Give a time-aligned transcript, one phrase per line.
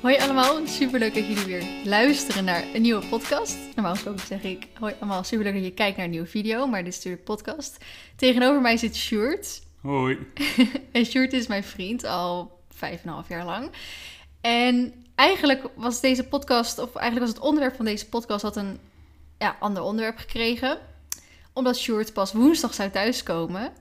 [0.00, 3.56] Hoi allemaal, superleuk dat jullie weer luisteren naar een nieuwe podcast.
[3.74, 6.84] Normaal gesproken zeg ik, hoi allemaal, superleuk dat je kijkt naar een nieuwe video, maar
[6.84, 7.84] dit is natuurlijk podcast.
[8.16, 9.62] Tegenover mij zit Sjoerd.
[9.80, 10.18] Hoi.
[10.92, 13.70] en Sjoerd is mijn vriend al vijf en een half jaar lang.
[14.40, 18.78] En eigenlijk was deze podcast, of eigenlijk was het onderwerp van deze podcast, had een
[19.38, 20.78] ja, ander onderwerp gekregen.
[21.52, 23.72] Omdat Sjoerd pas woensdag zou thuiskomen.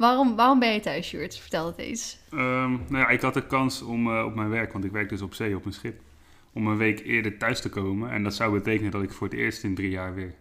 [0.00, 1.36] Waarom, waarom ben je thuis, Sjoerd?
[1.36, 2.18] Vertel het eens.
[2.30, 5.08] Ehm, nou ja, ik had de kans om uh, op mijn werk, want ik werk
[5.08, 6.00] dus op zee op een schip,
[6.52, 8.10] om een week eerder thuis te komen.
[8.10, 10.34] En dat zou betekenen dat ik voor het eerst in drie jaar weer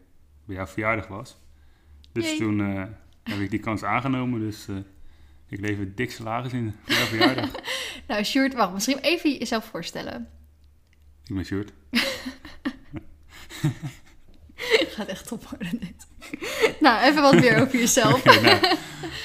[0.46, 1.38] bij jouw verjaardag was.
[2.12, 2.38] Dus Jee.
[2.38, 2.84] toen uh,
[3.24, 4.40] heb ik die kans aangenomen.
[4.40, 4.78] Dus uh,
[5.48, 7.52] ik lever dik salaris in voor jouw verjaardag.
[8.08, 10.28] nou, Sjoerd, wacht, misschien even jezelf voorstellen.
[11.26, 11.74] Ik ben Sjoerd.
[14.96, 16.08] Gaat echt top worden dit.
[16.86, 18.20] nou, even wat meer over jezelf.
[18.20, 18.76] okay, nou,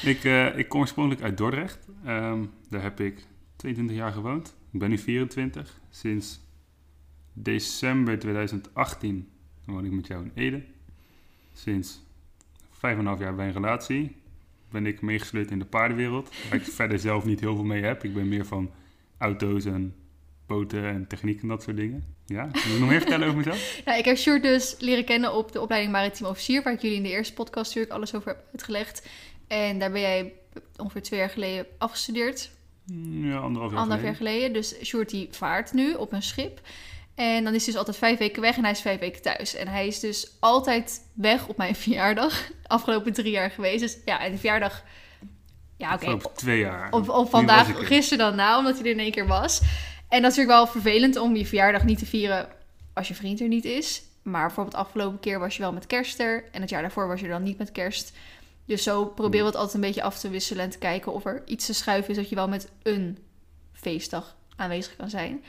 [0.02, 1.88] ik, uh, ik kom oorspronkelijk uit Dordrecht.
[2.06, 3.26] Um, daar heb ik
[3.56, 4.54] 22 jaar gewoond.
[4.72, 5.80] Ik ben nu 24.
[5.90, 6.40] Sinds
[7.32, 9.28] december 2018
[9.64, 10.62] woon ik met jou in Ede.
[11.52, 12.02] Sinds
[12.74, 12.80] 5,5
[13.18, 14.16] jaar bij een relatie.
[14.70, 16.30] Ben ik meegesleurd in de paardenwereld.
[16.50, 18.04] Waar ik verder zelf niet heel veel mee heb.
[18.04, 18.70] Ik ben meer van
[19.18, 19.94] auto's en
[20.46, 22.04] boten en techniek en dat soort dingen.
[22.26, 23.80] Ja, wil je nog meer vertellen over mezelf?
[23.84, 26.96] Ja, ik heb Sjoerd dus leren kennen op de opleiding Maritiem Officier, waar ik jullie
[26.96, 29.08] in de eerste podcast natuurlijk alles over heb uitgelegd.
[29.48, 30.32] En daar ben jij
[30.76, 32.50] ongeveer twee jaar geleden afgestudeerd.
[33.10, 34.52] Ja, anderhalf jaar Anderhalf jaar geleden.
[34.52, 36.60] Dus Sjoerd die vaart nu op een schip.
[37.14, 39.54] En dan is hij dus altijd vijf weken weg en hij is vijf weken thuis.
[39.54, 42.50] En hij is dus altijd weg op mijn verjaardag.
[42.66, 43.80] Afgelopen drie jaar geweest.
[43.80, 44.82] Dus ja, en de verjaardag...
[45.76, 46.10] Ja, oké.
[46.10, 46.32] Okay.
[46.34, 46.92] twee jaar.
[46.92, 49.60] Op vandaag, gisteren dan na, omdat hij er in één keer was.
[50.14, 52.48] En dat is natuurlijk wel vervelend om je verjaardag niet te vieren
[52.92, 54.02] als je vriend er niet is.
[54.22, 56.44] Maar bijvoorbeeld afgelopen keer was je wel met kerst er.
[56.52, 58.16] En het jaar daarvoor was je dan niet met kerst.
[58.64, 61.24] Dus zo proberen we het altijd een beetje af te wisselen en te kijken of
[61.24, 63.18] er iets te schuiven is dat je wel met een
[63.72, 65.44] feestdag aanwezig kan zijn.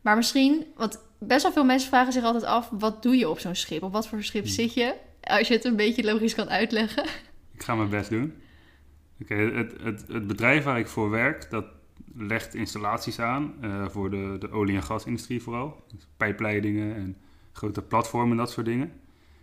[0.00, 3.38] Maar misschien, want best wel veel mensen vragen zich altijd af, wat doe je op
[3.38, 3.82] zo'n schip?
[3.82, 4.94] Op wat voor schip zit je?
[5.20, 7.04] Als je het een beetje logisch kan uitleggen.
[7.54, 8.42] Ik ga mijn best doen.
[9.20, 11.64] Oké, okay, het, het, het bedrijf waar ik voor werk, dat
[12.18, 15.84] legt installaties aan uh, voor de, de olie- en gasindustrie vooral.
[15.94, 17.16] Dus pijpleidingen en
[17.52, 18.92] grote platformen en dat soort dingen.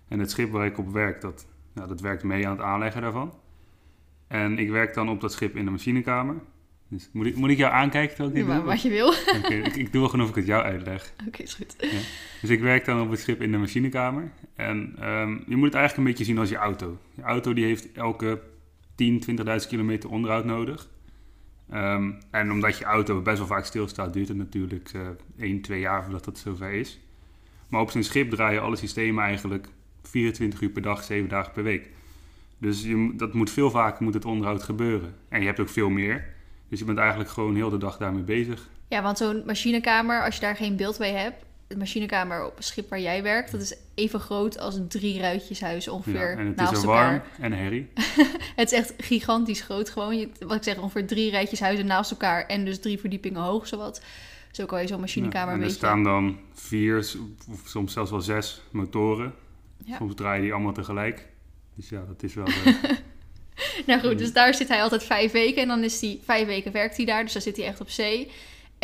[0.07, 3.01] En het schip waar ik op werk, dat, nou, dat werkt mee aan het aanleggen
[3.01, 3.33] daarvan.
[4.27, 6.35] En ik werk dan op dat schip in de machinekamer.
[6.87, 8.65] Dus moet ik, moet ik jou aankijken terwijl ik dit ja, doe?
[8.65, 9.13] Wat je wil.
[9.37, 11.13] Okay, ik, ik, doe wel of ik het jou uitleg.
[11.13, 11.75] Oké, okay, is goed.
[11.79, 11.99] Ja.
[12.41, 14.31] Dus ik werk dan op het schip in de machinekamer.
[14.55, 16.97] En um, je moet het eigenlijk een beetje zien als je auto.
[17.13, 18.41] Je auto die heeft elke
[18.95, 19.23] 10,
[19.61, 20.89] 20.000 kilometer onderhoud nodig.
[21.73, 25.01] Um, en omdat je auto best wel vaak stilstaat, duurt het natuurlijk uh,
[25.37, 26.99] 1, 2 jaar voordat dat zover is.
[27.67, 29.67] Maar op zijn schip draaien alle systemen eigenlijk
[30.01, 31.89] 24 uur per dag, 7 dagen per week.
[32.57, 35.15] Dus je, dat moet veel vaker moet het onderhoud gebeuren.
[35.29, 36.33] En je hebt ook veel meer.
[36.69, 38.69] Dus je bent eigenlijk gewoon heel de dag daarmee bezig.
[38.87, 41.45] Ja, want zo'n machinekamer, als je daar geen beeld bij hebt...
[41.67, 43.51] de machinekamer op schip waar jij werkt...
[43.51, 47.11] dat is even groot als een drie ruitjeshuis ongeveer ja, en het naast is elkaar.
[47.11, 47.87] warm en herrie.
[48.55, 50.17] het is echt gigantisch groot gewoon.
[50.17, 52.45] Je, wat ik zeg, ongeveer drie rijtjes huizen naast elkaar...
[52.45, 54.01] en dus drie verdiepingen hoog, zowat.
[54.51, 55.75] Zo kan je zo'n machinekamer ja, en er beetje...
[55.75, 56.97] staan dan vier,
[57.51, 59.33] of soms zelfs wel zes motoren.
[59.83, 59.97] Ja.
[59.97, 61.27] Soms draaien die allemaal tegelijk.
[61.75, 62.47] Dus ja, dat is wel...
[62.47, 62.83] Uh,
[63.87, 65.61] nou goed, dus daar zit hij altijd vijf weken.
[65.61, 67.23] En dan is hij vijf weken werkt hij daar.
[67.23, 68.31] Dus dan zit hij echt op zee.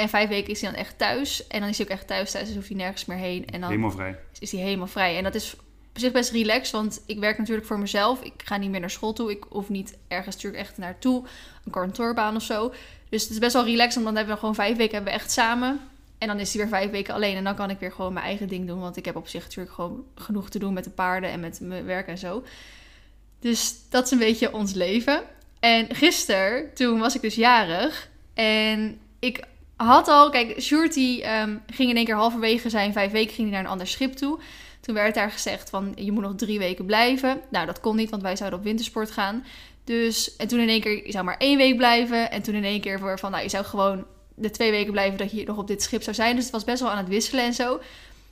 [0.02, 1.48] En vijf weken is hij dan echt thuis.
[1.48, 2.46] En dan is hij ook echt thuis thuis.
[2.46, 3.46] Dus hoeft hij nergens meer heen.
[3.46, 4.18] En dan helemaal vrij.
[4.40, 5.18] is hij helemaal vrij.
[5.18, 6.72] En dat is op zich best relaxed.
[6.72, 8.22] Want ik werk natuurlijk voor mezelf.
[8.22, 9.32] Ik ga niet meer naar school toe.
[9.32, 11.24] Ik hoef niet ergens natuurlijk echt naartoe.
[11.66, 12.74] Een kantoorbaan of zo.
[13.10, 13.94] Dus het is best wel relaxed.
[13.94, 15.80] Want dan hebben we gewoon vijf weken hebben we echt samen.
[16.18, 17.36] En dan is hij weer vijf weken alleen.
[17.36, 18.80] En dan kan ik weer gewoon mijn eigen ding doen.
[18.80, 21.60] Want ik heb op zich natuurlijk gewoon genoeg te doen met de paarden en met
[21.62, 22.44] mijn werk en zo.
[23.40, 25.22] Dus dat is een beetje ons leven.
[25.60, 28.10] En gisteren, toen was ik dus jarig.
[28.34, 29.50] En ik
[29.86, 30.30] had al...
[30.30, 33.72] Kijk, Shorty um, ging in één keer halverwege zijn vijf weken ging hij naar een
[33.72, 34.40] ander schip toe.
[34.82, 37.42] Toen werd daar gezegd van, je moet nog drie weken blijven.
[37.50, 39.46] Nou, dat kon niet, want wij zouden op wintersport gaan.
[39.84, 42.32] Dus, en toen in één keer, je zou maar één week blijven.
[42.32, 44.06] En toen in één keer voor van, nou, je zou gewoon
[44.36, 46.36] de twee weken blijven dat je nog op dit schip zou zijn.
[46.36, 47.80] Dus het was best wel aan het wisselen en zo.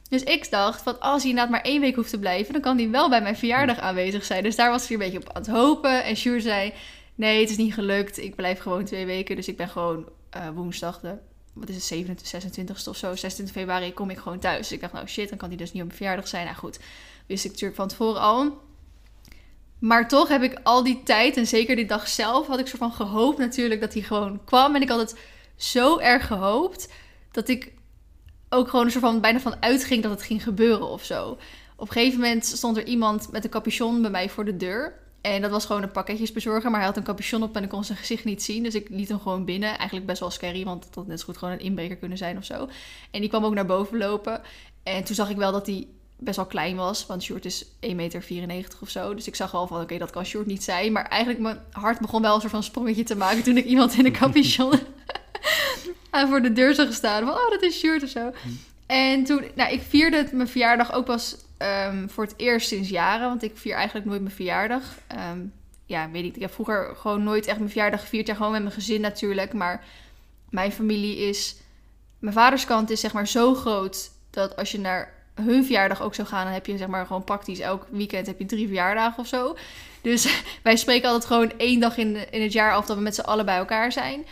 [0.10, 2.78] Dus ik dacht, van als hij inderdaad maar één week hoeft te blijven, dan kan
[2.78, 4.44] hij wel bij mijn verjaardag aanwezig zijn.
[4.44, 6.04] Dus daar was ik een beetje op aan het hopen.
[6.04, 6.74] En Sjoerd zei,
[7.16, 8.18] nee, het is niet gelukt.
[8.18, 9.36] Ik blijf gewoon twee weken.
[9.36, 11.18] Dus ik ben gewoon uh, woensdag, de,
[11.60, 14.72] wat is het, 27, 26ste of zo, 26 februari, kom ik gewoon thuis.
[14.72, 16.46] Ik dacht, nou shit, dan kan hij dus niet op mijn verjaardag zijn.
[16.46, 16.80] Nou goed,
[17.26, 18.58] wist ik natuurlijk van tevoren al.
[19.80, 22.82] Maar toch heb ik al die tijd, en zeker die dag zelf, had ik soort
[22.82, 24.76] van gehoopt natuurlijk dat hij gewoon kwam.
[24.76, 25.20] En ik had het
[25.56, 26.90] zo erg gehoopt
[27.32, 27.72] dat ik
[28.50, 31.38] ook gewoon een soort van bijna van uitging dat het ging gebeuren of zo.
[31.76, 34.94] Op een gegeven moment stond er iemand met een capuchon bij mij voor de deur.
[35.22, 37.84] En dat was gewoon een pakketjesbezorger, maar hij had een capuchon op en ik kon
[37.84, 38.64] zijn gezicht niet zien.
[38.64, 39.78] Dus ik liet hem gewoon binnen.
[39.78, 42.38] Eigenlijk best wel scary, want het had net zo goed gewoon een inbreker kunnen zijn
[42.38, 42.70] of zo.
[43.12, 44.42] En die kwam ook naar boven lopen.
[44.84, 45.88] En toen zag ik wel dat hij
[46.18, 49.16] best wel klein was, want Short is 1,94 meter of zo.
[49.16, 50.92] Dus ik zag al van, oké, dat kan Short niet zijn.
[50.92, 53.98] Maar eigenlijk, mijn hart begon wel een soort van sprongetje te maken toen ik iemand
[53.98, 54.74] in een capuchon
[56.10, 57.26] aan voor de deur zag staan.
[57.26, 58.32] Van, oh, dat is Short of zo.
[58.86, 63.28] En toen, nou, ik vierde mijn verjaardag ook pas ehm, voor het eerst sinds jaren.
[63.28, 64.84] Want ik vier eigenlijk nooit mijn verjaardag.
[65.08, 65.40] Ehm,
[65.86, 66.36] ja, weet ik.
[66.36, 68.28] Ik heb vroeger gewoon nooit echt mijn verjaardag gevierd.
[68.28, 69.54] Ja, gewoon met mijn gezin natuurlijk.
[69.54, 69.84] Maar
[70.50, 71.56] mijn familie is...
[72.20, 74.12] Mijn vaders kant is zeg maar zo groot...
[74.30, 76.44] dat als je naar hun verjaardag ook zou gaan...
[76.44, 79.58] dan heb je zeg maar gewoon praktisch elk weekend heb je drie verjaardagen of zo.
[80.02, 82.86] Dus wij spreken altijd gewoon één dag in, in het jaar af...
[82.86, 84.26] dat we met z'n allen bij elkaar zijn.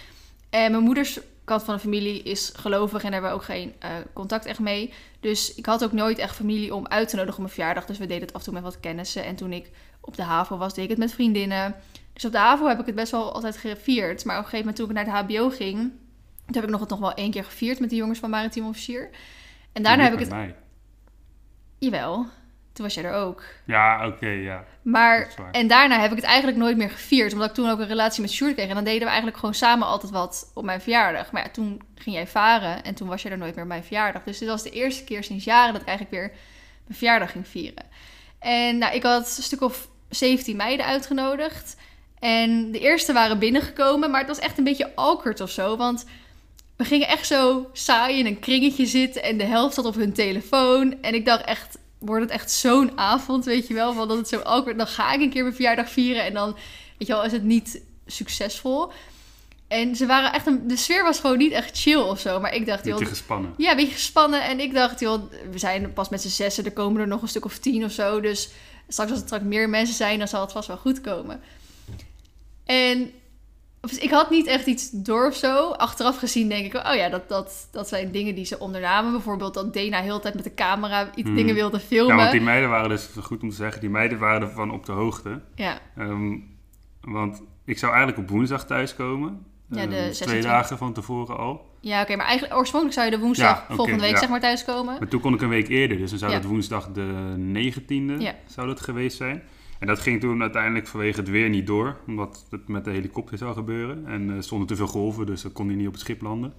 [0.49, 3.73] En mijn moeders kant van de familie is gelovig en daar hebben we ook geen
[3.83, 4.93] uh, contact echt mee.
[5.19, 7.85] Dus ik had ook nooit echt familie om uit te nodigen op mijn verjaardag.
[7.85, 9.25] Dus we deden het af en toe met wat kennissen.
[9.25, 9.69] En toen ik
[10.01, 11.75] op de HAVO was, deed ik het met vriendinnen.
[12.13, 14.25] Dus op de HAVO heb ik het best wel altijd gevierd.
[14.25, 15.77] Maar op een gegeven moment toen ik naar de HBO ging...
[16.45, 18.67] toen heb ik nog het nog wel één keer gevierd met de jongens van Maritiem
[18.67, 19.09] Officier.
[19.73, 20.29] En daarna heb ik het...
[20.29, 20.55] Mij.
[21.77, 22.25] Jawel.
[22.77, 23.43] Toen was jij er ook.
[23.65, 24.63] Ja, oké, ja.
[24.81, 27.33] Maar, en daarna heb ik het eigenlijk nooit meer gevierd.
[27.33, 28.67] Omdat ik toen ook een relatie met Sjoerd kreeg.
[28.67, 31.31] En dan deden we eigenlijk gewoon samen altijd wat op mijn verjaardag.
[31.31, 32.83] Maar ja, toen ging jij varen.
[32.83, 34.23] En toen was je er nooit meer op mijn verjaardag.
[34.23, 36.31] Dus dit was de eerste keer sinds jaren dat ik eigenlijk weer
[36.85, 37.85] mijn verjaardag ging vieren.
[38.39, 41.77] En nou, ik had een stuk of 17 meiden uitgenodigd.
[42.19, 44.11] En de eerste waren binnengekomen.
[44.11, 45.77] Maar het was echt een beetje awkward of zo.
[45.77, 46.05] Want
[46.75, 49.23] we gingen echt zo saai in een kringetje zitten.
[49.23, 51.01] En de helft zat op hun telefoon.
[51.01, 53.93] En ik dacht echt wordt het echt zo'n avond, weet je wel.
[53.93, 54.77] Van dat het zo awkward.
[54.77, 56.53] Dan ga ik een keer mijn verjaardag vieren en dan,
[56.97, 58.91] weet je wel, is het niet succesvol.
[59.67, 62.39] En ze waren echt een, de sfeer was gewoon niet echt chill of zo.
[62.39, 62.93] Maar ik dacht, joh.
[62.93, 63.53] Beetje gespannen.
[63.57, 64.43] Ja, een beetje gespannen.
[64.43, 66.65] En ik dacht, joh, we zijn pas met z'n zessen.
[66.65, 68.19] Er komen er nog een stuk of tien of zo.
[68.19, 68.49] Dus
[68.87, 71.41] straks als er straks meer mensen zijn, dan zal het vast wel goed komen.
[72.65, 73.11] En
[73.91, 75.69] ik had niet echt iets door of zo.
[75.69, 79.11] Achteraf gezien denk ik, oh ja, dat, dat, dat zijn dingen die ze ondernamen.
[79.11, 81.53] Bijvoorbeeld dat Dena heel de tijd met de camera iets dingen hmm.
[81.53, 82.15] wilde filmen.
[82.15, 84.85] Ja, want die meiden waren dus, goed om te zeggen, die meiden waren ervan op
[84.85, 85.41] de hoogte.
[85.55, 85.79] Ja.
[85.97, 86.57] Um,
[87.01, 89.45] want ik zou eigenlijk op woensdag thuiskomen.
[89.69, 91.65] Ja, de um, twee dagen van tevoren al.
[91.79, 94.97] Ja, oké, maar eigenlijk oorspronkelijk zou je de woensdag volgende week zeg maar thuiskomen.
[94.99, 98.67] Maar toen kon ik een week eerder, dus dan zou het woensdag de 19e zou
[98.67, 99.43] dat geweest zijn.
[99.79, 103.37] En dat ging toen uiteindelijk vanwege het weer niet door, omdat het met de helikopter
[103.37, 104.05] zou gebeuren.
[104.05, 106.53] En er stonden te veel golven, dus dan kon hij niet op het schip landen.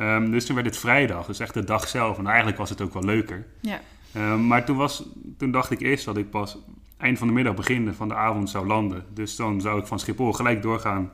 [0.00, 2.18] Um, dus toen werd het vrijdag, dus echt de dag zelf.
[2.18, 3.46] En eigenlijk was het ook wel leuker.
[3.60, 3.80] Ja.
[4.16, 6.58] Um, maar toen, was, toen dacht ik eerst dat ik pas
[6.96, 9.04] eind van de middag beginnen van de avond zou landen.
[9.14, 11.12] Dus dan zou ik van Schiphol gelijk doorgaan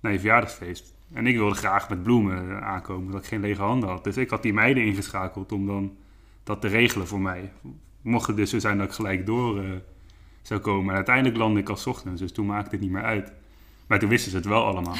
[0.00, 0.94] naar je verjaardagsfeest.
[1.12, 4.04] En ik wilde graag met bloemen aankomen, dat ik geen lege handen had.
[4.04, 5.96] Dus ik had die meiden ingeschakeld om dan
[6.44, 7.52] dat te regelen voor mij.
[8.02, 9.62] Mocht het dus zo zijn dat ik gelijk door...
[9.62, 9.70] Uh,
[10.42, 10.90] zou komen.
[10.90, 13.32] En uiteindelijk landde ik als ochtends, dus toen maakte het niet meer uit.
[13.86, 14.96] Maar toen wisten ze het wel allemaal.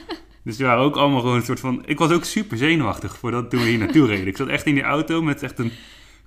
[0.44, 1.82] dus die waren ook allemaal gewoon een soort van...
[1.86, 4.26] Ik was ook super zenuwachtig voordat toen we hier naartoe reden.
[4.26, 5.72] Ik zat echt in die auto met echt een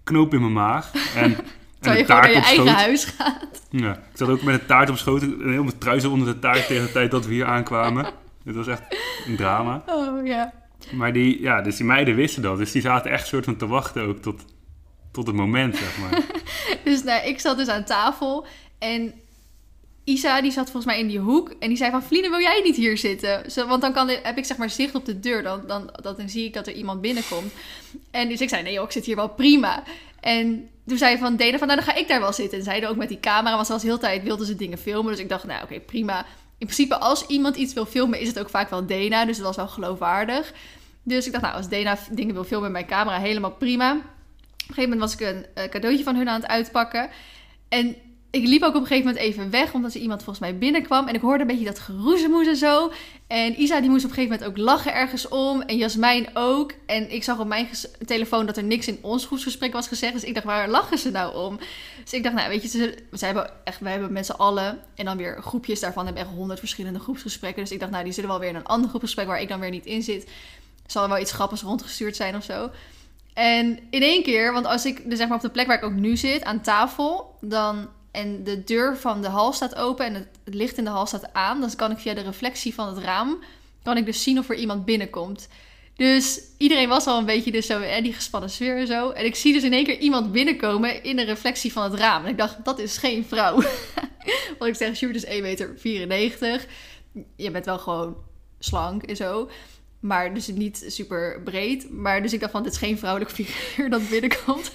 [0.03, 0.91] knoop in mijn maag.
[1.15, 1.35] En,
[1.79, 3.67] Terwijl je gewoon naar je eigen huis gaat.
[3.69, 5.21] Ja, ik zat ook met een taart op schoot.
[5.21, 8.05] En helemaal onder de taart tegen de tijd dat we hier aankwamen.
[8.45, 8.81] Het was echt
[9.27, 9.83] een drama.
[9.85, 10.53] Oh, ja.
[10.91, 12.57] Maar die, ja, dus die meiden wisten dat.
[12.57, 14.45] Dus die zaten echt soort van te wachten ook tot
[15.15, 16.21] tot het moment, zeg maar.
[16.83, 18.45] dus nou, ik zat dus aan tafel
[18.79, 19.13] en
[20.03, 22.61] Isa die zat volgens mij in die hoek en die zei van Vliene, wil jij
[22.63, 23.51] niet hier zitten?
[23.51, 26.15] Zo, want dan kan, heb ik zeg maar zicht op de deur, dan, dan, dan,
[26.17, 27.53] dan zie ik dat er iemand binnenkomt.
[28.11, 29.83] En dus ik zei, nee joh, ik zit hier wel prima.
[30.19, 32.57] En toen zei van Dena van, nou dan ga ik daar wel zitten.
[32.57, 35.11] En zeiden ook met die camera, want ze was heel tijd wilde ze dingen filmen.
[35.11, 36.25] Dus ik dacht, nou oké, prima.
[36.57, 39.25] In principe als iemand iets wil filmen, is het ook vaak wel Dena.
[39.25, 40.53] Dus dat was wel geloofwaardig.
[41.03, 44.01] Dus ik dacht, nou als Dena dingen wil filmen met mijn camera, helemaal prima
[44.69, 47.09] een gegeven moment was ik een uh, cadeautje van hun aan het uitpakken.
[47.69, 47.95] En
[48.35, 51.07] ik liep ook op een gegeven moment even weg, omdat er iemand volgens mij binnenkwam.
[51.07, 52.91] En ik hoorde een beetje dat geroezemoes en zo.
[53.27, 55.61] En Isa die moest op een gegeven moment ook lachen ergens om.
[55.61, 56.73] En Jasmijn ook.
[56.85, 57.67] En ik zag op mijn
[58.05, 60.13] telefoon dat er niks in ons groepsgesprek was gezegd.
[60.13, 61.59] Dus ik dacht, waar lachen ze nou om?
[62.03, 64.79] Dus ik dacht, nou weet je, ze, ze hebben echt, wij hebben met z'n allen.
[64.95, 67.63] En dan weer groepjes daarvan hebben echt honderd verschillende groepsgesprekken.
[67.63, 69.59] Dus ik dacht, nou die zullen wel weer in een ander groepsgesprek waar ik dan
[69.59, 70.29] weer niet in zit.
[70.85, 72.69] Zal er wel iets grappigs rondgestuurd zijn of zo.
[73.35, 75.83] En in één keer, want als ik dus zeg maar op de plek waar ik
[75.83, 80.13] ook nu zit, aan tafel, dan en de deur van de hal staat open en
[80.13, 82.97] het, licht in de hal staat aan, dan kan ik via de reflectie van het
[82.97, 83.43] raam,
[83.83, 85.47] kan ik dus zien of er iemand binnenkomt.
[85.95, 89.09] Dus iedereen was al een beetje dus zo, hè, die gespannen sfeer en zo.
[89.09, 92.23] En ik zie dus in één keer iemand binnenkomen in de reflectie van het raam.
[92.23, 93.53] En ik dacht, dat is geen vrouw.
[94.59, 96.65] Want ik zeg, Sjoerd is 1,94 meter.
[97.35, 98.15] Je bent wel gewoon
[98.59, 99.49] slank en zo.
[99.99, 101.91] Maar dus niet super breed.
[101.91, 104.71] Maar dus ik dacht van, dit is geen vrouwelijk figuur dat binnenkomt.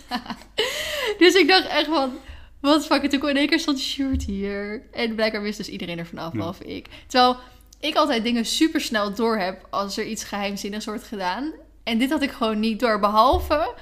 [1.19, 2.13] dus ik dacht echt van,
[2.61, 4.83] Wat fuck, en toen in één keer stond Sjoerd hier.
[4.93, 6.39] En blijkbaar wist dus iedereen er vanaf, Ja.
[6.39, 6.87] behalve ik.
[7.07, 7.37] Terwijl
[7.81, 11.53] ik altijd dingen super snel door heb als er iets geheimzinnigs wordt gedaan.
[11.85, 13.01] En dit had ik gewoon niet door.
[13.01, 13.75] Behalve,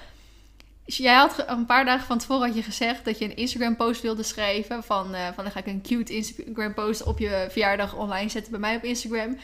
[0.84, 4.02] jij had een paar dagen van tevoren had je gezegd dat je een Instagram post
[4.02, 4.82] wilde schrijven.
[4.82, 8.50] Van, eh, van dan ga ik een cute Instagram post op je verjaardag online zetten
[8.50, 9.36] bij mij op Instagram.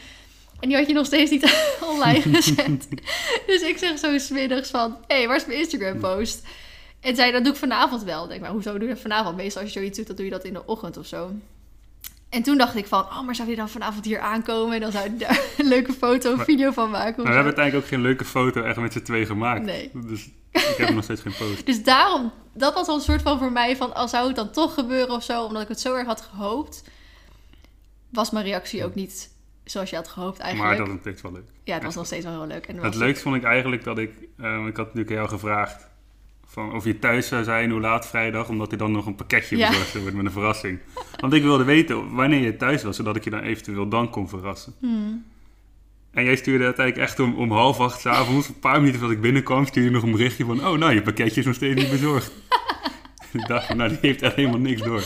[0.65, 1.43] En die had je nog steeds niet
[1.91, 2.87] online gezet.
[3.47, 6.47] dus ik zeg zo smiddags van, hé, hey, waar is mijn Instagram post?
[6.99, 8.23] En zei, dat doe ik vanavond wel.
[8.23, 9.35] Ik denk, maar hoezo doe je dat vanavond?
[9.35, 11.31] Meestal als je zoiets doet, dan doe je dat in de ochtend of zo.
[12.29, 14.75] En toen dacht ik van, oh, maar zou je dan vanavond hier aankomen?
[14.75, 17.23] En dan zou je daar een leuke foto of video van maken.
[17.23, 19.63] Maar we hebben uiteindelijk ook geen leuke foto echt met z'n twee gemaakt.
[19.63, 19.91] Nee.
[19.93, 21.65] Dus ik heb nog steeds geen post.
[21.65, 24.51] Dus daarom, dat was al een soort van voor mij van, als zou het dan
[24.51, 26.83] toch gebeuren of zo, omdat ik het zo erg had gehoopt,
[28.09, 29.33] was mijn reactie ook niet
[29.65, 30.77] zoals je had gehoopt Maar eigenlijk.
[30.77, 31.45] dat is nog steeds wel leuk.
[31.63, 32.65] Ja, het was nog steeds wel heel leuk.
[32.65, 34.11] En Het was leukste vond ik eigenlijk dat ik...
[34.39, 35.87] ehm, ik had natuurlijk aan jou gevraagd
[36.45, 39.57] van of je thuis zou zijn, hoe laat vrijdag, omdat er dan nog een pakketje
[39.57, 39.69] Ja.
[39.69, 40.79] bezorgd worden met een verrassing.
[41.19, 44.29] Want ik wilde weten wanneer je thuis was, zodat ik je dan eventueel dan kon
[44.29, 44.73] verrassen.
[44.79, 45.25] Hmm.
[46.11, 49.15] En jij stuurde uiteindelijk echt om, om half acht 's avonds, een paar minuten voordat
[49.17, 51.81] ik binnenkwam, stuurde je nog een berichtje van, oh nou, je pakketje is nog steeds
[51.81, 52.31] niet bezorgd.
[53.33, 55.03] ik dacht nou, die heeft echt helemaal niks door.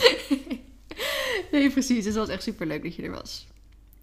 [1.51, 1.95] Nee, precies.
[1.95, 3.47] Dus het was echt super leuk dat je er was.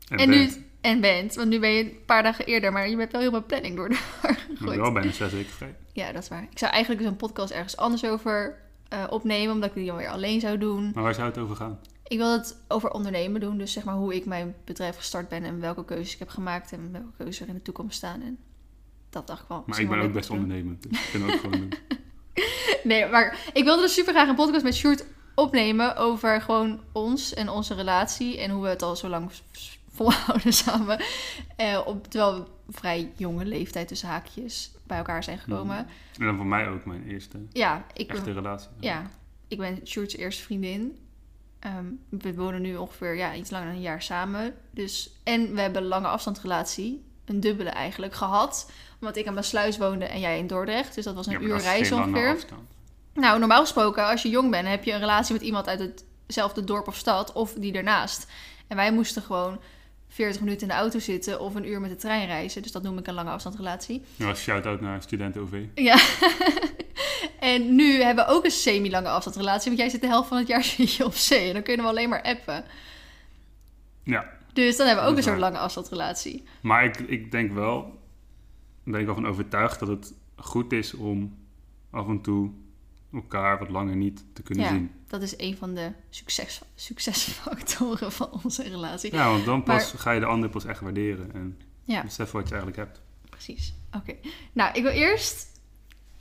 [0.08, 2.88] En, En, Bent, nu, en bent, want nu ben je een paar dagen eerder, maar
[2.88, 3.98] je hebt wel heel mijn planning door de
[4.60, 5.74] war ik wel bijna zes weken vrij.
[5.92, 6.46] Ja, dat is waar.
[6.50, 8.58] Ik zou eigenlijk dus een podcast ergens anders over
[8.88, 10.90] eh, opnemen, omdat ik die dan weer alleen zou doen.
[10.94, 11.78] Maar waar zou het over gaan?
[12.08, 15.44] Ik wil het over ondernemen doen, dus zeg maar hoe ik mijn bedrijf gestart ben
[15.44, 18.22] en welke keuzes ik heb gemaakt en welke keuzes er in de toekomst staan.
[18.22, 18.38] En
[19.10, 19.62] dat dacht ik wel.
[19.66, 21.72] Maar ik ben ook best ondernemend, dus ik kan ook gewoon doen.
[22.84, 27.34] Nee, maar ik wilde dus super graag een podcast met Sjoerd opnemen over gewoon ons
[27.34, 29.30] en onze relatie en hoe we het al zo lang
[29.96, 31.00] volhouden samen.
[31.56, 32.34] Eh, op, terwijl
[32.66, 35.76] we vrij jonge leeftijd tussen haakjes bij elkaar zijn gekomen.
[36.18, 38.68] En dan voor mij ook mijn eerste Ja, ik echte relatie.
[38.80, 39.10] Ja,
[39.48, 40.98] ik ben Sjoerd's eerste vriendin.
[41.58, 44.54] Ehm, we wonen nu ongeveer ja, iets langer dan een jaar samen.
[44.70, 47.04] Dus, en we hebben een lange afstandsrelatie.
[47.24, 48.70] Een dubbele eigenlijk gehad.
[49.00, 50.94] Omdat ik aan mijn sluis woonde en jij in Dordrecht.
[50.94, 52.30] Dus dat was een Ja, uur reis ongeveer.
[52.34, 52.60] afstand.
[53.14, 56.64] Nou, normaal gesproken, als je jong bent, heb je een relatie met iemand uit hetzelfde
[56.64, 57.32] dorp of stad.
[57.32, 58.26] Of die ernaast.
[58.66, 59.60] En wij moesten gewoon
[60.08, 62.62] 40 minuten in de auto zitten of een uur met de trein reizen.
[62.62, 64.02] Dus dat noem ik een lange afstandsrelatie.
[64.16, 65.64] Ja, shout-out naar studenten OV.
[65.74, 65.98] Ja.
[67.40, 69.66] en nu hebben we ook een semi-lange afstandsrelatie.
[69.66, 71.46] Want jij zit de helft van het jaar zit je op zee.
[71.48, 72.64] En dan kunnen we alleen maar appen.
[74.02, 76.42] Ja, Dus dan hebben we ook een soort lange afstandsrelatie.
[76.60, 77.98] maar ik, ik denk wel,
[78.84, 81.36] ben ik wel van overtuigd dat het goed is om
[81.90, 82.50] af en toe
[83.12, 84.70] elkaar wat langer niet te kunnen Ja.
[84.70, 84.90] zien.
[85.08, 89.14] Dat is een van de succes, succesfactoren van onze relatie.
[89.14, 92.02] Ja, want dan pas ga je de ander pas echt waarderen en Ja.
[92.02, 93.00] beseffen wat je eigenlijk hebt.
[93.30, 93.74] Precies.
[93.96, 94.14] Oké.
[94.52, 95.54] Nou, ik wil eerst...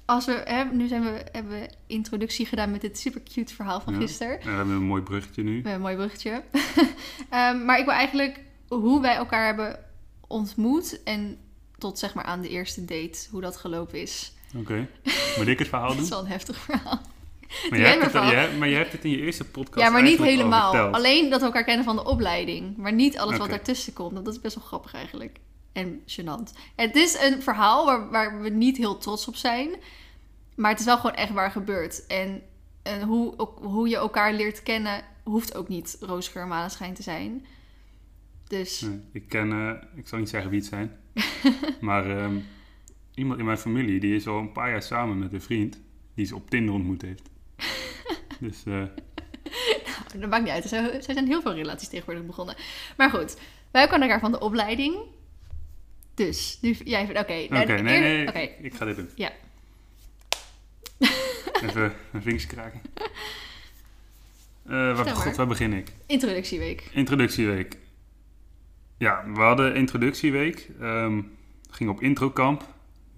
[0.05, 3.81] Als we, hè, nu zijn we, hebben we introductie gedaan met dit super cute verhaal
[3.81, 3.99] van Ja.
[3.99, 4.39] gisteren.
[4.41, 5.61] En we hebben een mooi bruggetje nu.
[5.61, 6.43] We hebben een mooi bruggetje.
[7.29, 9.79] Ehm, maar ik wil eigenlijk hoe wij elkaar hebben
[10.27, 11.37] ontmoet en
[11.77, 14.33] tot zeg maar aan de eerste date, hoe dat gelopen is.
[14.55, 14.87] Oké.
[15.37, 16.03] Moet ik het verhaal Dat doen?
[16.05, 17.01] is wel een heftig verhaal.
[17.69, 20.19] Maar je, jij hebt het, maar hebt het in je eerste podcast Ja, maar niet
[20.19, 20.75] al helemaal.
[20.75, 22.77] Alleen dat we elkaar kennen van de opleiding.
[22.77, 24.15] Maar niet alles wat daartussen komt.
[24.15, 25.39] Dat is best wel grappig eigenlijk.
[25.73, 26.57] En gênant.
[26.75, 29.69] Het is een verhaal waar, waar we niet heel trots op zijn.
[30.55, 32.07] Maar het is wel gewoon echt waar gebeurd.
[32.07, 32.41] En,
[32.83, 35.03] en hoe, hoe je elkaar leert kennen...
[35.23, 37.45] hoeft ook niet roosgeur en maneschijn te zijn.
[38.47, 40.91] Dus Nee, ik ken, eh, ik zal niet zeggen wie het zijn,
[41.81, 42.37] maar ehm,
[43.13, 45.81] iemand in mijn familie die is al een paar jaar samen met een vriend
[46.13, 47.29] die ze op Tinder ontmoet heeft.
[48.39, 48.83] dus eh,
[50.15, 50.63] dat maakt niet uit.
[50.63, 52.55] Er zijn- zijn heel veel relaties tegenwoordig begonnen.
[52.97, 53.37] Maar goed,
[53.71, 54.95] wij kennen elkaar van de opleiding.
[56.13, 57.19] Dus, nu jij vindt...
[57.21, 58.39] Oké, oké, nou, nee, eer- nee, oké.
[58.39, 59.09] ik, ik ga dit doen.
[59.15, 59.31] Ja.
[61.65, 62.81] Even mijn vingers kraken.
[64.65, 65.07] Eh, waar.
[65.07, 65.87] God, waar begin ik?
[66.05, 66.89] Introductieweek.
[66.93, 67.77] Introductieweek.
[68.97, 70.69] Ja, we hadden introductieweek.
[70.81, 71.21] ehm
[71.71, 72.73] ging op introkamp.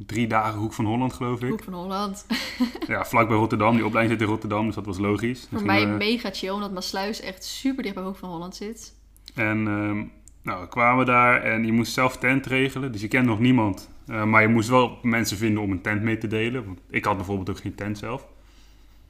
[0.05, 1.49] Drie dagen Hoek van Holland, geloof ik.
[1.49, 2.25] Hoek van Holland.
[2.87, 3.75] Ja, vlakbij Rotterdam.
[3.75, 5.47] Die opleiding zit in Rotterdam, dus dat was logisch.
[5.49, 8.55] Dan Voor mij we- mega chill, omdat Maasluis echt super dicht bij Hoek van Holland
[8.55, 8.93] zit.
[9.35, 10.03] En ehm,
[10.41, 12.91] nou, we kwamen daar en je moest zelf tent regelen.
[12.91, 13.89] Dus je kent nog niemand.
[14.07, 16.65] Eh, maar je moest wel mensen vinden om een tent mee te delen.
[16.65, 18.27] Want ik had bijvoorbeeld ook geen tent zelf.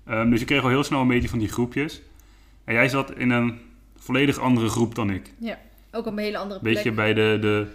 [0.05, 2.01] Ehm, dus je kreeg al heel snel een beetje van die groepjes.
[2.63, 3.59] En jij zat in een
[3.97, 5.33] volledig andere groep dan ik.
[5.37, 5.59] Ja,
[5.91, 6.73] ook op een hele andere plek.
[6.73, 7.67] Beetje bij de, de,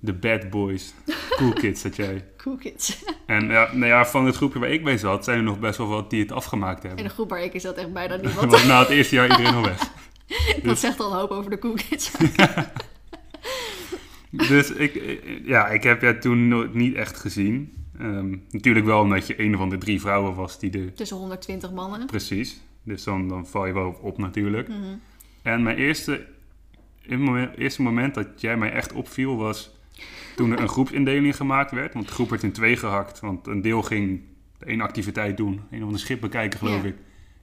[0.00, 0.94] de bad boys.
[1.36, 2.24] Cool kids zat jij.
[2.36, 3.04] Cool kids.
[3.26, 5.78] En ja, nou ja, van het groepje waar ik bij zat, zijn er nog best
[5.78, 7.06] wel wat die het afgemaakt In hebben.
[7.06, 8.66] de groep waar ik in zat echt bijna Want niemand.
[8.66, 9.92] na het eerste jaar iedereen al weg.
[10.62, 12.10] Dat zegt al een hoop over de cool kids.
[14.30, 17.72] Dus ik, ja, ik heb jou toen nooit niet echt gezien.
[17.98, 20.94] Ehm, natuurlijk wel omdat je een van de drie vrouwen was die er...
[20.94, 22.06] Tussen 120 mannen.
[22.06, 22.60] Precies.
[22.82, 24.68] Dus dan, dan val je wel op natuurlijk.
[24.68, 24.78] Mhm.
[25.42, 26.26] En mijn eerste,
[27.02, 29.78] in eerste moment dat jij mij echt opviel was
[30.36, 31.94] toen er een groepsindeling gemaakt werd.
[31.94, 33.20] Want de groep werd in twee gehakt.
[33.20, 34.20] Want een deel ging
[34.66, 35.60] één activiteit doen.
[35.70, 36.88] Een of de schip bekijken geloof Ja.
[36.88, 36.96] ik.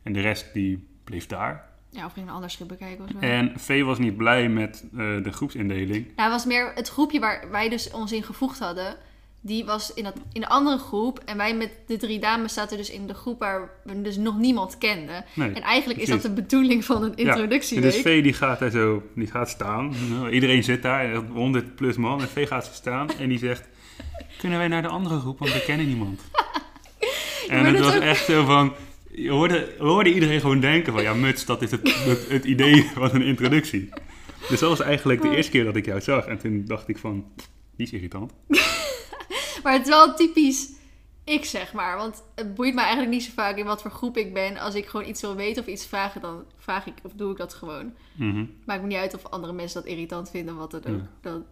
[0.04, 1.70] En de rest die bleef daar.
[1.90, 3.18] Ja, of ging een ander schip bekijken of zo.
[3.20, 6.06] En V was niet blij met eh, de groepsindeling.
[6.06, 8.96] Nou, het was meer het groepje waar wij dus ons in gevoegd hadden.
[9.42, 11.22] Die was in, dat, in de andere groep.
[11.26, 14.38] En wij met de drie dames zaten dus in de groep waar we dus nog
[14.38, 15.26] niemand kenden.
[15.34, 15.52] Nee.
[15.52, 17.86] En eigenlijk is dat de bedoeling van een Ja, introductieweek.
[17.86, 19.94] En dus V die gaat daar zo, die gaat staan.
[20.10, 22.22] Nou, Iedereen zit daar, 100 plus man.
[22.22, 23.68] En V gaat zo staan en die zegt...
[24.38, 26.22] Kunnen wij naar de andere groep, want we kennen niemand.
[27.48, 28.74] en het was ook- echt zo van...
[29.12, 31.02] Je hoorde, we hoorden iedereen gewoon denken van...
[31.02, 33.90] Ja, muts, dat is het, het, het idee van een introductie.
[34.50, 36.26] Dus dat was eigenlijk de eerste keer dat ik jou zag.
[36.26, 37.26] En toen dacht ik van...
[37.76, 38.34] Die is irritant.
[39.68, 40.70] Maar het is wel typisch
[41.24, 41.98] ik, zeg maar.
[41.98, 44.58] Want het boeit me eigenlijk niet zo vaak in wat voor groep ik ben.
[44.58, 47.38] Als ik gewoon iets wil weten of iets vragen, dan vraag ik of doe ik
[47.38, 47.94] dat gewoon.
[48.14, 48.46] Mhm.
[48.66, 51.00] Maakt me niet uit of andere mensen dat irritant vinden, wat dan ook.
[51.00, 51.10] Ja.
[51.22, 51.46] Dan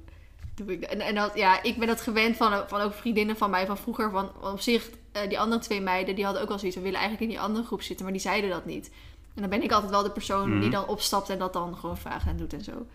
[0.55, 0.89] doe ik dat.
[0.89, 3.77] En, en dat, ja, ik ben dat gewend van, van ook vriendinnen van mij van
[3.77, 4.12] vroeger.
[4.12, 6.77] Van, op zich, eh, die andere twee meiden, die hadden ook wel zoiets.
[6.77, 8.91] We willen eigenlijk in die andere groep zitten, maar die zeiden dat niet.
[9.34, 10.60] En dan ben ik altijd wel de persoon Mhm.
[10.60, 12.86] die dan opstapt en dat dan gewoon vraagt en doet en zo.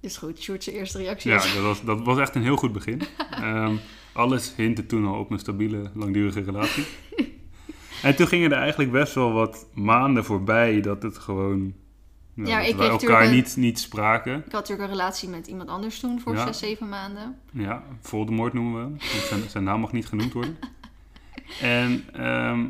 [0.00, 3.02] Dus goed, Sjoerd's eerste reactie Ja, dat was, dat was echt een heel goed begin.
[3.30, 3.76] Ehm,
[4.12, 6.84] alles hintte toen al op een stabiele, langdurige relatie.
[8.02, 11.74] en toen gingen er eigenlijk best wel wat maanden voorbij dat het gewoon...
[12.34, 14.36] nou, Ja, dat ik elkaar niet, niet spraken.
[14.36, 16.46] Ik had natuurlijk een relatie met iemand anders toen voor Ja.
[16.46, 17.36] zes, zeven maanden.
[17.52, 18.96] Ja, Voldemort noemen we hem.
[19.00, 20.56] Zijn, zijn naam mag niet genoemd worden.
[21.60, 22.64] En ehm,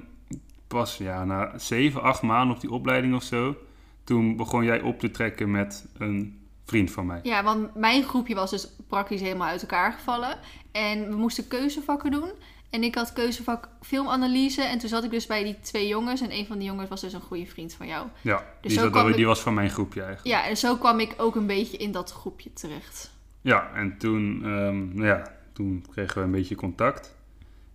[0.67, 3.57] pas ja, na zeven, acht maanden op die opleiding of zo...
[4.05, 6.40] toen begon jij op te trekken met een
[6.71, 7.21] vriend van mij.
[7.23, 10.39] Ja, want mijn groepje was dus praktisch helemaal uit elkaar gevallen.
[10.73, 12.31] En we moesten keuzevakken doen.
[12.71, 14.63] En ik had keuzevak filmanalyse.
[14.63, 16.21] En toen zat ik dus bij die twee jongens.
[16.21, 18.07] En een van die jongens was dus een goede vriend van jou.
[18.21, 20.37] Ja, Dus die, zo zat, ik- die was van mijn groepje eigenlijk.
[20.37, 23.11] Ja, en zo kwam ik ook een beetje in dat groepje terecht.
[23.41, 27.17] Ja, en toen, ehm, nou ja, toen kregen we een beetje contact.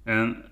[0.04, 0.44] En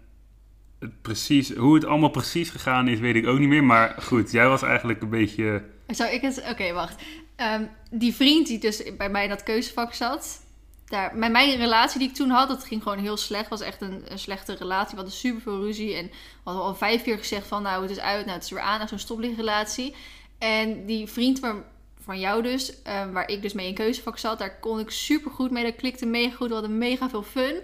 [0.79, 3.63] het precies, hoe het allemaal precies gegaan is, weet ik ook niet meer.
[3.63, 5.63] Maar goed, jij was eigenlijk een beetje...
[5.87, 6.43] Zou ik het...
[6.49, 7.01] Oké, wacht.
[7.35, 10.41] Ehm, die vriend die dus bij mij in dat keuzevak zat...
[10.85, 13.49] Daar, met mijn relatie die ik toen had, dat ging gewoon heel slecht.
[13.49, 14.89] was echt een, een slechte relatie.
[14.89, 15.95] We hadden super veel ruzie.
[15.95, 17.61] En we hadden al vijf keer gezegd van...
[17.61, 18.79] Nou, het is uit, nou, het is weer aan.
[18.79, 19.95] Naar zo'n stoplichtrelatie.
[20.37, 21.63] En die vriend van,
[22.03, 22.81] van jou dus...
[22.81, 24.39] eh, waar ik dus mee in keuzevak zat...
[24.39, 25.63] Daar kon ik super goed mee.
[25.63, 26.47] Dat klikte mega goed.
[26.47, 27.61] We hadden mega veel fun.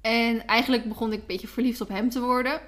[0.00, 2.60] En eigenlijk begon ik een beetje verliefd op hem te worden.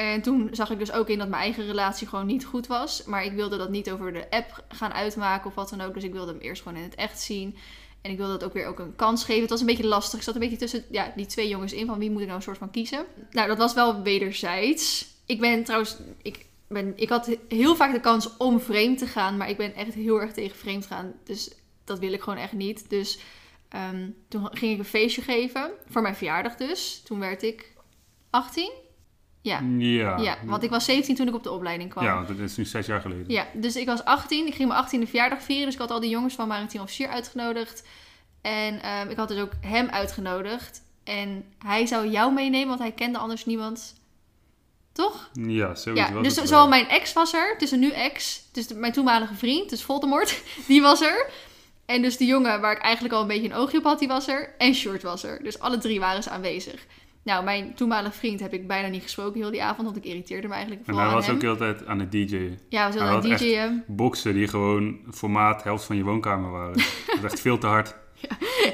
[0.00, 3.04] En toen zag ik dus ook in dat mijn eigen relatie gewoon niet goed was.
[3.04, 5.94] Maar ik wilde dat niet over de app gaan uitmaken of wat dan ook.
[5.94, 7.56] Dus ik wilde hem eerst gewoon in het echt zien.
[8.00, 9.40] En ik wilde dat ook weer ook een kans geven.
[9.40, 10.18] Het was een beetje lastig.
[10.18, 11.86] Ik zat een beetje tussen ja, die twee jongens in.
[11.86, 13.04] Van wie moet ik nou een soort van kiezen?
[13.30, 15.06] Nou, dat was wel wederzijds.
[15.26, 15.96] Ik ben trouwens...
[16.22, 19.36] Ik, ben, ik had heel vaak de kans om vreemd te gaan.
[19.36, 21.12] Maar ik ben echt heel erg tegen vreemd gaan.
[21.24, 21.50] Dus
[21.84, 22.90] dat wil ik gewoon echt niet.
[22.90, 23.18] Dus
[23.68, 25.70] ehm, toen ging ik een feestje geven.
[25.88, 27.02] Voor mijn verjaardag dus.
[27.04, 27.72] Toen werd ik
[28.30, 28.88] 18.
[29.42, 29.60] Ja.
[29.78, 32.04] Ja, Ja, want ik was 17 toen ik op de opleiding kwam.
[32.04, 33.24] Ja, dat is nu zes jaar geleden.
[33.28, 34.46] Ja, dus ik was 18.
[34.46, 35.64] Ik ging mijn 18e verjaardag vieren.
[35.64, 37.86] Dus ik had al die jongens van Maritiem Officier uitgenodigd.
[38.42, 40.82] En ehm, ik had dus ook hem uitgenodigd.
[41.04, 43.94] En hij zou jou meenemen, want hij kende anders niemand.
[44.92, 45.30] Toch?
[45.32, 46.68] Ja, zoiets Ja, dus zowel wel.
[46.68, 47.54] mijn ex was er.
[47.58, 48.42] Dus een nu ex.
[48.52, 50.42] Dus de- mijn toenmalige vriend, dus Voldemort.
[50.68, 51.30] Die was er.
[51.86, 54.08] En dus die jongen waar ik eigenlijk al een beetje een oogje op had, die
[54.08, 54.54] was er.
[54.58, 55.42] En Short was er.
[55.42, 56.86] Dus alle drie waren ze aanwezig.
[57.30, 59.84] Nou, mijn toenmalige vriend heb ik bijna niet gesproken heel die avond.
[59.84, 61.36] Want ik irriteerde me eigenlijk En hij aan was hem.
[61.36, 62.58] ook altijd aan het DJ'en.
[62.68, 63.84] Ja, we zullen een had DJ'en.
[63.86, 66.72] Boksen die gewoon formaat helft van je woonkamer waren.
[67.06, 67.96] dat is echt veel te hard.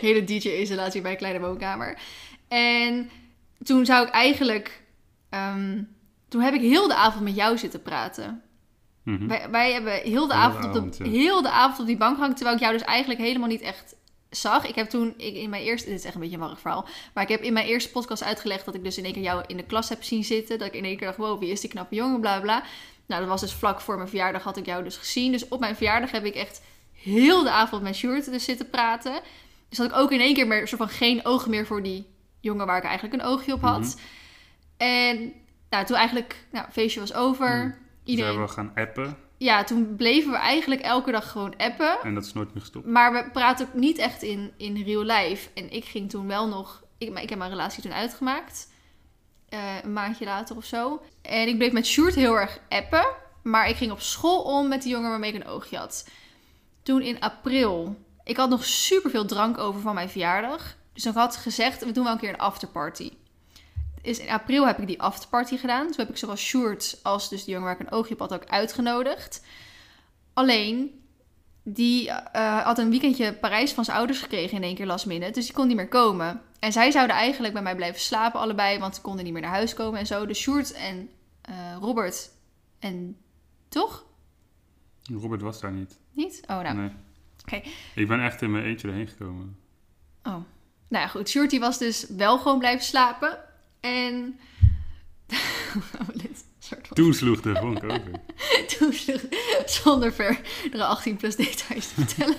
[0.01, 1.99] hele DJ-installatie bij een kleine woonkamer.
[2.49, 3.11] En
[3.65, 4.83] toen zou ik eigenlijk...
[5.31, 5.83] ehm,
[6.29, 8.43] toen heb ik heel de avond met jou zitten praten.
[9.03, 9.27] Mhm.
[9.27, 11.11] Wij, wij hebben heel de, Heel de avond op de, ja.
[11.11, 13.97] heel de avond op die bank gehangen, terwijl ik jou dus eigenlijk helemaal niet echt
[14.31, 14.67] zag.
[14.67, 15.89] Ik heb toen ik in mijn eerste...
[15.89, 16.89] Dit is echt een beetje een warrig verhaal.
[17.15, 19.45] Maar ik heb in mijn eerste podcast uitgelegd dat ik dus in één keer jou
[19.47, 20.59] in de klas heb zien zitten.
[20.59, 22.63] Dat ik in één keer dacht, wow, wie is die knappe jongen, bla bla.
[23.07, 25.33] Nou, dat was dus vlak voor mijn verjaardag had ik jou dus gezien.
[25.33, 26.63] Dus op mijn verjaardag heb ik echt
[26.93, 29.21] heel de avond met Sjoerd dus zitten praten.
[29.69, 32.07] Dus had ik ook in één keer meer, soort van geen oog meer voor die
[32.41, 33.81] jongen waar ik eigenlijk een oogje op had.
[33.81, 33.97] Mhm.
[34.77, 35.33] En
[35.71, 37.79] nou, toen eigenlijk, nou, feestje was over.
[38.05, 41.99] Dus Iedereen, we gaan appen ja, toen bleven we eigenlijk elke dag gewoon appen.
[42.03, 42.87] en dat is nooit meer gestopt.
[42.87, 45.49] Maar we praten ook niet echt in, in real life.
[45.55, 46.85] En ik ging toen wel nog...
[46.99, 48.73] Ik, maar ik heb mijn relatie toen uitgemaakt.
[49.49, 51.03] Eh, een maandje later of zo.
[51.23, 53.07] En ik bleef met Sjoerd heel erg appen.
[53.43, 56.09] Maar ik ging op school om met die jongen waarmee ik een oogje had.
[56.83, 58.05] Toen in april...
[58.25, 60.77] Ik had nog superveel drank over van mijn verjaardag.
[60.93, 63.13] Dus ik had gezegd, we doen wel een keer een afterparty.
[64.07, 65.87] Is in april heb ik die afterparty gedaan.
[65.87, 68.35] Toen heb ik zowel Sjoerd als dus de jongen waar ik een oogje op had
[68.35, 69.45] ook uitgenodigd.
[70.33, 71.01] Alleen,
[71.63, 75.33] die eh, had een weekendje Parijs van zijn ouders gekregen in één keer last minute.
[75.33, 76.41] Dus die kon niet meer komen.
[76.59, 79.51] En zij zouden eigenlijk bij mij blijven slapen allebei, want ze konden niet meer naar
[79.51, 80.27] huis komen en zo.
[80.27, 82.31] Dus Sjoerd en eh, Robert
[82.79, 83.17] en...
[83.69, 84.05] Toch?
[85.03, 85.99] Robert was daar niet.
[86.13, 86.43] Niet?
[86.47, 86.77] Oh, nou.
[86.77, 86.91] Nee.
[87.43, 87.63] Oké.
[87.95, 89.59] Ik ben echt in mijn eentje erheen gekomen.
[90.23, 90.35] Oh.
[90.89, 91.29] Nou ja, goed.
[91.29, 93.39] Sjoerd die was dus wel gewoon blijven slapen.
[93.87, 94.39] En...
[96.01, 96.09] Oh,
[96.93, 98.11] Toen sloeg de vonk over.
[98.79, 99.21] Toen sloeg,
[99.67, 102.37] zonder verdere 18 plus details te vertellen.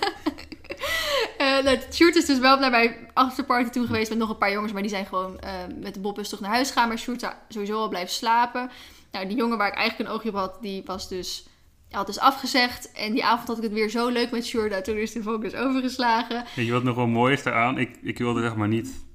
[1.38, 4.52] Eh nou, Sjoerd is dus wel naar mijn afterparty toe geweest met nog een paar
[4.52, 6.88] jongens, maar die zijn gewoon eh, met de bobbus terug naar huis gegaan.
[6.88, 8.70] Maar Sjoerd zou sowieso al blijven slapen.
[9.12, 11.46] Nou, die jongen waar ik eigenlijk een oogje op had, die was dus,
[11.90, 12.92] had dus afgezegd.
[12.92, 14.70] En die avond had ik het weer zo leuk met Sjoerd.
[14.70, 16.44] Nou, toen is de focus overgeslagen.
[16.54, 17.78] Weet je wat nog wel mooi is daaraan?
[17.78, 19.06] Ik, ik wilde zeg maar niet...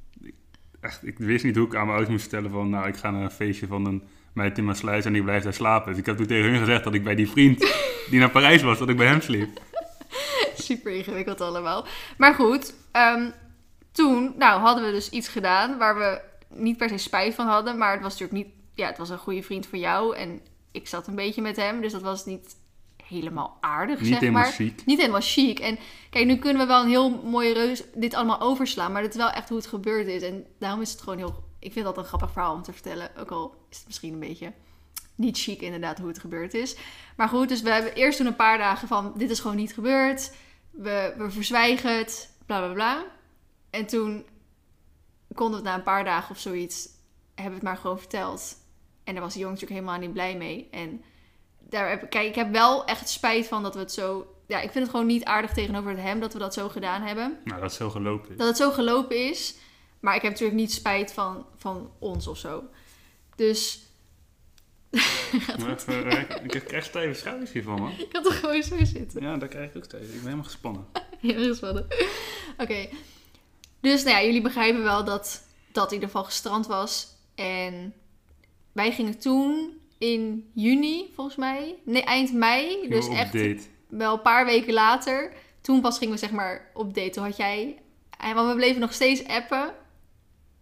[0.84, 2.69] ik- Echt, ik wist niet hoe ik aan mijn ouders moest vertellen van...
[2.69, 5.43] Nou, ik ga naar een feestje van een meid in mijn sluis en ik blijf
[5.43, 5.89] daar slapen.
[5.89, 7.60] Dus ik heb toen tegen hun gezegd dat ik bij die vriend
[8.10, 9.62] die naar Parijs was, dat ik bij hem sliep.
[10.56, 11.86] Super ingewikkeld allemaal.
[12.17, 13.30] Maar goed, ehm,
[13.91, 17.78] toen nou, hadden we dus iets gedaan waar we niet per se spijt van hadden.
[17.78, 18.54] Maar het was natuurlijk niet...
[18.76, 20.15] Ja, het was een goede vriend van jou.
[20.15, 20.41] En
[20.72, 21.82] ik zat een beetje met hem.
[21.82, 22.56] Dus dat was niet
[23.08, 24.52] helemaal aardig, Niet zeg helemaal maar.
[24.52, 24.86] chic.
[24.86, 25.60] Niet helemaal chic.
[25.60, 28.92] En kijk, nu kunnen we wel een heel mooie reus dit allemaal overslaan.
[28.92, 30.22] Maar dat is wel echt hoe het gebeurd is.
[30.22, 31.44] En daarom is het gewoon heel...
[31.60, 33.10] Ik vind dat een grappig verhaal om te vertellen.
[33.18, 34.54] Ook al is het misschien een beetje
[35.16, 36.76] niet chic inderdaad hoe het gebeurd is.
[37.16, 39.13] Maar goed, dus we hebben eerst toen een paar dagen van...
[39.18, 40.34] Dit is gewoon niet gebeurd.
[40.72, 42.36] We, we verzwijgen het.
[42.46, 43.06] Bla, bla, bla.
[43.70, 44.26] En toen
[45.34, 46.92] konden we het na een paar dagen of zoiets...
[47.36, 48.56] Hebben we het maar gewoon verteld.
[49.04, 50.68] En daar was de jongen natuurlijk helemaal niet blij mee.
[50.72, 51.04] En
[51.74, 54.36] daar heb, kijk, ik heb wel echt spijt van dat we het zo...
[54.48, 57.38] Ja, ik vind het gewoon niet aardig tegenover hem dat we dat zo gedaan hebben.
[57.44, 58.32] Nou, dat is zo gelopen.
[58.32, 58.38] is.
[58.38, 59.56] Dat het zo gelopen is.
[60.00, 62.64] Maar ik heb natuurlijk niet spijt van, van ons of zo.
[63.36, 63.88] Dus
[65.70, 67.92] even, eh, ik krijg echt stijve schouders hiervan, man.
[67.98, 69.22] ik kan toch gewoon zo zitten.
[69.22, 70.04] Ja, daar krijg ik ook stijf.
[70.04, 70.86] Ik ben helemaal gespannen.
[71.20, 71.88] Heel gespannen.
[72.58, 72.88] Oké.
[73.80, 77.08] Dus nou ja, jullie begrijpen wel dat dat in ieder geval gestrand was.
[77.36, 77.94] En
[78.72, 81.76] wij gingen toen in juni, volgens mij.
[81.86, 82.88] Nee, eind mei.
[82.89, 83.60] Dus echt date.
[83.89, 85.34] wel een paar weken later.
[85.62, 87.10] Toen pas gingen we zeg maar op date.
[87.10, 87.78] Toen had jij...
[88.20, 89.74] en- Want we bleven nog steeds appen.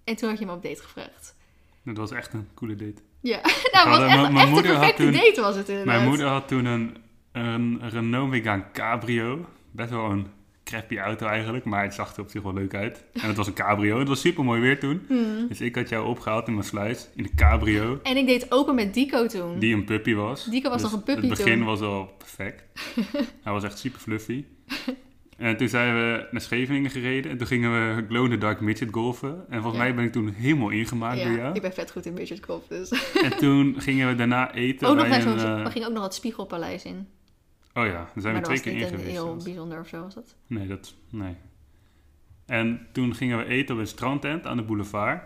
[0.04, 1.36] En toen had je me op date gevraagd.
[1.84, 3.02] Dat was echt een coole date.
[3.22, 3.40] Ja,
[3.74, 5.96] nou, hadden- echt, mijn echt een moeder had perfecte toen- date was het inderdaad.
[5.96, 6.98] Mijn moeder had toen een,
[7.32, 9.46] een Renault Megane Cabrio.
[9.72, 10.28] Best wel een
[10.72, 13.04] crappy auto eigenlijk, maar het zag er op zich wel leuk uit.
[13.14, 14.00] En het was een cabrio.
[14.00, 15.02] Het was super mooi weer toen.
[15.08, 15.48] Hmm.
[15.48, 18.76] Dus ik had jou opgehaald in mijn sluis, in de cabrio, En ik deed open
[18.76, 19.60] met Dico toen.
[19.60, 20.46] die een puppy was.
[20.46, 21.66] Dico was Dus nog een puppy Het begin toen.
[21.66, 22.64] was al perfect.
[23.44, 24.44] Hij was echt super fluffy.
[25.38, 27.32] En toen zijn we naar Scheveningen gereden.
[27.32, 29.46] En toen gingen we Glow in the Dark Midget golfen.
[29.50, 29.84] En volgens Ja.
[29.84, 31.54] mij ben ik toen helemaal ingemaakt door ja, jou.
[31.56, 33.12] ik ben vet goed in midget golf, dus.
[33.24, 35.40] En toen gingen we daarna eten Ook nog bij een...
[35.40, 35.58] zo'n...
[35.58, 37.08] eh, We gingen ook nog het Spiegelpaleis in.
[37.74, 39.10] Oh ja, daar zijn we maar twee was keer niet in geweest.
[39.12, 39.44] heel zelfs.
[39.44, 40.36] bijzonder of zo was dat.
[40.48, 40.94] Nee, dat...
[41.10, 41.36] Nee.
[42.46, 45.24] En toen gingen we eten op een strandtent aan de boulevard.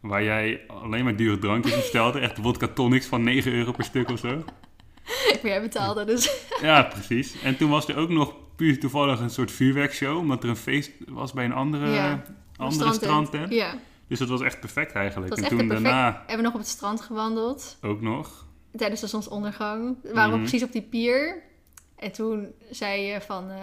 [0.00, 2.18] Waar jij alleen maar dure drankjes bestelde.
[2.20, 4.28] Echt vodka tonics van 9 euro per stuk of zo.
[5.42, 6.44] Maar jij betaalde dus.
[6.60, 7.42] Ja, precies.
[7.42, 10.18] En toen was er ook nog puur toevallig een soort vuurwerkshow.
[10.18, 12.22] Omdat er een feest was bij een andere, Ja,
[12.56, 13.52] andere strandtent.
[13.52, 13.74] Ja,
[14.08, 15.30] Dus dat was echt perfect eigenlijk.
[15.30, 15.94] Dat was en echt toen perfect.
[15.94, 17.78] daarna hebben we nog op het strand gewandeld.
[17.82, 18.46] ook nog.
[18.76, 19.96] Tijdens de zonsondergang.
[20.02, 20.40] We waren Mhm.
[20.40, 21.42] precies op die pier.
[21.96, 23.50] En toen zei je van...
[23.50, 23.58] eh,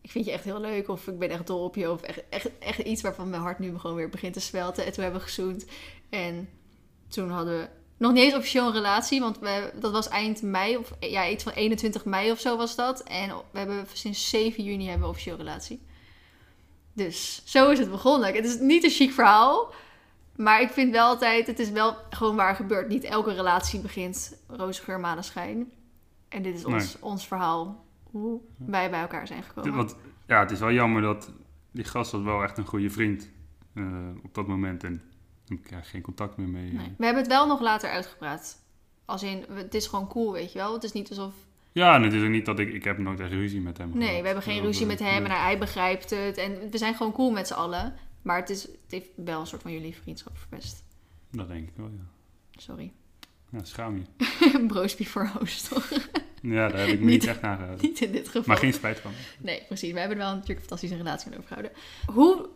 [0.00, 0.88] ik vind je echt heel leuk.
[0.88, 1.90] Of ik ben echt dol op je.
[1.90, 4.84] Of echt, echt, echt iets waarvan mijn hart nu gewoon weer begint te swelten.
[4.84, 5.64] En toen hebben we gezoend.
[6.10, 6.48] En
[7.08, 9.20] toen hadden we nog niet eens officieel een relatie.
[9.20, 10.76] Want we, dat was eind mei.
[10.76, 13.02] Of ja, iets van 21 mei of zo was dat.
[13.02, 15.80] En we hebben sinds 7 juni hebben we officieel relatie.
[16.92, 18.34] Dus zo is het begonnen.
[18.34, 19.72] Het is niet een chic verhaal.
[20.36, 22.88] Maar ik vind wel altijd, het is wel gewoon waar gebeurt.
[22.88, 25.72] Niet elke relatie begint roze geur, maneschijn.
[26.32, 27.84] En dit is ons, ons verhaal.
[28.02, 29.74] Hoe wij bij elkaar zijn gekomen.
[29.74, 31.32] Want ja, het is wel jammer dat
[31.70, 33.30] die gast was wel echt een goede vriend
[33.74, 34.84] eh, op dat moment.
[34.84, 35.02] En
[35.46, 36.72] ik krijg geen contact meer mee.
[36.72, 36.94] Nee.
[36.98, 38.60] We hebben het wel nog later uitgepraat.
[39.04, 40.72] Als in, het is gewoon cool, weet je wel.
[40.72, 41.34] Het is niet alsof...
[41.72, 42.72] Ja, en het is ook niet dat ik...
[42.72, 44.20] Ik heb nooit echt ruzie met hem Nee, gehad.
[44.20, 45.38] we hebben geen ruzie met hem en nee.
[45.38, 46.36] hij begrijpt het.
[46.36, 47.94] En we zijn gewoon cool met z'n allen.
[48.22, 50.84] Maar het, is, het heeft wel een soort van jullie vriendschap verpest.
[51.30, 52.06] Dat denk ik wel, ja.
[52.50, 52.92] Sorry.
[53.52, 54.66] Ja, schaam je.
[54.66, 55.90] Bros before host, toch?
[56.42, 57.86] Ja, daar heb ik me Niet- niet echt aan gehouden.
[57.86, 58.42] niet in dit geval.
[58.46, 59.10] Maar geen spijt van.
[59.38, 59.92] Nee, precies.
[59.92, 61.72] We hebben er wel natuurlijk een fantastische relatie aan overgehouden.
[62.06, 62.48] Hoe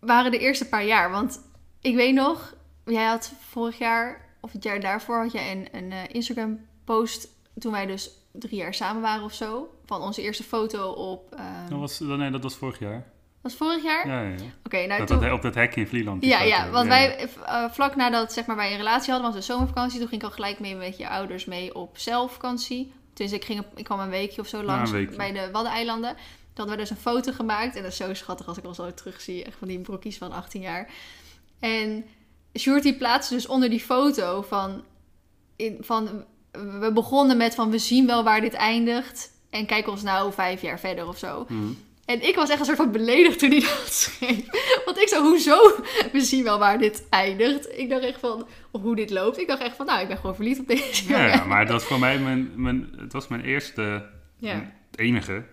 [0.00, 1.10] waren de eerste paar jaar?
[1.10, 1.40] Want
[1.80, 5.92] ik weet nog, jij had vorig jaar, of het jaar daarvoor, had jij een, een
[5.92, 9.74] eh, Instagram-post toen wij dus drie jaar samen waren of zo.
[9.86, 11.34] Van onze eerste foto op...
[11.34, 13.11] ehm, Dat was, nee, dat was vorig jaar.
[13.42, 14.08] Was vorig jaar?
[14.08, 14.50] Ja, ja, ja.
[14.64, 15.20] Oké, nou Dat, toen...
[15.20, 16.24] dat, op dat hekje in Vlieland.
[16.24, 19.52] Ja, ja, want wij, eh, vlak nadat zeg maar, wij een relatie hadden, was de
[19.52, 22.92] zomervakantie, toen ging ik al gelijk mee met je ouders mee op zelfvakantie.
[23.14, 26.10] Dus ik, ging, ik kwam een weekje of zo langs bij de Waddeneilanden.
[26.14, 28.76] Toen hadden we dus een foto gemaakt en dat is zo schattig als ik ons
[28.76, 30.90] zo terug zie, echt van die broekjes van 18 jaar.
[31.58, 32.04] En
[32.58, 34.82] Sjoerd die plaatste dus onder die foto van,
[35.56, 40.02] in, van, we begonnen met van we zien wel waar dit eindigt en kijk ons
[40.02, 41.46] nou vijf jaar verder of zo.
[41.48, 41.72] Mhm.
[42.04, 44.44] En ik was echt een soort van beledigd toen hij dat schreef.
[44.84, 45.58] Want ik zo, hoezo?
[46.12, 47.78] We zien wel waar dit eindigt.
[47.78, 49.38] Ik dacht echt van, hoe dit loopt.
[49.38, 51.28] Ik dacht echt van, nou, ik ben gewoon verliefd op deze Ja, jongen.
[51.36, 54.72] ja, maar dat was voor mij mijn, mijn, het was mijn eerste, Ja.
[54.94, 55.44] enige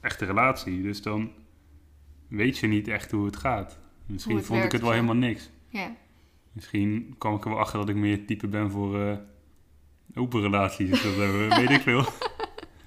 [0.00, 0.82] echte relatie.
[0.82, 1.32] Dus dan
[2.28, 3.78] weet je niet echt hoe het gaat.
[4.06, 5.50] Misschien het vond ik het wel helemaal niks.
[5.68, 5.92] Ja.
[6.52, 9.16] Misschien kwam ik er wel achter dat ik meer type ben voor eh,
[10.14, 11.16] open relaties of zo.
[11.60, 12.04] weet ik veel.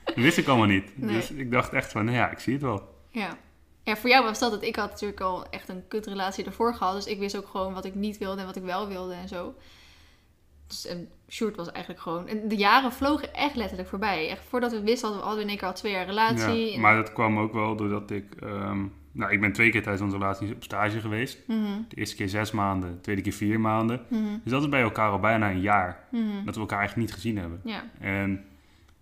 [0.05, 0.97] Dat wist ik allemaal niet.
[0.97, 1.15] Nee.
[1.15, 2.91] Dus ik dacht echt van, nou ja, ik zie het wel.
[3.13, 3.37] Ja.
[3.85, 4.63] Ja, voor jou was dat het.
[4.63, 6.95] Ik had natuurlijk al echt een kutrelatie ervoor gehad.
[6.95, 9.27] Dus ik wist ook gewoon wat ik niet wilde en wat ik wel wilde en
[9.27, 9.55] zo.
[10.67, 12.27] Dus en Sjoerd was eigenlijk gewoon...
[12.27, 14.29] En de jaren vlogen echt letterlijk voorbij.
[14.29, 16.71] Echt voordat we wisten hadden we, hadden we in één keer al twee jaar relatie.
[16.71, 18.35] Ja, maar dat kwam ook wel doordat ik...
[18.39, 21.37] ehm, nou, ik ben twee keer tijdens onze relatie op stage geweest.
[21.47, 24.01] Mhm, De eerste keer zes maanden, de tweede keer vier maanden.
[24.09, 26.07] mhm, Dus dat is bij elkaar al bijna een jaar.
[26.11, 26.45] mhm.
[26.45, 27.61] Dat we elkaar eigenlijk niet gezien hebben.
[27.63, 28.45] Ja, En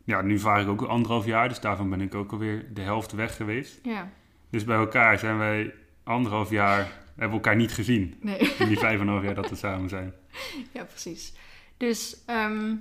[0.03, 3.11] ja, nu vaar ik ook anderhalf jaar, dus daarvan ben ik ook alweer de helft
[3.11, 3.79] weg geweest.
[3.83, 4.09] ja.
[4.49, 8.15] Dus bij elkaar zijn wij anderhalf jaar, hebben we elkaar niet gezien.
[8.21, 8.39] Nee.
[8.39, 10.13] In die vijf en een half jaar dat we samen zijn.
[10.73, 11.33] Ja, precies.
[11.77, 12.75] Dus, ehm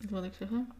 [0.00, 0.72] wat wil ik zeggen?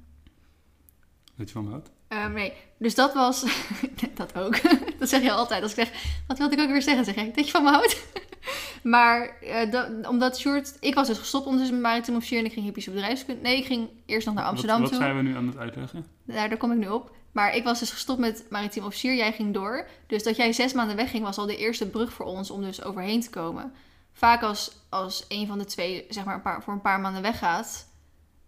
[1.35, 1.91] Weet je van me houdt?
[2.15, 3.45] Ehm, nee, dus dat was,
[4.15, 4.57] dat ook.
[4.99, 5.63] dat zeg je altijd.
[5.63, 7.05] Als ik zeg, wat wilde ik ook weer zeggen?
[7.05, 8.07] Zeg ik, dat je van me houdt.
[8.83, 12.53] maar eh, dat- omdat Sjoerd, ik was dus gestopt ondertussen met maritiem officier en ik
[12.53, 13.41] ging hippies bedrijfskunde.
[13.43, 15.09] Nee, ik ging eerst nog naar Amsterdam wat, wat toe.
[15.09, 16.07] zijn we nu aan het uitleggen?
[16.27, 17.11] Daar, daar kom ik nu op.
[17.33, 19.87] Maar ik was dus gestopt met maritiem officier, jij ging door.
[20.07, 22.83] Dus dat jij zes maanden wegging was al de eerste brug voor ons om dus
[22.83, 23.73] overheen te komen.
[24.13, 27.23] Vaak als, als een van de twee zeg maar een paar, voor een paar maanden
[27.23, 27.89] weggaat,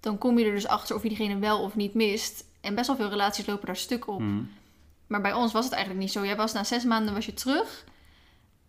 [0.00, 2.44] dan kom je er dus achter of je diegene wel of niet mist.
[2.66, 4.20] En best wel veel relaties lopen daar stuk op.
[4.20, 4.42] Mhm.
[5.06, 6.24] Maar bij ons was het eigenlijk niet zo.
[6.24, 7.84] Jij was na zes maanden was je terug.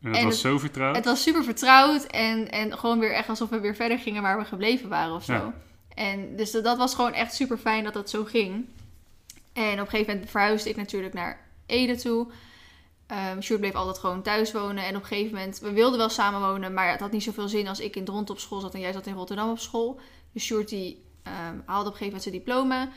[0.01, 0.95] En dat En was het- zo vertrouwd.
[0.95, 4.37] Het was super vertrouwd en, en gewoon weer echt alsof we weer verder gingen waar
[4.37, 5.33] we gebleven waren of zo.
[5.33, 5.53] Ja.
[5.95, 8.65] En dus dat, dat was gewoon echt super fijn dat dat zo ging.
[9.53, 12.27] En op een gegeven moment verhuisde ik natuurlijk naar Ede toe.
[13.41, 14.85] Sjoerd bleef altijd gewoon thuis wonen.
[14.85, 17.47] En op een gegeven moment, we wilden wel samen wonen, maar het had niet zoveel
[17.47, 19.99] zin als ik in Drenthe op school zat en jij zat in Rotterdam op school.
[20.33, 22.89] Dus Sjoerd die ehm, haalde op een gegeven moment zijn diploma.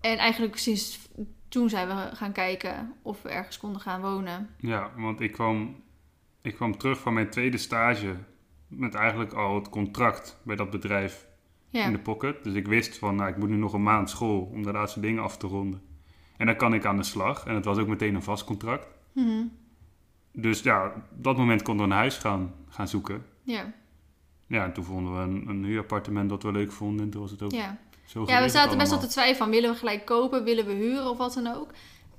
[0.00, 1.08] En eigenlijk sinds
[1.48, 4.48] toen zijn we gaan kijken of we ergens konden gaan wonen.
[4.58, 5.82] Ja, want ik kwam,
[6.42, 8.16] ik kwam terug van mijn tweede stage
[8.66, 11.26] met eigenlijk al het contract bij dat bedrijf
[11.68, 12.44] Ja, in de pocket.
[12.44, 15.00] Dus ik wist van, nou, ik moet nu nog een maand school om de laatste
[15.00, 15.82] dingen af te ronden.
[16.36, 17.46] En dan kan ik aan de slag.
[17.46, 18.86] En het was ook meteen een vast contract.
[19.12, 19.44] Mhm.
[20.32, 23.24] Dus ja, op dat moment konden we een huis gaan, gaan zoeken.
[23.42, 23.72] ja.
[24.46, 27.04] Ja, en toen vonden we een, een huurappartement dat we leuk vonden.
[27.04, 27.78] En toen was het ook ja.
[28.08, 30.72] Zo Ja, we zaten best wel te twijfelen van willen we gelijk kopen, willen we
[30.72, 31.68] huren of wat dan ook.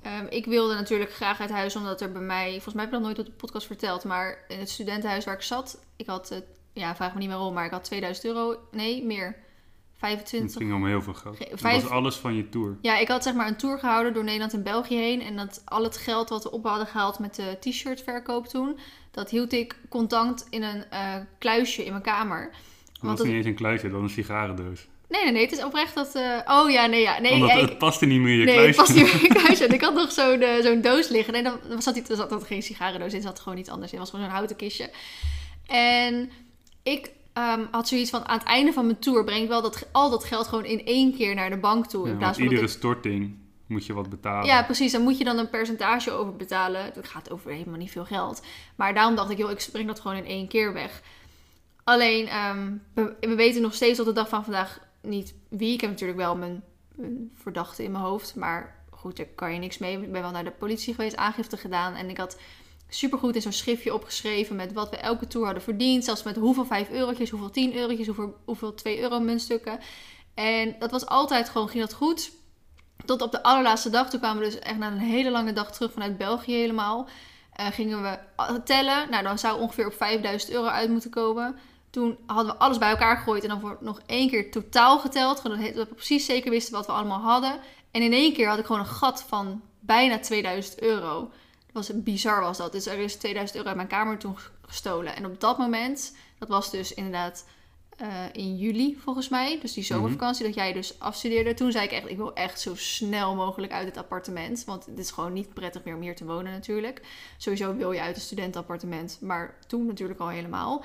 [0.02, 2.98] Ehm, ik wilde natuurlijk graag uit huis, omdat er bij mij, volgens mij heb ik
[2.98, 6.30] dat nooit op de podcast verteld, maar in het studentenhuis waar ik zat, ik had,
[6.30, 6.38] eh,
[6.72, 10.56] ja, vraag me niet meer om, maar ik had 2000 euro, nee, meer, Het 25.
[10.56, 11.36] ging om heel veel geld.
[11.36, 12.76] Ge- Het vijf- was alles van je tour.
[12.80, 15.62] Ja, ik had zeg maar een tour gehouden door Nederland en België heen en dat
[15.64, 18.78] al het geld wat we op hadden gehaald met de t-shirt verkoop toen,
[19.10, 22.50] dat hield ik contant in een eh, kluisje in mijn kamer.
[22.92, 24.88] Het was dat- niet eens een kluisje, dat was een sigarendoos.
[25.10, 27.54] Nee, nee, nee, het is oprecht dat, eh, oh ja, nee, ja, nee, Omdat ja,
[27.54, 28.68] ik- het paste niet meer in je nee, kluisje.
[28.80, 29.64] het past niet meer in mijn kluisje.
[29.66, 31.34] En ik had nog zo'n eh, zo'n doos liggen.
[31.34, 33.22] En dan dan zat, die, er zat er geen sigarendoos in.
[33.22, 33.98] Zat gewoon iets anders in.
[33.98, 34.90] Het was gewoon zo'n houten kistje.
[35.66, 36.30] En
[36.82, 38.28] ik ehm, had zoiets van...
[38.28, 40.84] Aan het einde van mijn tour breng ik wel dat, al dat geld gewoon in
[40.86, 42.04] één keer naar de bank toe.
[42.06, 44.46] Ja, in plaats van dat iedere ik- storting moet je wat betalen.
[44.46, 44.92] ja, precies.
[44.92, 46.90] Dan moet je dan een percentage over betalen.
[46.94, 48.42] Dat gaat over helemaal niet veel geld.
[48.76, 51.02] Maar daarom dacht ik, joh, ik breng dat gewoon in één keer weg.
[51.84, 55.72] Alleen, ehm, we, we weten nog steeds tot de dag van vandaag niet wie.
[55.72, 56.62] Ik heb natuurlijk wel mijn,
[57.34, 58.34] verdachte in mijn hoofd.
[58.34, 60.02] Maar goed, daar kan je niks mee.
[60.02, 61.94] Ik ben wel naar de politie geweest, aangifte gedaan.
[61.94, 62.38] En ik had
[62.88, 66.04] supergoed in zo'n schriftje opgeschreven met wat we elke tour hadden verdiend.
[66.04, 69.78] Zelfs met hoeveel 5 eurotjes, hoeveel 10 eurotjes, hoeveel, hoeveel 2 euro muntstukken.
[70.34, 72.32] En dat was altijd gewoon, ging dat goed.
[73.04, 74.10] Tot op de allerlaatste dag.
[74.10, 77.08] Toen kwamen we dus echt na een hele lange dag terug vanuit België helemaal.
[77.52, 78.18] Eh, gingen we
[78.64, 79.10] tellen.
[79.10, 81.58] Nou, dan zou ongeveer op 5000 euro uit moeten komen.
[81.90, 83.42] Toen hadden we alles bij elkaar gegooid.
[83.42, 85.42] En dan wordt nog één keer totaal geteld.
[85.42, 87.60] Dat we precies zeker wisten wat we allemaal hadden.
[87.90, 91.30] En in één keer had ik gewoon een gat van bijna 2000 euro.
[91.72, 92.72] Dat was bizar was dat.
[92.72, 95.16] Dus er is 2000 euro uit mijn kamer toen gestolen.
[95.16, 97.44] En op dat moment, dat was dus inderdaad
[98.00, 99.58] eh, in juli volgens mij.
[99.60, 101.54] Dus die zomervakantie dat jij dus afstudeerde.
[101.54, 104.64] Toen zei ik echt, ik wil echt zo snel mogelijk uit het appartement.
[104.64, 107.00] Want het is gewoon niet prettig meer om hier te wonen natuurlijk.
[107.36, 109.18] Sowieso wil je uit een studentenappartement.
[109.20, 110.84] Maar toen natuurlijk al helemaal.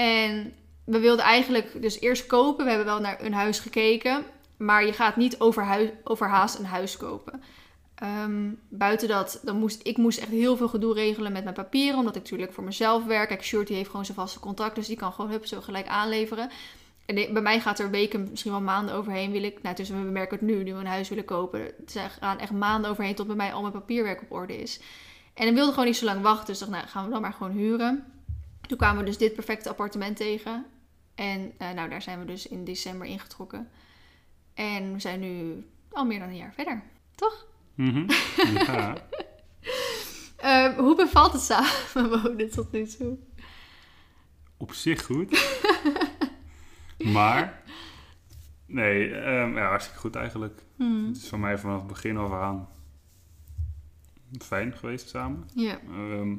[0.00, 0.52] En
[0.84, 2.64] we wilden eigenlijk dus eerst kopen.
[2.64, 4.24] We hebben wel naar een huis gekeken.
[4.56, 5.38] Maar je gaat niet
[6.04, 7.42] overhaast een huis kopen.
[7.94, 11.98] Ehm, buiten dat, dan moest, ik moest echt heel veel gedoe regelen met mijn papieren.
[11.98, 13.28] Omdat ik natuurlijk voor mezelf werk.
[13.28, 14.74] Kijk, die heeft gewoon zijn vaste contact.
[14.74, 16.50] Dus die kan gewoon hup zo gelijk aanleveren.
[17.06, 19.32] En bij mij gaat er weken, misschien wel maanden overheen.
[19.32, 21.60] Wil ik, nou, dus we merken het nu, nu we een huis willen kopen.
[21.94, 24.80] Er gaan echt maanden overheen tot bij mij al mijn papierwerk op orde is.
[25.34, 26.46] En ik wilde gewoon niet zo lang wachten.
[26.46, 28.04] Dus dacht, nou, gaan we dan maar gewoon huren.
[28.70, 30.66] Toen kwamen we dus dit perfecte appartement tegen.
[31.14, 33.68] En eh, nou, daar zijn we dus in december ingetrokken.
[34.54, 36.82] En we zijn nu al meer dan een jaar verder.
[37.14, 37.46] Toch?
[37.74, 38.10] Mhm.
[38.66, 38.94] Ja.
[40.36, 43.18] Eh, hoe bevalt het samen wonen tot nu toe?
[44.56, 45.58] Op zich goed.
[46.98, 47.62] maar,
[48.66, 50.62] nee, ehm, ja, hartstikke goed eigenlijk.
[50.76, 51.06] Hmm.
[51.06, 52.68] Het is voor mij vanaf het begin af aan
[54.38, 55.48] fijn geweest samen.
[55.54, 56.36] Ja, Ehm,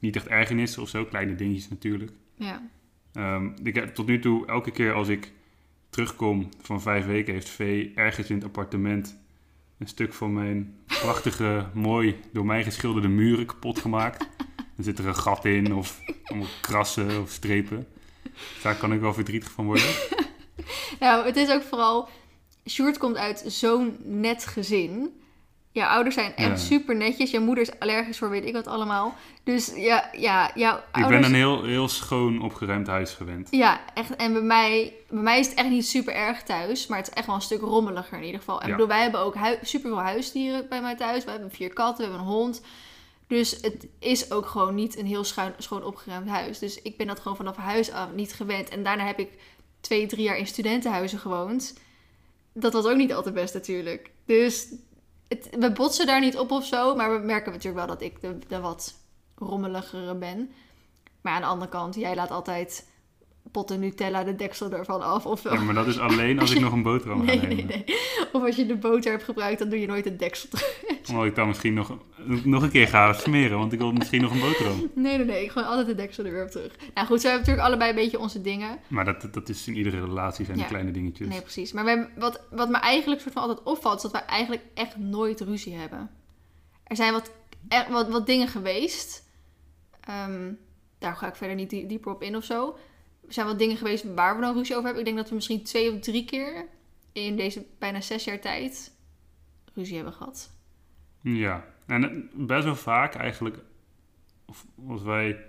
[0.00, 2.12] niet echt ergernissen of zo, kleine dingetjes natuurlijk.
[2.34, 2.62] ja.
[3.12, 5.32] Ehm, ik heb tot nu toe, elke keer als ik
[5.90, 9.16] terugkom van vijf weken, heeft Vee ergens in het appartement
[9.78, 14.28] een stuk van mijn prachtige, mooi door mij geschilderde muren kapot gemaakt.
[14.56, 17.86] Dan zit er een gat in of allemaal krassen of strepen.
[18.22, 19.88] Dus daar kan ik wel verdrietig van worden.
[21.00, 22.08] Nou, het is ook vooral...
[22.68, 25.20] Sjoerd komt uit zo'n net gezin.
[25.76, 26.56] Jouw ouders zijn echt Ja.
[26.56, 27.30] super netjes.
[27.30, 29.14] Je moeder is allergisch voor weet ik wat allemaal.
[29.44, 31.20] Dus ja, ja jouw Ik ouders...
[31.20, 33.48] ben een heel, heel schoon opgeruimd huis gewend.
[33.50, 34.16] Ja, echt.
[34.16, 36.86] En bij mij, bij mij is het echt niet super erg thuis.
[36.86, 38.60] Maar het is echt wel een stuk rommeliger in ieder geval.
[38.60, 38.72] En Ja.
[38.72, 41.24] ik bedoel, wij hebben ook super veel huisdieren bij mij thuis.
[41.24, 42.62] We hebben vier katten, we hebben een hond.
[43.26, 46.58] Dus het is ook gewoon niet een heel schuin, schoon opgeruimd huis.
[46.58, 48.68] Dus ik ben dat gewoon vanaf huis af niet gewend.
[48.68, 49.28] En daarna heb ik
[49.80, 51.74] twee, drie jaar in studentenhuizen gewoond.
[52.52, 54.10] Dat was ook niet altijd best natuurlijk.
[54.26, 54.66] Dus
[55.28, 56.94] het, we botsen daar niet op of zo.
[56.94, 58.94] Maar we merken natuurlijk wel dat ik de, de wat
[59.34, 60.52] rommeligere ben.
[61.20, 62.88] Maar aan de andere kant, jij laat altijd
[63.56, 65.26] potten Nutella de deksel ervan af.
[65.26, 67.56] Of, Ja, maar dat is alleen als ik nog een boterham ga nee, nemen.
[67.56, 67.96] nee, nee.
[68.32, 70.82] of als je de boter hebt gebruikt, dan doe je nooit het deksel terug.
[71.08, 71.96] Omdat ik dan misschien nog,
[72.44, 74.90] nog een keer ga smeren, want ik wil misschien nog een boterham.
[74.94, 75.42] Nee, nee, nee.
[75.44, 76.76] Ik gewoon altijd de deksel er weer op terug.
[76.94, 78.78] Nou goed, we hebben natuurlijk allebei een beetje onze dingen.
[78.88, 80.64] Maar dat, dat is in iedere relatie zijn Ja.
[80.64, 81.28] kleine dingetjes.
[81.28, 81.72] Nee, precies.
[81.72, 85.40] Maar wat, wat me eigenlijk soort van altijd opvalt, is dat wij eigenlijk echt nooit
[85.40, 86.10] ruzie hebben.
[86.84, 87.30] Er zijn wat,
[87.68, 89.24] echt, wat, wat dingen geweest.
[90.00, 90.52] Ehm,
[90.98, 92.76] daar ga ik verder niet die- dieper op in of zo.
[93.26, 94.98] Er zijn wat dingen geweest waar we dan ruzie over hebben.
[94.98, 96.66] Ik denk dat we misschien twee of drie keer
[97.12, 98.92] in deze bijna zes jaar tijd
[99.74, 100.50] ruzie hebben gehad.
[101.20, 103.58] Ja, en eh, best wel vaak eigenlijk,
[104.46, 105.44] of als wij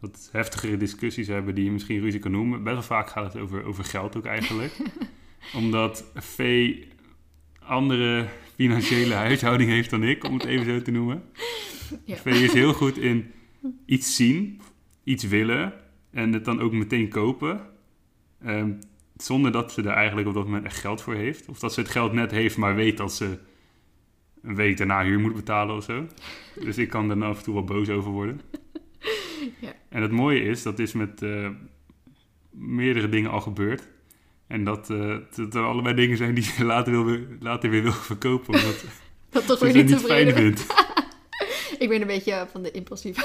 [0.00, 3.42] wat heftigere discussies hebben die je misschien ruzie kan noemen, best wel vaak gaat het
[3.42, 4.76] over, over geld ook eigenlijk.
[5.54, 6.88] Omdat Vee
[7.58, 11.22] andere financiële huishouding heeft dan ik, om het even zo te noemen.
[12.04, 12.16] Ja.
[12.16, 13.32] Vee is heel goed in
[13.86, 14.60] iets zien,
[15.04, 15.72] iets willen
[16.16, 17.60] en het dan ook meteen kopen.
[18.44, 18.72] Ehm,
[19.16, 21.48] zonder dat ze er eigenlijk op dat moment echt geld voor heeft.
[21.48, 23.38] Of dat ze het geld net heeft, maar weet dat ze
[24.42, 26.06] een week daarna huur moet betalen of zo.
[26.60, 28.40] Dus ik kan er af en toe wel boos over worden.
[29.60, 29.72] Ja.
[29.88, 31.48] En het mooie is, dat is met eh,
[32.50, 33.88] meerdere dingen al gebeurd.
[34.46, 37.92] En dat, eh, dat er allebei dingen zijn die ze later, wil, later weer wil
[37.92, 38.54] verkopen.
[38.54, 38.84] Omdat
[39.30, 40.66] Dat toch ze weer niet fijn tevreden vindt.
[41.78, 43.24] Ik ben een beetje van de impulsieve.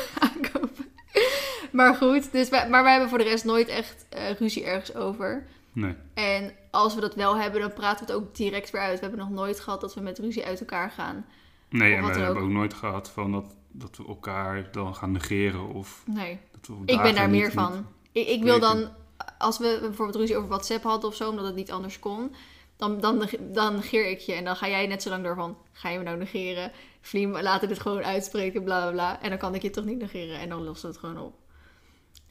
[1.72, 4.96] Maar goed, dus wij, maar wij hebben voor de rest nooit echt eh, ruzie ergens
[4.96, 5.48] over.
[5.74, 5.96] Nee.
[6.14, 8.96] En als we dat wel hebben, dan praten we het ook direct weer uit.
[9.00, 11.26] We hebben nog nooit gehad dat we met ruzie uit elkaar gaan.
[11.70, 12.44] Nee, en we hebben ook.
[12.44, 15.74] ook nooit gehad van dat, dat we elkaar dan gaan negeren.
[15.74, 17.72] Of Nee, dat we ik ben daar niet- meer van.
[17.74, 18.90] niet- Ik, ik wil dan,
[19.38, 22.36] als we bijvoorbeeld ruzie over WhatsApp hadden of zo, omdat het niet anders kon,
[22.78, 24.34] dan, dan, dan negeer ik je.
[24.34, 26.72] En dan ga jij net zo lang door van, ga je me nou negeren?
[27.02, 29.22] Vliem, laten dit gewoon uitspreken, bla bla bla.
[29.22, 31.34] En dan kan ik je toch niet negeren en dan lossen we het gewoon op.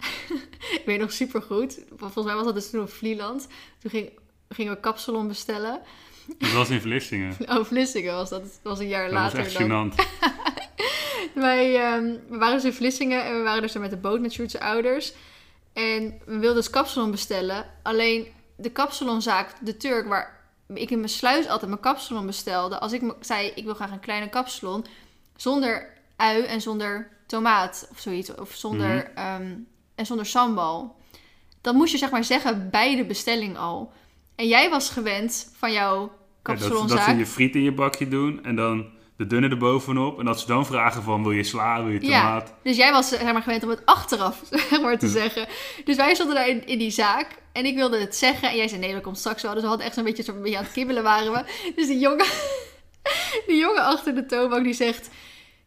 [0.79, 1.79] ik weet nog super goed.
[1.97, 3.49] Volgens mij was dat dus toen op Vlieland.
[3.79, 4.11] Toen ging,
[4.49, 5.81] gingen we kapsalon bestellen.
[6.39, 7.37] Dat was in Vlissingen.
[7.57, 8.43] Oh, Vlissingen was dat.
[8.43, 9.93] Dat was een jaar Dat later was echt dan.
[9.93, 9.95] gênant.
[11.35, 14.21] Wij ehm, we waren dus in Vlissingen en we waren dus er met de boot
[14.21, 15.13] met Sjoerd's ouders.
[15.73, 17.67] En we wilden dus kapsalon bestellen.
[17.83, 20.41] Alleen de kapsalonzaak, de Turk, waar
[20.75, 22.79] ik in mijn sluis altijd mijn kapsalon bestelde.
[22.79, 24.85] Als ik zei, ik wil graag een kleine kapsalon
[25.37, 28.35] zonder ui en zonder tomaat of zoiets.
[28.35, 29.27] Of zonder, Mhm.
[29.27, 29.57] ehm,
[30.01, 30.97] en zonder sambal.
[31.61, 33.93] Dan moest je zeg maar zeggen bij de bestelling al.
[34.37, 36.11] En jij was gewend van jouw Ja, dat,
[36.43, 37.09] dat kapsalonzaak.
[37.11, 38.87] ze je friet in je bakje doen en dan
[39.17, 40.19] de dunne erbovenop.
[40.19, 42.21] En dat ze dan vragen van, wil je sla, wil je Ja.
[42.21, 42.55] tomaat?
[42.63, 45.47] Dus jij was zeg maar, gewend om het achteraf zeg maar, te zeggen.
[45.85, 47.27] Dus wij stonden daar in, in die zaak.
[47.53, 48.49] En ik wilde het zeggen.
[48.49, 49.53] En jij zei, nee, dat komt straks wel.
[49.53, 51.73] Dus we hadden echt zo'n beetje, zo'n beetje aan het kibbelen waren we.
[51.77, 52.27] Dus die jongen,
[53.47, 55.09] die jongen achter de toonbank die zegt...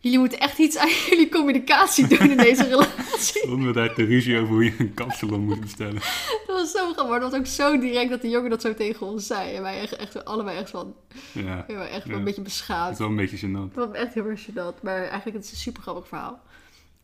[0.04, 3.42] Jullie moeten echt iets aan jullie communicatie doen in deze relatie.
[3.48, 6.02] Zonder daar te ruzie over hoe je een kapsalon moet bestellen.
[6.48, 7.08] Dat was zo grappig.
[7.08, 9.56] Maar dat was ook zo direct dat die jongen dat zo tegen ons zei.
[9.56, 10.96] En wij echt, echt allebei echt van...
[11.32, 12.18] Ja, Ja, echt wel Ja.
[12.18, 12.92] een beetje het beschaamd.
[12.94, 13.76] is wel een beetje gênant.
[13.76, 14.82] Het was echt heel erg gênant.
[14.82, 16.42] Maar eigenlijk het is een super grappig verhaal.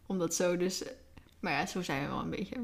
[0.05, 0.83] Omdat zo dus...
[1.39, 2.55] Maar ja, zo zijn we wel een beetje.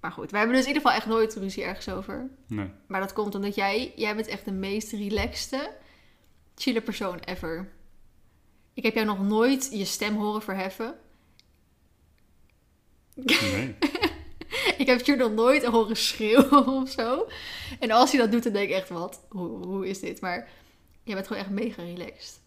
[0.00, 2.28] Maar goed, we hebben dus in ieder geval echt nooit ruzie ergens over.
[2.46, 2.70] Nee.
[2.86, 3.92] Maar dat komt omdat jij...
[3.96, 5.70] Jij bent echt de meest relaxte,
[6.56, 7.68] chille persoon ever.
[8.74, 10.94] Ik heb jou nog nooit je stem horen verheffen.
[13.14, 13.74] nee.
[14.78, 17.26] Ik heb je nog nooit horen schreeuwen of zo.
[17.80, 19.26] En als hij dat doet, dan denk ik echt, wat?
[19.28, 20.20] Hoe, hoe is dit?
[20.20, 20.48] Maar
[21.02, 22.40] jij bent gewoon echt mega relaxed.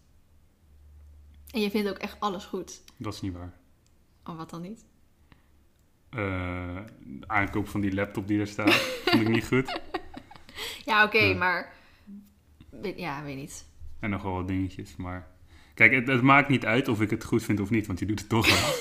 [1.50, 2.82] En je vindt ook echt alles goed.
[2.96, 3.52] Dat is niet waar.
[4.24, 4.84] Oh, wat dan niet?
[6.10, 9.80] Eh, de aankoop van die laptop die er staat, vond ik niet goed.
[10.84, 11.34] Ja, oké, Ja.
[11.34, 11.74] maar...
[12.96, 13.66] Ja, weet niet.
[14.00, 15.28] En nog wel wat dingetjes, maar...
[15.74, 18.06] Kijk, het, het maakt niet uit of ik het goed vind of niet, want je
[18.06, 18.74] doet het toch wel.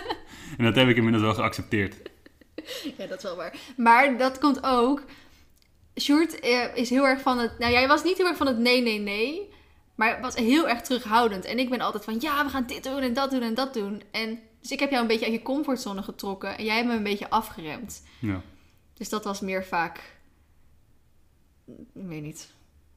[0.58, 1.96] en dat heb ik inmiddels wel geaccepteerd.
[2.96, 3.56] Ja, dat is wel waar.
[3.76, 5.04] Maar dat komt ook...
[6.00, 7.58] Sjoerd eh, is heel erg van het...
[7.58, 9.52] Nou, jij was niet heel erg van het nee, nee, nee.
[9.94, 11.44] Maar was heel erg terughoudend.
[11.44, 12.20] En ik ben altijd van...
[12.20, 14.02] Ja, we gaan dit doen en dat doen en dat doen.
[14.10, 16.58] En, dus ik heb jou een beetje uit je comfortzone getrokken.
[16.58, 18.02] En jij hebt me een beetje afgeremd.
[18.18, 18.42] Ja.
[18.94, 20.16] Dus dat was meer vaak...
[21.66, 22.52] Ik weet niet.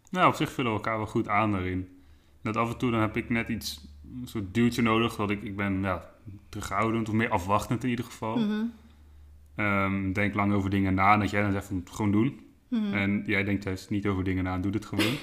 [0.09, 2.00] Nou, op zich vullen we elkaar wel goed aan daarin.
[2.41, 3.87] Dat af en toe dan heb ik net iets,
[4.21, 5.15] een soort duwtje nodig.
[5.15, 6.09] Dat ik, ik ben ja,
[6.49, 8.37] terughoudend of meer afwachtend in ieder geval.
[8.37, 8.63] Mhm.
[9.55, 12.39] Ehm, denk lang over dingen na en dat jij dan zegt van gewoon doen.
[12.67, 12.93] Mhm.
[12.93, 15.13] En jij denkt juist niet over dingen na, doe het gewoon.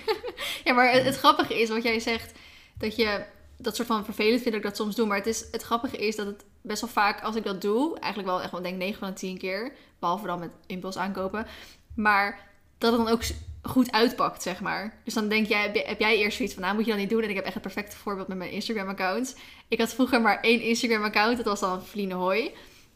[0.64, 2.38] Ja, maar het, het grappige is wat jij zegt,
[2.78, 3.24] dat je
[3.56, 5.06] dat soort van vervelend vindt dat ik dat soms doe.
[5.06, 7.98] Maar het, is, het grappige is dat het best wel vaak, als ik dat doe,
[7.98, 11.46] eigenlijk wel echt wel denk 9 van de 10 keer, behalve dan met impuls aankopen,
[11.94, 12.48] maar
[12.78, 13.22] dat het dan ook
[13.68, 15.00] goed uitpakt, zeg maar.
[15.04, 17.22] Dus dan denk jij, heb, jij- eerst zoiets van, nou moet je dat niet doen.
[17.22, 19.36] En ik heb echt het perfecte voorbeeld met mijn Instagram-account.
[19.68, 22.52] Ik had vroeger maar één Instagram-account, dat was dan Hoy.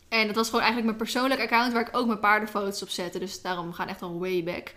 [0.09, 3.19] En dat was gewoon eigenlijk mijn persoonlijk account waar ik ook mijn paardenfoto's op zette.
[3.19, 4.73] Dus daarom gaan echt al way back.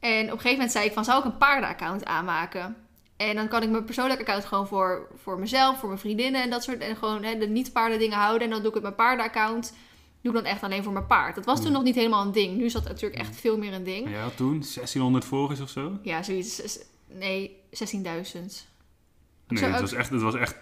[0.00, 2.76] En op een gegeven moment zei ik van, zou ik een paardenaccount aanmaken?
[3.16, 6.50] En dan kan ik mijn persoonlijk account gewoon voor, voor mezelf, voor mijn vriendinnen en
[6.50, 6.78] dat soort.
[6.78, 8.42] En gewoon hè, de niet-paarden dingen houden.
[8.42, 9.72] En dan doe ik het mijn paardenaccount.
[10.22, 11.34] Doe ik dan echt alleen voor mijn paard.
[11.34, 11.72] Dat was toen Ja.
[11.72, 12.56] nog niet helemaal een ding.
[12.56, 14.04] Nu is dat natuurlijk echt veel meer een ding.
[14.04, 15.98] En jij had toen 1600 volgers of zo?
[16.02, 16.78] Ja, zoiets.
[17.14, 18.68] Nee, 16.000.
[19.48, 20.56] Nee, het ook- was echt, het was echt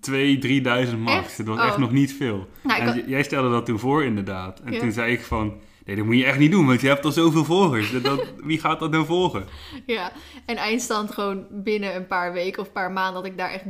[0.00, 1.26] 2.000, 3.000 max.
[1.26, 1.36] Echt?
[1.36, 1.66] Het was Oh.
[1.66, 2.48] echt nog niet veel.
[2.62, 4.60] Nou, en had- jij stelde dat toen voor inderdaad.
[4.60, 4.80] En Ja.
[4.80, 7.12] toen zei ik van, nee dat moet je echt niet doen, want je hebt al
[7.12, 7.92] zoveel volgers.
[7.92, 9.46] Dat, dat- wie gaat dat nou volgen?
[9.86, 10.12] Ja,
[10.46, 13.64] en eindstand gewoon binnen een paar weken of een paar maanden had ik daar echt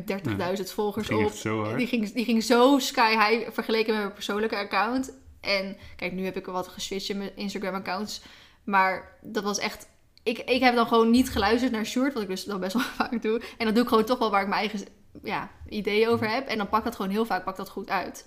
[0.61, 1.21] 30.000 volgers op.
[1.21, 1.77] echt zo hard.
[1.79, 5.13] Die ging, die ging zo sky high vergeleken met mijn persoonlijke account.
[5.41, 8.23] En kijk, nu heb ik wat geswitcht in mijn Instagram accounts.
[8.65, 9.89] Maar dat was echt...
[10.23, 12.83] Ik, ik heb dan gewoon niet geluisterd naar Sjoerd, wat ik dus dan best wel
[12.99, 13.41] vaak doe.
[13.59, 14.89] En dan doe ik gewoon toch wel waar ik mijn eigen
[15.23, 16.47] ja, ideeën over heb.
[16.49, 18.27] En dan pakt dat gewoon heel vaak pakt dat goed uit.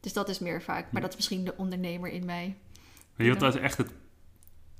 [0.00, 0.92] Dus dat is meer vaak.
[0.92, 2.56] Maar dat is misschien de ondernemer in mij.
[3.16, 3.94] Je wat dat echt het,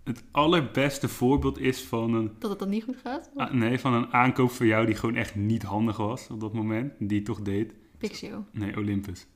[0.05, 3.31] het allerbeste voorbeeld is van een, Dat het dan niet goed gaat.
[3.37, 6.53] ah, nee, van een aankoop voor jou die gewoon echt niet handig was op dat
[6.53, 6.93] moment.
[6.99, 7.75] Die toch deed.
[7.99, 8.45] Pixio.
[8.53, 9.27] Nee, Olympus.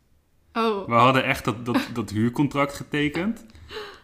[0.53, 3.47] Oh, We hadden echt dat, dat, dat huurcontract getekend.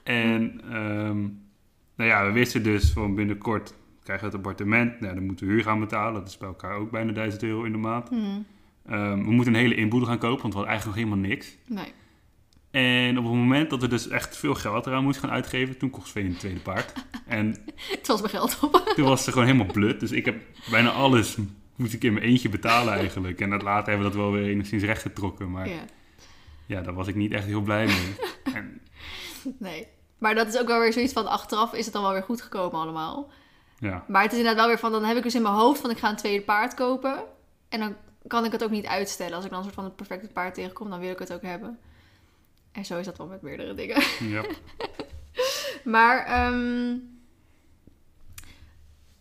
[0.05, 1.21] En ehm,
[1.97, 5.01] nou ja, we wisten dus van binnenkort krijgen we het appartement.
[5.01, 6.15] Nou, dan moeten we huur gaan betalen.
[6.21, 8.09] Dat is bij elkaar ook bijna 1000 euro in de maand.
[8.09, 8.45] hmm,
[8.87, 11.57] Ehm, we moeten een hele inboedel gaan kopen, want we hadden eigenlijk nog helemaal niks.
[11.67, 11.93] nee.
[12.75, 15.91] En op het moment dat we dus echt veel geld eraan moesten gaan uitgeven, toen
[15.91, 16.93] kocht Sveen een tweede paard.
[17.27, 18.83] En Het was mijn geld op.
[18.97, 20.01] toen was ze gewoon helemaal blut.
[20.01, 21.37] Dus ik heb bijna alles,
[21.77, 23.41] moest ik in mijn eentje betalen eigenlijk.
[23.41, 25.51] En dat later hebben we dat wel weer enigszins rechtgetrokken.
[25.51, 25.85] Maar Ja.
[26.67, 28.15] ja, daar was ik niet echt heel blij mee.
[28.55, 28.81] En,
[29.59, 29.87] Nee.
[30.19, 32.43] Maar dat is ook wel weer zoiets van achteraf is het dan wel weer goed
[32.43, 33.31] gekomen allemaal.
[33.79, 34.05] ja.
[34.09, 35.91] Maar het is inderdaad wel weer van, dan heb ik dus in mijn hoofd van
[35.91, 37.23] ik ga een tweede paard kopen.
[37.69, 37.95] En dan
[38.27, 39.35] kan ik het ook niet uitstellen.
[39.35, 41.43] Als ik dan een soort van het perfecte paard tegenkom, dan wil ik het ook
[41.43, 41.79] hebben.
[42.75, 44.03] En zo is dat wel met meerdere dingen.
[44.21, 44.45] ja.
[45.85, 46.97] Maar ehm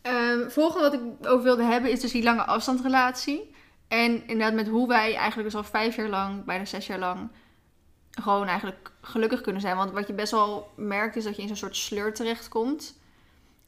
[0.01, 3.55] ehm, volgende wat ik over wilde hebben is dus die lange afstandsrelatie.
[3.87, 7.29] En inderdaad met hoe wij eigenlijk dus al vijf jaar lang, bijna zes jaar lang,
[8.11, 9.75] gewoon eigenlijk gelukkig kunnen zijn.
[9.75, 12.99] Want wat je best wel merkt is dat je in zo'n soort sleur terechtkomt.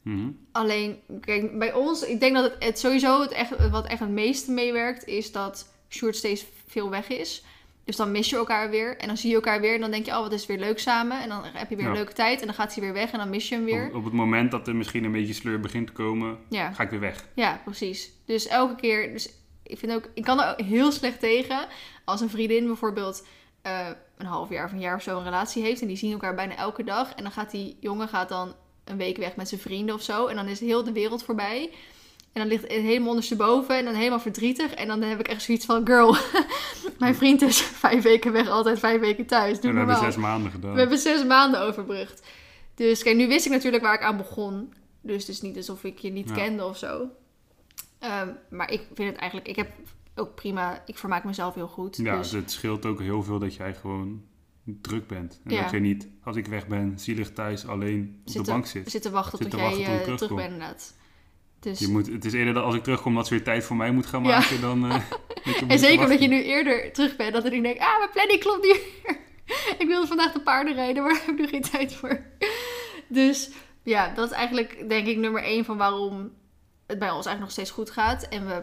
[0.02, 0.30] Mhm.
[0.52, 4.08] Alleen, kijk, bij ons, ik denk dat het, het sowieso het echt, wat echt het
[4.08, 7.44] meeste meewerkt, is dat Sjoerd steeds veel weg is.
[7.86, 8.96] Dus dan mis je elkaar weer.
[8.98, 9.74] En dan zie je elkaar weer.
[9.74, 11.22] En dan denk je, oh, wat is weer leuk samen.
[11.22, 11.90] En dan heb je weer Ja.
[11.90, 12.40] een leuke tijd.
[12.40, 13.10] En dan gaat hij weer weg.
[13.12, 13.86] En dan mis je hem weer.
[13.86, 16.72] Op, op het moment dat er misschien een beetje sleur begint te komen, Ja.
[16.72, 17.24] ga ik weer weg.
[17.34, 18.10] Ja, precies.
[18.24, 19.12] Dus elke keer.
[19.12, 19.32] Dus
[19.62, 20.08] ik vind ook.
[20.14, 21.66] Ik kan er heel slecht tegen.
[22.04, 23.26] Als een vriendin bijvoorbeeld.
[23.62, 25.80] eh, een half jaar of een jaar of zo een relatie heeft.
[25.80, 27.14] En die zien elkaar bijna elke dag.
[27.14, 30.26] En dan gaat die jongen gaat dan een week weg met zijn vrienden of zo.
[30.26, 31.70] En dan is heel de wereld voorbij.
[32.36, 33.76] En dan ligt het helemaal ondersteboven.
[33.78, 34.74] En dan helemaal verdrietig.
[34.74, 36.16] En dan heb ik echt zoiets van: Girl,
[36.98, 39.60] mijn vriend is vijf weken weg, altijd vijf weken thuis.
[39.60, 40.72] Doe en we hebben zes maanden gedaan.
[40.72, 42.26] We hebben zes maanden overbrugd.
[42.74, 44.72] Dus kijk, nu wist ik natuurlijk waar ik aan begon.
[45.00, 46.34] Dus het is niet alsof ik je niet Ja.
[46.34, 47.06] kende of zo.
[47.98, 49.48] Ehm, maar ik vind het eigenlijk...
[49.50, 49.70] Ik heb
[50.14, 50.82] ook prima...
[50.86, 51.96] Ik vermaak mezelf heel goed.
[51.96, 54.22] Ja, dus, het scheelt ook heel veel dat jij gewoon
[54.64, 55.40] druk bent.
[55.44, 55.62] En Ja.
[55.62, 58.90] dat je niet, als ik weg ben, zielig thuis alleen op de bank zit.
[58.90, 60.36] zitten wachten Zit tot te jij wachten tot ik eh, terug terugkom.
[60.36, 60.94] bent inderdaad.
[61.66, 63.76] Dus, Je moet, het is eerder dat als ik terugkom dat ze weer tijd voor
[63.76, 64.38] mij moet gaan Ja.
[64.38, 64.90] maken dan...
[64.90, 65.02] eh,
[65.68, 67.32] en zeker omdat je nu eerder terug bent.
[67.32, 69.18] Dat ik denk, ah, mijn planning klopt niet meer.
[69.78, 72.20] ik wilde vandaag de paarden rijden, maar daar heb ik nu geen tijd voor.
[73.08, 73.50] Dus
[73.82, 76.32] ja, dat is eigenlijk denk ik nummer één van waarom
[76.86, 78.22] het bij ons eigenlijk nog steeds goed gaat.
[78.28, 78.62] En we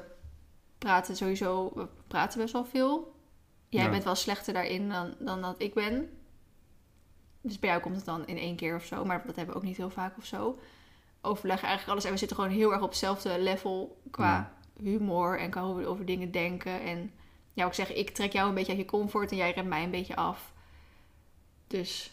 [0.77, 3.15] praten sowieso, we praten best wel veel.
[3.69, 3.89] Jij Ja.
[3.89, 6.09] bent wel slechter daarin dan, dan dat ik ben.
[7.41, 9.59] Dus bij jou komt het dan in één keer of zo, maar dat hebben we
[9.61, 10.59] ook niet heel vaak of zo.
[11.26, 14.53] Overleggen eigenlijk alles en we zitten gewoon heel erg op hetzelfde level qua Ja.
[14.84, 16.82] humor en qua hoe we over dingen denken.
[16.82, 17.11] En
[17.53, 19.84] ja, ik zeg, ik trek jou een beetje uit je comfort en jij remt mij
[19.84, 20.53] een beetje af.
[21.67, 22.11] Dus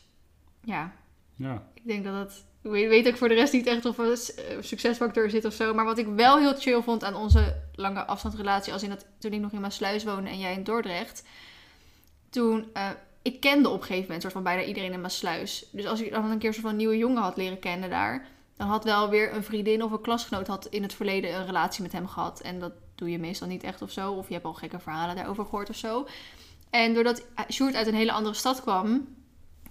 [0.65, 0.93] ja,
[1.37, 2.45] Ja, ik denk dat het.
[2.63, 5.45] Ik weet, weet ook voor de rest niet echt of er een eh, succesfactor zit
[5.45, 5.75] of zo.
[5.75, 9.33] Maar wat ik wel heel chill vond aan onze lange afstandsrelatie, als in dat toen
[9.33, 11.25] ik nog in Maasluis woonde en jij in Dordrecht.
[12.31, 12.89] Toen, eh,
[13.23, 15.67] ik kende op een gegeven moment soort van bijna iedereen in Maasluis.
[15.73, 18.27] Dus als ik dan een keer soort van nieuwe jongen had leren kennen daar,
[18.61, 21.83] dan had wel weer een vriendin of een klasgenoot had in het verleden een relatie
[21.83, 22.41] met hem gehad.
[22.41, 24.13] En dat doe je meestal niet echt of zo.
[24.13, 26.07] Of je hebt al gekke verhalen daarover gehoord of zo.
[26.71, 29.09] En doordat Sjoerd uit een hele andere stad kwam,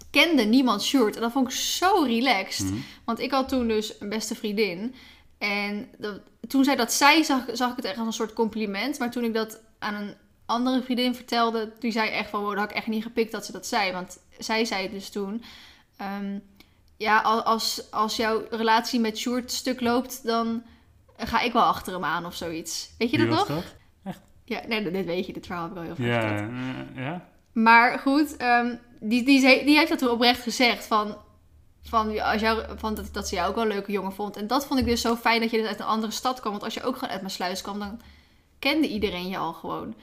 [0.09, 1.15] kende niemand Sjoerd.
[1.15, 2.65] En dat vond ik zo relaxed.
[2.69, 2.79] Mhm.
[3.05, 4.95] Want ik had toen dus een beste vriendin.
[5.37, 8.99] En dat- toen zij dat zei, zag, zag ik het echt als een soort compliment.
[8.99, 10.13] Maar toen ik dat aan een
[10.45, 12.39] andere vriendin vertelde, die zei echt van...
[12.41, 13.91] Wow, dat had ik echt niet gepikt dat ze dat zei.
[13.91, 15.43] Want zij zei dus toen...
[15.97, 16.39] ehm,
[16.99, 20.63] ja, al- als, als jouw relatie met Sjoerd stuk loopt, dan
[21.17, 22.89] ga ik wel achter hem aan of zoiets.
[22.97, 23.63] Weet je Wie dat was nog?
[24.03, 24.15] dat?
[24.45, 25.33] Ja, nee, dit weet je.
[25.33, 26.49] Dit verhaal heb ik al heel vaak Ja, verteld.
[26.95, 27.27] eh, ja.
[27.51, 30.85] Maar goed, ehm, die, die, die heeft dat toen oprecht gezegd.
[30.87, 31.17] Van,
[31.83, 34.37] van, als jou, van dat, dat ze jou ook wel een leuke jongen vond.
[34.37, 36.51] En dat vond ik dus zo fijn dat je dus uit een andere stad kwam.
[36.51, 38.01] Want als je ook gewoon uit mijn sluis kwam, dan
[38.59, 39.95] kende iedereen je al gewoon.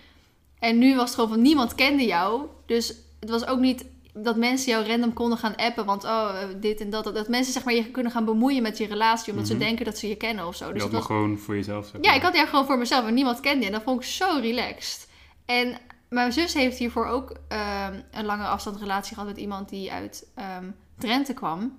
[0.58, 2.46] En nu was het gewoon van niemand kende jou.
[2.66, 3.84] Dus het was ook niet
[4.22, 5.84] dat mensen jou random konden gaan appen.
[5.84, 7.04] Want oh, eh, dit en dat.
[7.04, 9.32] Dat, dat mensen zeg maar je kunnen gaan bemoeien met je relatie.
[9.32, 9.58] Omdat Mhm.
[9.58, 10.66] ze denken dat ze je kennen of zo.
[10.66, 11.86] Je Dus had het me was, gewoon voor jezelf.
[11.86, 13.66] zeg ja, ik had jou gewoon voor mezelf en niemand kende je.
[13.66, 15.08] En dat vond ik zo relaxed.
[15.46, 20.26] En mijn zus heeft hiervoor ook ehm, een lange afstandsrelatie gehad met iemand die uit
[20.34, 21.78] ehm, Drenthe kwam.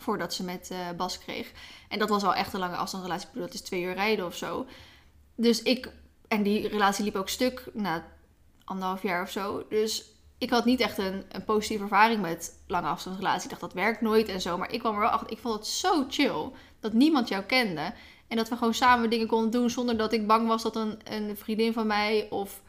[0.00, 1.52] Voordat ze met eh, Bas kreeg.
[1.88, 3.26] En dat was wel echt een lange afstandsrelatie.
[3.26, 4.66] Ik bedoel, dat is twee uur rijden of zo.
[5.36, 5.92] Dus ik...
[6.28, 8.04] En die relatie liep ook stuk na
[8.64, 9.64] anderhalf jaar of zo.
[9.68, 10.04] Dus
[10.40, 13.42] ik had niet echt een, een positieve ervaring met lange afstandsrelatie.
[13.44, 14.58] Ik dacht, dat werkt nooit en zo.
[14.58, 15.30] Maar ik kwam er wel achter.
[15.30, 17.92] Ik vond het zo chill dat niemand jou kende.
[18.28, 20.98] En dat we gewoon samen dingen konden doen zonder dat ik bang was dat een,
[21.04, 22.62] een vriendin van mij of...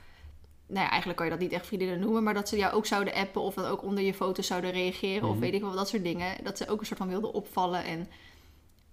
[0.67, 2.86] Nou ja, eigenlijk kan je dat niet echt vriendinnen noemen, maar dat ze jou ook
[2.86, 5.39] zouden appen of dan ook onder je foto's zouden reageren of Mhm.
[5.39, 6.43] weet ik wel, dat soort dingen.
[6.43, 8.07] Dat ze ook een soort van wilden opvallen en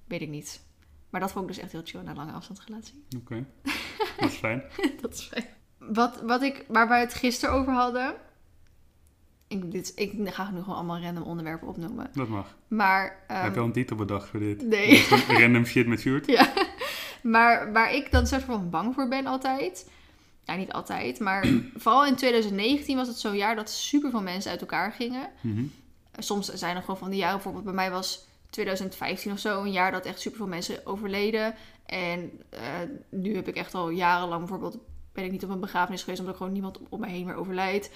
[0.05, 0.61] weet ik niet.
[1.11, 3.05] Maar dat vond ik dus echt heel chill na een lange afstandsrelatie.
[3.17, 3.45] Oké,
[4.21, 4.63] dat is fijn.
[5.03, 5.47] dat is fijn.
[5.79, 8.15] Wat, wat ik, waar we het gisteren over hadden.
[9.49, 12.11] Ik, dit, ik ga nu gewoon allemaal random onderwerpen opnoemen.
[12.13, 12.57] Dat mag.
[12.69, 14.63] Maar, Heb je al een titel bedacht voor dit?
[14.63, 15.07] nee.
[15.29, 16.27] Random shit met Sjoerd?
[16.37, 16.53] Ja,
[17.23, 19.91] maar waar ik dan soort van bang voor ben altijd.
[20.45, 21.47] Ja, niet altijd, maar
[21.77, 25.29] vooral in 2019 was het zo'n jaar dat super veel mensen uit elkaar gingen.
[25.41, 25.65] Mhm.
[26.19, 29.73] Soms zijn er gewoon van die jaren, bijvoorbeeld bij mij was 2015 of zo, een
[29.73, 31.55] jaar dat echt super veel mensen overleden.
[31.87, 32.61] En eh,
[33.09, 34.79] nu heb ik echt al jarenlang bijvoorbeeld,
[35.13, 37.35] ben ik niet op een begrafenis geweest, omdat er gewoon niemand om me heen meer
[37.35, 37.91] overlijdt.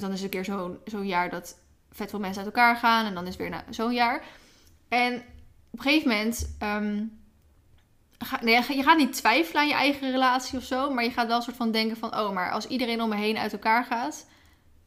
[0.00, 1.56] Dan is er een keer zo'n zo'n jaar dat
[1.90, 4.24] vet veel mensen uit elkaar gaan en dan is weer zo'n jaar.
[4.88, 5.14] En
[5.70, 7.04] op een gegeven moment, ehm,
[8.18, 11.26] ga, nee, je gaat niet twijfelen aan je eigen relatie of zo, maar je gaat
[11.26, 13.84] wel een soort van denken van, oh, maar als iedereen om me heen uit elkaar
[13.84, 14.26] gaat,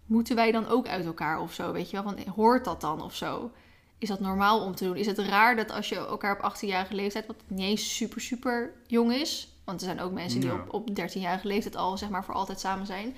[0.05, 1.71] moeten wij dan ook uit elkaar of zo?
[1.71, 3.51] Weet je wel, van, hoort dat dan of zo?
[3.97, 4.95] Is dat normaal om te doen?
[4.95, 8.73] Is het raar dat als je elkaar op 18-jarige leeftijd, wat niet eens super, super
[8.87, 10.55] jong is, want er zijn ook mensen die Ja.
[10.55, 13.15] op, op 13-jarige leeftijd al, zeg maar, voor altijd samen zijn.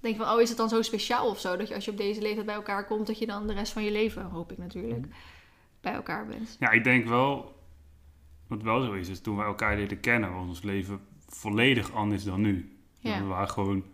[0.00, 1.56] Denk je van, oh, is het dan zo speciaal of zo?
[1.56, 3.72] Dat je als je op deze leeftijd bij elkaar komt, dat je dan de rest
[3.72, 5.06] van je leven, hoop ik natuurlijk,
[5.80, 6.56] bij elkaar bent.
[6.60, 7.60] Ja, ik denk wel,
[8.46, 12.24] wat wel zo is, is toen we elkaar leren kennen, was ons leven volledig anders
[12.24, 12.76] dan nu.
[12.98, 13.20] Ja.
[13.20, 13.84] We waren gewoon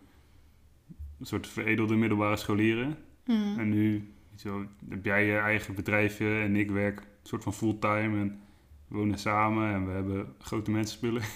[1.18, 2.98] een soort veredelde middelbare scholieren.
[3.24, 3.58] Mhm.
[3.58, 8.20] En nu zo, heb jij je eigen bedrijfje en ik werk een soort van fulltime
[8.20, 8.40] en
[8.88, 11.22] we wonen samen en we hebben grote mensenspullen.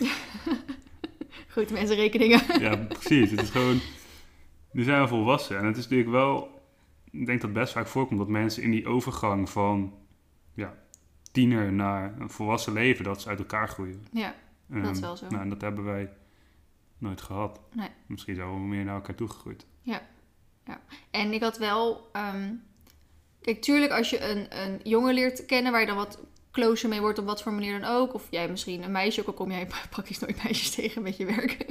[1.49, 2.61] Grote mensenrekeningen.
[2.61, 3.31] ja, precies.
[3.31, 3.81] Het is gewoon,
[4.77, 5.59] nu zijn we volwassen.
[5.59, 6.61] En het is natuurlijk wel,
[7.05, 9.95] ik denk dat het best vaak voorkomt dat mensen in die overgang van
[10.55, 10.74] ja,
[11.33, 14.07] tiener naar een volwassen leven, dat ze uit elkaar groeien.
[14.12, 14.35] Ja,
[14.66, 15.27] dat is Ehm, wel zo.
[15.29, 16.11] Nou, en dat hebben wij
[16.99, 17.61] nooit gehad.
[17.72, 17.89] Nee.
[18.07, 19.66] Misschien zijn we meer naar elkaar toegegroeid.
[21.11, 22.09] En ik had wel.
[22.12, 22.53] ehm,
[23.41, 26.20] kijk, tuurlijk, als je een, een jongen leert kennen waar je dan wat
[26.53, 28.14] closer mee wordt op wat voor manier dan ook.
[28.14, 31.24] Of jij misschien een meisje, ook al kom jij praktisch nooit meisjes tegen met je
[31.24, 31.66] werk.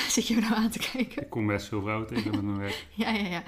[0.14, 1.22] Zit je me nou aan te kijken?
[1.22, 2.86] Ik kom best veel vrouwen tegen met mijn werk.
[2.94, 3.42] Ja, ja, ja.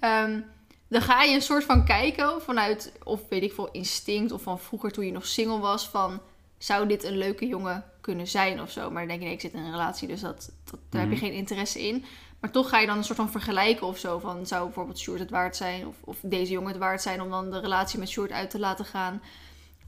[0.00, 0.40] Ehm,
[0.88, 4.32] dan ga je een soort van kijken vanuit, of weet ik veel, instinct.
[4.32, 5.88] Of van vroeger toen je nog single was.
[5.88, 6.20] Van,
[6.58, 8.90] zou dit een leuke jongen kunnen zijn of zo?
[8.90, 11.10] Maar dan denk je, nee, ik zit in een relatie, dus dat, dat, daar heb
[11.10, 11.20] Mhm.
[11.20, 12.04] je geen interesse in.
[12.40, 14.18] Maar toch ga je dan een soort van vergelijken of zo.
[14.18, 15.86] Van, zou bijvoorbeeld Sjoerd het waard zijn?
[15.86, 18.58] Of, of deze jongen het waard zijn om dan de relatie met Sjoerd uit te
[18.58, 19.22] laten gaan?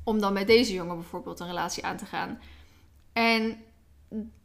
[0.05, 2.41] Om dan met deze jongen bijvoorbeeld een relatie aan te gaan.
[3.13, 3.57] En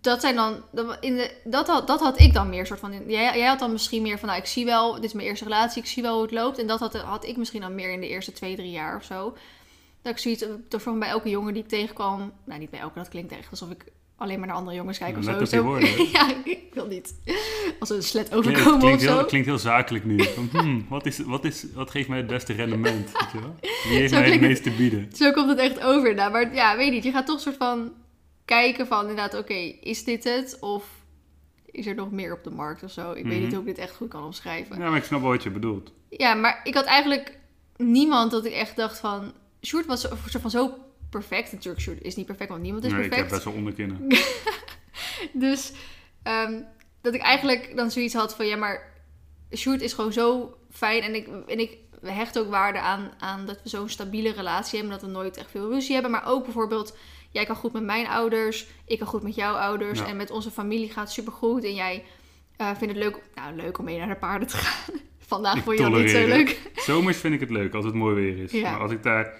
[0.01, 2.91] dat zijn dan, dat- in de, dat, had, dat had ik dan meer soort van.
[3.07, 5.43] Jij, jij had dan misschien meer van, nou, ik zie wel, dit is mijn eerste
[5.43, 6.57] relatie, ik zie wel hoe het loopt.
[6.57, 9.03] En dat had, had ik misschien dan meer in de eerste twee, drie jaar of
[9.03, 9.35] zo.
[10.01, 12.99] Dat ik zoiets, toch van bij elke jongen die ik tegenkwam, nou niet bij elke,
[12.99, 13.83] dat klinkt echt alsof ik
[14.17, 15.39] alleen maar naar andere jongens kijk of Let zo.
[15.39, 15.95] op je Zo- woorden, hè?
[16.19, 17.13] ja, ik wil niet
[17.79, 19.15] als een slet Nee, overkomen klinkt, of zo.
[19.17, 20.23] heel, klinkt heel zakelijk nu.
[20.23, 23.11] Van, hmm, wat, is, wat, is, wat geeft mij het beste rendement?
[23.11, 23.55] Weet je wel?
[23.61, 25.09] Wie heeft Zo mij het klinkt meest te bieden?
[25.15, 26.31] Zo komt het echt over inderdaad.
[26.31, 27.91] Maar ja, weet je niet, je gaat toch soort van
[28.45, 30.57] kijken van inderdaad, oké, is dit het?
[30.59, 30.85] Of
[31.65, 33.11] is er nog meer op de markt of zo?
[33.11, 33.41] Ik weet Mhm.
[33.41, 34.77] niet hoe ik dit echt goed kan omschrijven.
[34.79, 35.91] Ja, maar ik snap wel wat je bedoelt.
[36.09, 37.37] Ja, maar ik had eigenlijk
[37.77, 39.33] niemand dat ik echt dacht van...
[39.65, 40.09] Sjoerd was zo,
[40.41, 40.73] van zo
[41.09, 41.51] perfect.
[41.51, 43.33] Natuurlijk, Sjoerd is niet perfect, want niemand is Nee, ik heb perfect.
[43.43, 44.07] best wel onderkinnen.
[45.33, 45.71] Dus
[46.23, 46.61] ehm,
[47.01, 48.47] dat ik eigenlijk dan zoiets had van...
[48.47, 48.91] Ja, maar
[49.55, 51.01] Sjoerd is gewoon zo fijn.
[51.03, 54.99] En ik, en ik hecht ook waarde aan, aan dat we zo'n stabiele relatie hebben.
[54.99, 56.11] Dat we nooit echt veel ruzie hebben.
[56.11, 56.97] Maar ook bijvoorbeeld...
[57.33, 58.67] Jij kan goed met mijn ouders.
[58.85, 59.99] Ik kan goed met jouw ouders.
[59.99, 60.07] Ja.
[60.07, 61.63] En met onze familie gaat het supergoed.
[61.63, 62.03] En jij
[62.57, 64.95] eh, vindt het leuk, nou, leuk om mee naar de paarden te gaan.
[65.27, 66.71] Vandaag Ik vond je dat niet zo leuk.
[66.75, 68.51] Zomers vind ik het leuk als het mooi weer is.
[68.51, 68.71] Ja.
[68.71, 69.33] Maar als ik daar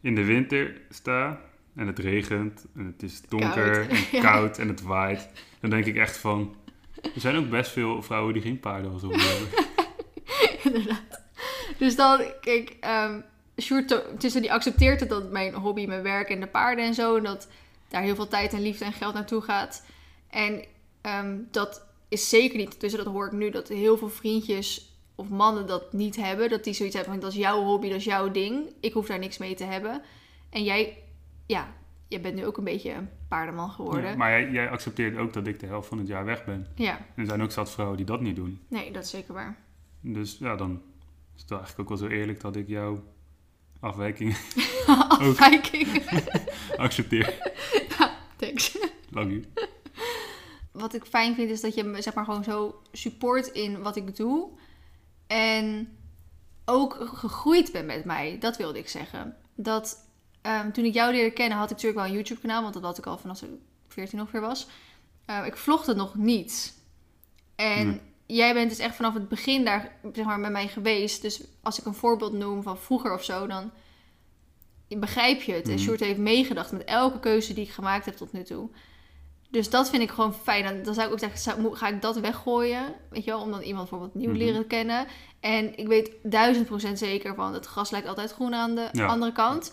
[0.00, 1.40] in de winter sta
[1.76, 3.88] en het regent en het is donker Koud.
[3.88, 4.20] en Ja.
[4.20, 5.28] koud en het waait,
[5.60, 6.56] dan denk ik echt van...
[7.02, 9.48] Er zijn ook best veel vrouwen die geen paarden als hobby hebben.
[10.72, 11.22] Inderdaad.
[11.78, 13.20] Dus dan, kijk, ehm
[13.60, 17.16] Sjoerd, tussen die accepteert het dat mijn hobby, mijn werk en de paarden en zo,
[17.16, 17.48] en dat
[17.88, 19.86] daar heel veel tijd en liefde en geld naartoe gaat.
[20.30, 20.64] En
[21.00, 25.28] ehm, dat is zeker niet, dus dat hoor ik nu, dat heel veel vriendjes of
[25.28, 26.48] mannen dat niet hebben.
[26.50, 28.72] Dat die zoiets hebben van, dat is jouw hobby, dat is jouw ding.
[28.80, 30.02] Ik hoef daar niks mee te hebben.
[30.50, 30.98] En jij,
[31.46, 31.68] ja,
[32.08, 34.10] jij bent nu ook een beetje een paardenman geworden.
[34.10, 36.66] Ja, maar jij, jij accepteert ook dat ik de helft van het jaar weg ben.
[36.74, 38.60] ja, Er zijn ook zat vrouwen die dat niet doen.
[38.68, 39.56] nee, dat is zeker waar.
[40.00, 40.82] Dus ja, dan
[41.36, 43.02] is het eigenlijk ook wel zo eerlijk dat ik jouw
[43.80, 44.36] afwijking
[45.08, 46.02] Afwijking.
[46.76, 47.34] accepteer.
[48.36, 48.78] Thanks.
[49.10, 49.44] Love you.
[50.72, 53.96] wat ik fijn vind is dat je me zeg maar gewoon zo support in wat
[53.96, 54.50] ik doe.
[55.26, 55.96] En
[56.64, 58.38] ook gegroeid ben met mij.
[58.38, 59.36] Dat wilde ik zeggen.
[59.54, 60.06] Dat
[60.42, 62.62] ehm, toen ik jou leerde kennen had ik natuurlijk wel een YouTube kanaal.
[62.62, 63.50] Want dat had ik al vanaf ik
[63.88, 64.68] 14 ongeveer was.
[65.24, 66.76] Ehm, ik vlogde nog niet.
[67.56, 68.00] En Nee.
[68.36, 71.22] Jij bent dus echt vanaf het begin daar zeg maar, met mij geweest.
[71.22, 73.70] Dus als ik een voorbeeld noem van vroeger of zo, dan
[74.88, 75.64] begrijp je het.
[75.68, 75.82] En Mhm.
[75.82, 78.68] Sjoerd heeft meegedacht met elke keuze die ik gemaakt heb tot nu toe.
[79.50, 80.82] Dus dat vind ik gewoon fijn.
[80.82, 82.94] Dan zou ik ook zeggen, zou- ga ik dat weggooien?
[83.10, 84.38] Weet je wel, om dan iemand bijvoorbeeld nieuw Mhm.
[84.38, 85.06] leren kennen.
[85.40, 89.06] En ik weet duizend procent zeker van, het gras lijkt altijd groen aan de Ja.
[89.06, 89.72] andere kant.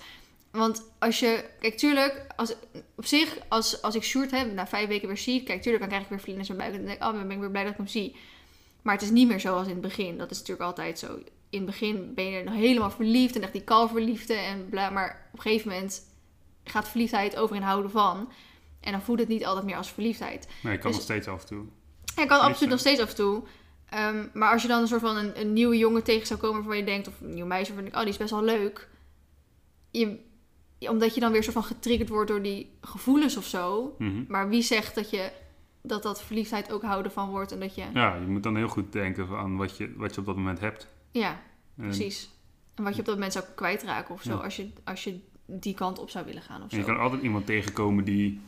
[0.51, 2.53] Want als je, kijk, tuurlijk, als,
[2.95, 5.87] op zich, als, als ik Sjoerd heb, na vijf weken weer zie, kijk, tuurlijk, dan
[5.89, 6.81] krijg ik weer vlinders in mijn buik.
[6.81, 8.15] En dan denk ik, oh, dan ben ik weer blij dat ik hem zie.
[8.85, 10.17] Maar het is niet meer zoals in het begin.
[10.17, 11.07] Dat is natuurlijk altijd zo.
[11.49, 14.89] In het begin ben je nog helemaal verliefd en echt die kalverliefde en bla.
[14.89, 16.01] Maar op een gegeven moment
[16.63, 18.31] gaat verliefdheid over in houden van.
[18.79, 20.47] En dan voelt het niet altijd meer als verliefdheid.
[20.63, 21.65] Nee, ik kan Dus- nog steeds af en toe.
[22.15, 23.43] Ja, ik kan absoluut nog steeds af en toe.
[23.89, 26.55] Ehm, maar als je dan een soort van een, een nieuwe jongen tegen zou komen
[26.55, 28.43] waarvan je denkt, of een nieuw meisje waarvan je denkt, oh, die is best wel
[28.57, 28.87] leuk.
[29.91, 30.19] Je,
[30.89, 33.95] omdat je dan weer soort van getriggerd wordt door die gevoelens of zo.
[33.97, 34.23] Mhm.
[34.27, 35.31] Maar wie zegt dat je
[35.87, 38.55] dat dat verliefdheid ook houden van wordt en dat je, ja, Ja, je moet dan
[38.55, 40.87] heel goed denken aan wat je, wat je op dat moment hebt.
[41.11, 41.37] En-
[41.77, 42.29] precies.
[42.75, 44.35] En wat je op dat moment zou kwijtraken of zo, Ja.
[44.43, 46.91] als, je, als je die kant op zou willen gaan of En je zo.
[46.91, 48.41] kan altijd iemand tegenkomen die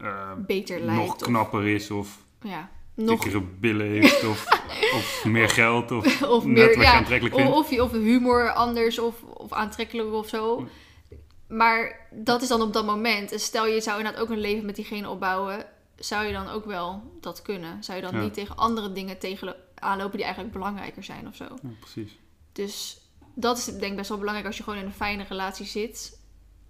[0.00, 1.00] eh, Beter lijkt.
[1.00, 4.46] nog of- knapper is of ja, nog dikkere billen heeft of,
[4.98, 7.80] of meer geld of, of meer, ja, aantrekkelijk of, vindt.
[7.82, 10.68] of, of humor anders of, of aantrekkelijker of zo.
[11.48, 13.32] Maar dat is dan op dat moment.
[13.32, 15.66] En stel je zou inderdaad ook een leven met diegene opbouwen,
[15.98, 17.84] zou je dan ook wel dat kunnen?
[17.84, 18.22] Zou je dan Ja.
[18.22, 21.44] niet tegen andere dingen tegen, aanlopen die eigenlijk belangrijker zijn of zo.
[21.44, 22.18] Ja, precies.
[22.52, 23.00] Dus
[23.34, 26.20] dat is denk ik best wel belangrijk als je gewoon in een fijne relatie zit.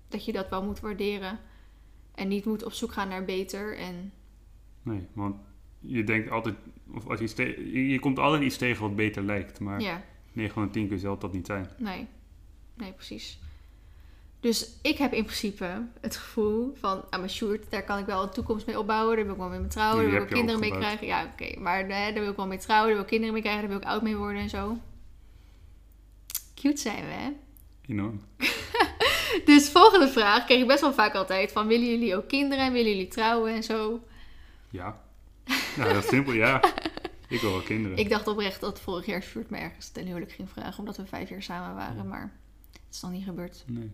[0.09, 1.39] Dat je dat wel moet waarderen.
[2.15, 3.79] En niet moet op zoek gaan naar beter.
[3.79, 4.13] En
[4.83, 5.37] Nee, want
[5.81, 6.55] je denkt altijd,
[6.95, 9.61] of als je, te- je, komt altijd iets tegen wat beter lijkt.
[9.61, 10.03] Maar ja,
[10.33, 11.69] 9 van de 10 keer zal dat niet zijn.
[11.79, 12.07] nee.
[12.75, 13.39] Nee, precies.
[14.47, 18.23] Dus ik heb in principe het gevoel van, ah, mijn Sjoerd, daar kan ik wel
[18.23, 19.17] een toekomst mee opbouwen.
[19.17, 20.03] Daar wil ik wel mee mee trouwen.
[20.03, 21.07] Daar wil ik kinderen mee krijgen.
[21.07, 21.61] Ja, oké.
[21.61, 22.87] Maar daar wil ik wel mee trouwen.
[22.87, 23.63] Daar wil ik kinderen mee krijgen.
[23.63, 24.79] Daar wil ik oud mee worden en zo.
[26.55, 27.31] Cute zijn we, hè?
[27.87, 28.21] Enorm.
[29.45, 31.67] Dus volgende vraag kreeg ik best wel vaak altijd van...
[31.67, 32.73] willen jullie ook kinderen?
[32.73, 34.05] Willen jullie trouwen en zo?
[34.71, 35.01] Ja.
[35.77, 36.61] Ja, heel simpel, ja.
[37.29, 37.97] Ik wil wel kinderen.
[37.97, 40.79] Ik dacht oprecht dat vorig jaar Sjoerd me ergens ten huwelijk ging vragen...
[40.79, 42.33] omdat we vijf jaar samen waren, maar
[42.73, 43.65] het is nog niet gebeurd.
[43.67, 43.91] Nee,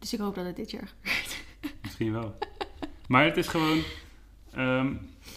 [0.00, 1.42] Dus ik hoop dat het dit jaar gebeurt.
[1.82, 2.38] misschien wel.
[3.08, 3.82] Maar het is gewoon...
[4.52, 4.94] ehm,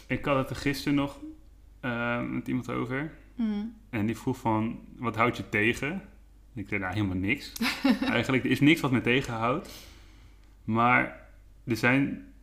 [0.08, 1.20] ik had het er gisteren nog
[1.80, 3.12] ehm, met iemand over.
[3.36, 3.76] Hmm.
[3.90, 5.92] En die vroeg van, wat houdt je tegen?
[6.54, 7.52] En ik zei, nou, helemaal niks.
[8.02, 9.70] Eigenlijk, er is niks wat me tegenhoudt.
[10.64, 11.28] Maar
[11.66, 12.34] er zijn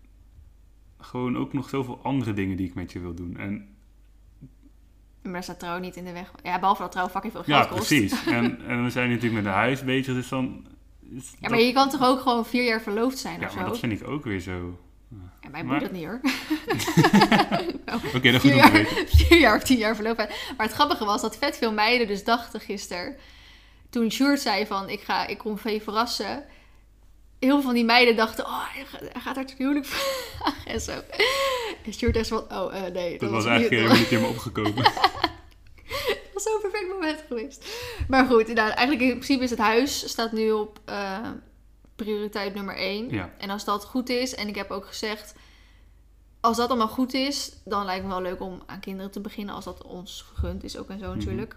[0.99, 3.37] gewoon ook nog zoveel andere dingen die ik met je wil doen.
[3.37, 3.69] En
[5.23, 6.33] Maar daar staat trouw niet in de weg.
[6.43, 7.87] Ja, behalve dat trouw fucking veel ja, geld kost.
[7.89, 8.25] precies.
[8.39, 10.67] En, en we zijn natuurlijk met een huis bezig, dus dan...
[11.17, 13.53] is Ja, dat- maar je kan toch ook gewoon vier jaar verloofd zijn ja, of
[13.53, 13.59] zo?
[13.65, 14.79] dat vind ik ook weer zo...
[15.41, 16.21] Ja, mij Maar- boeit dat niet hoor.
[18.17, 20.17] Oké, dat Vier goed om te vier jaar of tien jaar verloofd.
[20.17, 20.29] zijn.
[20.57, 23.17] Maar het grappige was dat vet veel meiden dus dachten gisteren...
[23.91, 26.45] Toen Sjoerd zei van, ik, ga, ik kom Vee verrassen...
[27.39, 28.85] Heel veel van die meiden dachten, oh, hij
[29.21, 30.93] gaat, haar ten huwelijk vragen en zo.
[31.85, 33.19] En Sjoerd zo van, oh, eh, nee.
[33.19, 34.93] Dat was eigenlijk helemaal niet in me opgekomen.
[36.45, 37.69] Was zo'n perfect moment geweest.
[38.09, 41.29] Maar goed, inderdaad, eigenlijk in principe is het huis staat nu op eh,
[41.97, 43.09] prioriteit nummer één.
[43.11, 43.31] Ja.
[43.39, 45.35] En als dat goed is, en ik heb ook gezegd,
[46.41, 49.55] als dat allemaal goed is, dan lijkt me wel leuk om aan kinderen te beginnen,
[49.55, 51.17] als dat ons gegund is ook en zo Mhm.
[51.19, 51.57] natuurlijk.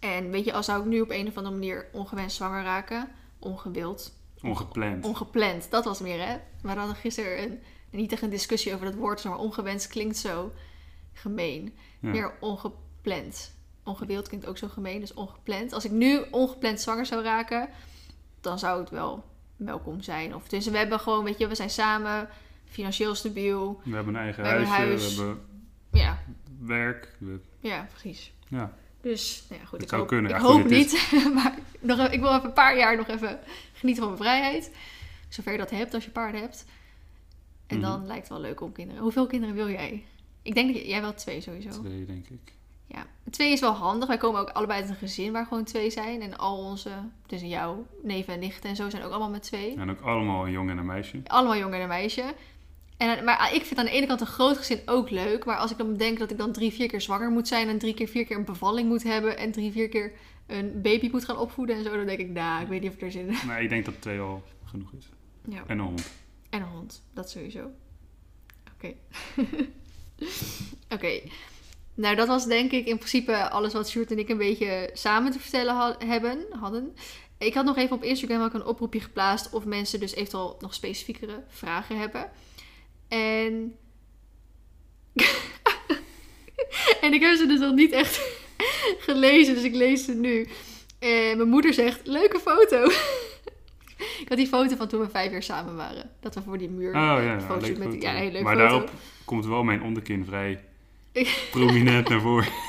[0.00, 3.08] En weet je, als zou ik nu op een of andere manier ongewenst zwanger raken,
[3.38, 4.12] ongewild,
[4.42, 5.04] Ongepland.
[5.04, 6.36] ongepland, dat was meer hè.
[6.62, 10.52] We hadden gisteren een, niet echt een discussie over dat woord, maar ongewenst klinkt zo
[11.12, 11.74] gemeen.
[12.00, 12.08] Ja.
[12.10, 13.53] Meer ongepland.
[13.84, 15.72] Ongewild klinkt ook zo gemeen, dus ongepland.
[15.72, 17.68] Als ik nu ongepland zwanger zou raken,
[18.40, 19.24] dan zou het wel
[19.56, 20.34] welkom zijn.
[20.34, 22.28] Of dus we hebben gewoon, weet je, we zijn samen,
[22.64, 23.80] financieel stabiel.
[23.84, 25.16] We hebben een eigen We huisje, huis.
[25.16, 25.44] we hebben
[25.92, 26.18] Ja,
[26.60, 27.16] werk.
[27.18, 28.32] We, ja, precies.
[28.48, 28.72] ja.
[29.00, 29.72] Dus, nou ja, goed.
[29.72, 30.30] Het ik zou hoop, kunnen.
[30.30, 33.38] Ik Ja, hoop goed, niet, maar nog, ik wil even een paar jaar nog even
[33.72, 34.70] genieten van mijn vrijheid.
[35.28, 36.64] Zover je dat hebt als je paarden hebt.
[37.66, 37.86] En Mhm.
[37.86, 39.02] dan lijkt het wel leuk om kinderen.
[39.02, 40.04] Hoeveel kinderen wil jij?
[40.42, 41.70] Ik denk dat jij wel twee sowieso.
[41.70, 42.52] Twee, denk ik.
[42.94, 44.08] Ja, twee is wel handig.
[44.08, 46.22] Wij komen ook allebei uit een gezin waar gewoon twee zijn.
[46.22, 46.90] En al onze,
[47.26, 49.76] dus jouw neven en nichten en zo zijn ook allemaal met twee.
[49.76, 51.20] En ook allemaal een jongen en een meisje.
[51.26, 52.34] Allemaal jongen en een meisje.
[52.96, 55.44] En, maar ik vind aan de ene kant een groot gezin ook leuk.
[55.44, 57.68] Maar als ik dan denk dat ik dan drie, vier keer zwanger moet zijn...
[57.68, 59.38] en drie keer, vier keer een bevalling moet hebben...
[59.38, 60.12] en drie, vier keer
[60.46, 61.96] een baby moet gaan opvoeden en zo...
[61.96, 63.48] dan denk ik, nou, ik weet niet of ik er zin in heb.
[63.48, 65.08] Nee, ik denk dat twee al genoeg is.
[65.48, 65.62] Ja.
[65.66, 66.10] En een hond.
[66.50, 67.70] En een hond, dat sowieso.
[68.74, 68.94] Oké.
[70.94, 71.20] Oké.
[71.94, 75.32] Nou, dat was denk ik in principe alles wat Sjoerd en ik een beetje samen
[75.32, 76.96] te vertellen hebben, hadden.
[77.38, 80.74] Ik had nog even op Instagram ook een oproepje geplaatst of mensen dus eventueel nog
[80.74, 82.30] specifiekere vragen hebben.
[83.08, 83.76] En...
[87.00, 88.20] en ik heb ze dus nog niet echt
[89.06, 90.48] gelezen, dus ik lees ze nu.
[90.98, 92.84] En mijn moeder zegt, leuke foto.
[94.22, 96.10] ik had die foto van toen we vijf jaar samen waren.
[96.20, 98.00] Dat we voor die muur Oh ja, ja, foto's leuk met- foto.
[98.06, 98.68] ja, een hele leuke Maar foto.
[98.68, 98.90] daarop
[99.24, 100.64] komt wel mijn onderkin vrij
[101.50, 102.52] prominent naar voren.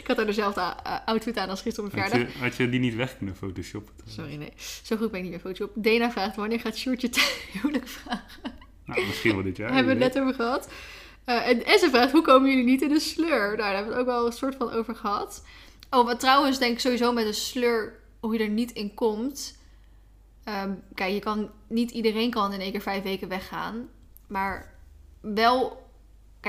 [0.00, 2.34] Ik had er dezelfde uh, outfit aan als gisteren op mijn verjaardag.
[2.34, 3.94] had je die niet weg kunnen photoshoppen?
[4.06, 4.52] Sorry, nee.
[4.82, 5.72] Zo goed ben ik niet meer Photoshop.
[5.74, 7.10] Dana vraagt wanneer gaat Sjoerdje
[7.52, 8.42] huwelijk vragen?
[8.84, 9.74] Nou, misschien wel dit jaar.
[9.74, 10.68] hebben we het net over gehad.
[11.24, 13.46] Eh, en, en ze vraagt, hoe komen jullie niet in de sleur?
[13.46, 15.44] Nou, daar hebben we het ook wel een soort van over gehad.
[15.90, 19.58] Oh, maar trouwens denk ik sowieso met een sleur, hoe je er niet in komt.
[20.44, 23.88] Ehm, kijk, je kan, niet iedereen kan in één keer vijf weken weggaan.
[24.26, 24.74] Maar
[25.20, 25.85] wel,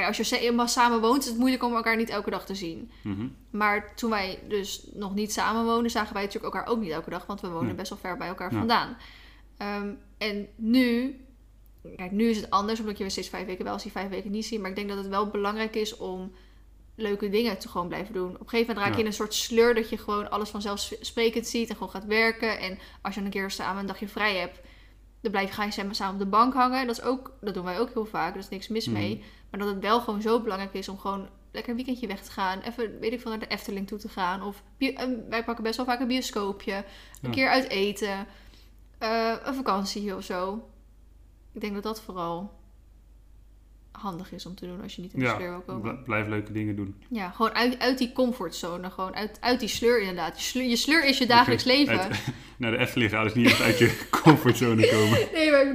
[0.01, 2.55] kijk, als je eenmaal samen woont, is het moeilijk om elkaar niet elke dag te
[2.55, 2.91] zien.
[3.03, 3.27] Mhm.
[3.49, 7.09] Maar toen wij dus nog niet samen woonden, zagen wij natuurlijk elkaar ook niet elke
[7.09, 7.75] dag, want we wonen Nee.
[7.75, 8.57] best wel ver bij elkaar Ja.
[8.57, 8.97] vandaan.
[9.57, 11.15] Ehm, en nu,
[11.95, 14.31] kijk, nu is het anders, omdat je we steeds vijf weken wel ziet, vijf weken
[14.31, 14.61] niet zien.
[14.61, 16.31] Maar ik denk dat het wel belangrijk is om
[16.95, 18.29] leuke dingen te gewoon blijven doen.
[18.33, 18.99] Op een gegeven moment raak je Ja.
[18.99, 22.59] in een soort sleur dat je gewoon alles vanzelfsprekend ziet en gewoon gaat werken.
[22.59, 24.59] En als je dan een keer samen een dagje vrij hebt,
[25.21, 26.87] dan blijf je, ga je samen samen op de bank hangen.
[26.87, 29.23] Dat, is ook, dat doen wij ook heel vaak, er is niks mis mee.
[29.49, 32.31] Maar dat het wel gewoon zo belangrijk is om gewoon lekker een weekendje weg te
[32.31, 32.59] gaan.
[32.59, 34.41] Even, weet ik veel, naar de Efteling toe te gaan.
[34.43, 36.73] Of eh, wij pakken best wel vaak een bioscoopje.
[36.75, 36.83] Een
[37.21, 37.29] Ja.
[37.29, 38.27] keer uit eten.
[38.97, 40.69] eh, een vakantie of zo.
[41.51, 42.53] Ik denk dat dat vooral
[43.97, 45.95] handig is om te doen als je niet in de Ja, sleur wil komen.
[45.95, 46.95] bl- blijf leuke dingen doen.
[47.09, 48.89] Ja, gewoon uit, uit die comfortzone.
[48.89, 50.37] Gewoon uit, uit die sleur inderdaad.
[50.37, 51.99] Je sleur, je sleur is je dagelijks leven.
[51.99, 52.19] Uit-
[52.57, 55.27] naar de Efteling gaan is niet echt uit je comfortzone komen.
[55.33, 55.65] Nee, maar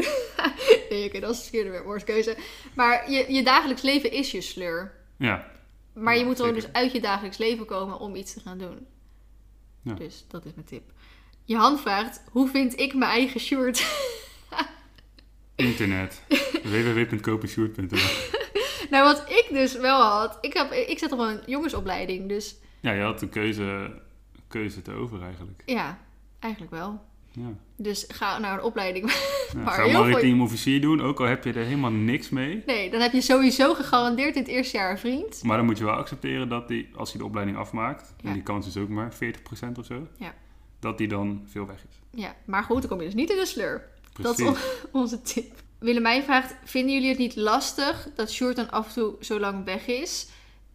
[0.90, 2.36] Nee, oké, dat is de verkeerde woordkeuze.
[2.74, 4.92] Maar je, je dagelijks leven is je sleur.
[5.18, 5.50] Ja,
[5.94, 8.86] Maar je moet gewoon dus uit je dagelijks leven komen om iets te gaan doen.
[9.82, 9.94] Ja.
[9.94, 10.82] Dus dat is mijn tip.
[11.44, 13.86] Je hand vraagt, hoe vind ik mijn eigen shirt?
[15.62, 16.22] Internet.
[16.72, 17.98] www.kopenshoot.nl
[18.90, 22.28] nou, wat ik dus wel had, ik, heb, ik zat op een jongensopleiding.
[22.28, 23.92] Dus Ja, je had de keuze,
[24.48, 25.62] keuze te over eigenlijk.
[25.66, 25.98] ja,
[26.38, 27.00] eigenlijk wel.
[27.30, 27.48] Ja.
[27.76, 29.10] Dus ga naar een opleiding.
[29.56, 32.62] Ja, ga veel- maritiem officier doen, ook al heb je er helemaal niks mee.
[32.66, 35.42] Nee, dan heb je sowieso gegarandeerd in het eerste jaar een vriend.
[35.42, 38.28] Maar dan moet je wel accepteren dat die, als hij de opleiding afmaakt, Ja.
[38.28, 40.34] en die kans is ook maar 40% of zo, Ja.
[40.80, 42.20] dat die dan veel weg is.
[42.20, 43.46] Ja, maar goed, dan kom je dus niet in de
[44.20, 44.56] Dat is on-
[45.02, 45.62] onze tip.
[45.78, 49.64] Willemijn vraagt: Vinden jullie het niet lastig dat Sjoerd dan af en toe zo lang
[49.64, 50.26] weg is?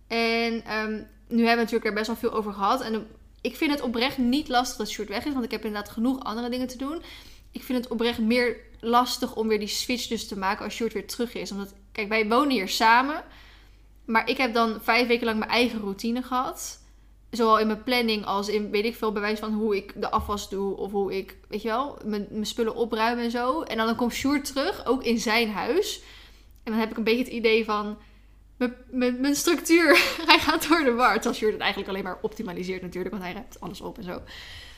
[0.07, 0.93] En ehm,
[1.27, 2.81] nu hebben we natuurlijk er best wel veel over gehad.
[2.81, 3.07] En
[3.41, 6.23] ik vind het oprecht niet lastig dat Sjoerd weg is, want ik heb inderdaad genoeg
[6.23, 7.01] andere dingen te doen.
[7.51, 10.93] Ik vind het oprecht meer lastig om weer die switch dus te maken als Sjoerd
[10.93, 11.51] weer terug is.
[11.51, 13.23] Omdat, kijk, wij wonen hier samen.
[14.05, 16.79] Maar ik heb dan vijf weken lang mijn eigen routine gehad.
[17.31, 20.49] Zowel in mijn planning als in, weet ik veel, bewijs van hoe ik de afwas
[20.49, 20.77] doe.
[20.77, 23.61] Of hoe ik, weet je wel, mijn, mijn spullen opruim en zo.
[23.61, 26.01] En dan, dan komt Sjoerd terug, ook in zijn huis.
[26.63, 27.97] En dan heb ik een beetje het idee van...
[28.91, 29.87] Mijn, mijn, structuur,
[30.27, 31.13] hij gaat door de war.
[31.13, 33.11] Terwijl Sjoerd het eigenlijk alleen maar optimaliseert natuurlijk.
[33.11, 34.21] Want hij ruimt alles op en zo.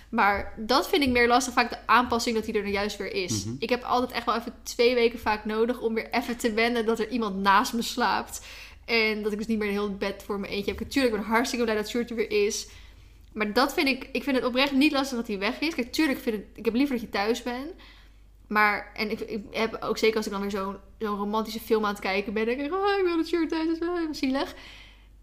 [0.09, 1.53] Maar dat vind ik meer lastig.
[1.53, 3.45] Vaak de aanpassing dat hij er nu juist weer is.
[3.45, 3.55] Mhm.
[3.59, 6.85] Ik heb altijd echt wel even twee weken vaak nodig om weer even te wennen
[6.85, 8.45] dat er iemand naast me slaapt.
[8.89, 10.79] En dat ik dus niet meer een heel bed voor mijn eentje heb.
[10.79, 12.67] Natuurlijk, ik ben hartstikke blij dat Sjoerd er weer is.
[13.33, 15.75] Maar dat vind ik, ik vind het oprecht niet lastig dat hij weg is.
[15.75, 17.71] Kijk, tuurlijk vind ik, ik heb liever dat je thuis bent.
[18.47, 21.85] Maar, en ik, ik heb ook zeker als ik dan weer zo'n zo'n romantische film
[21.85, 22.45] aan het kijken ben.
[22.45, 24.55] Denk ik, oh, ik wil dat Sjoerd thuis is, wel heel zielig.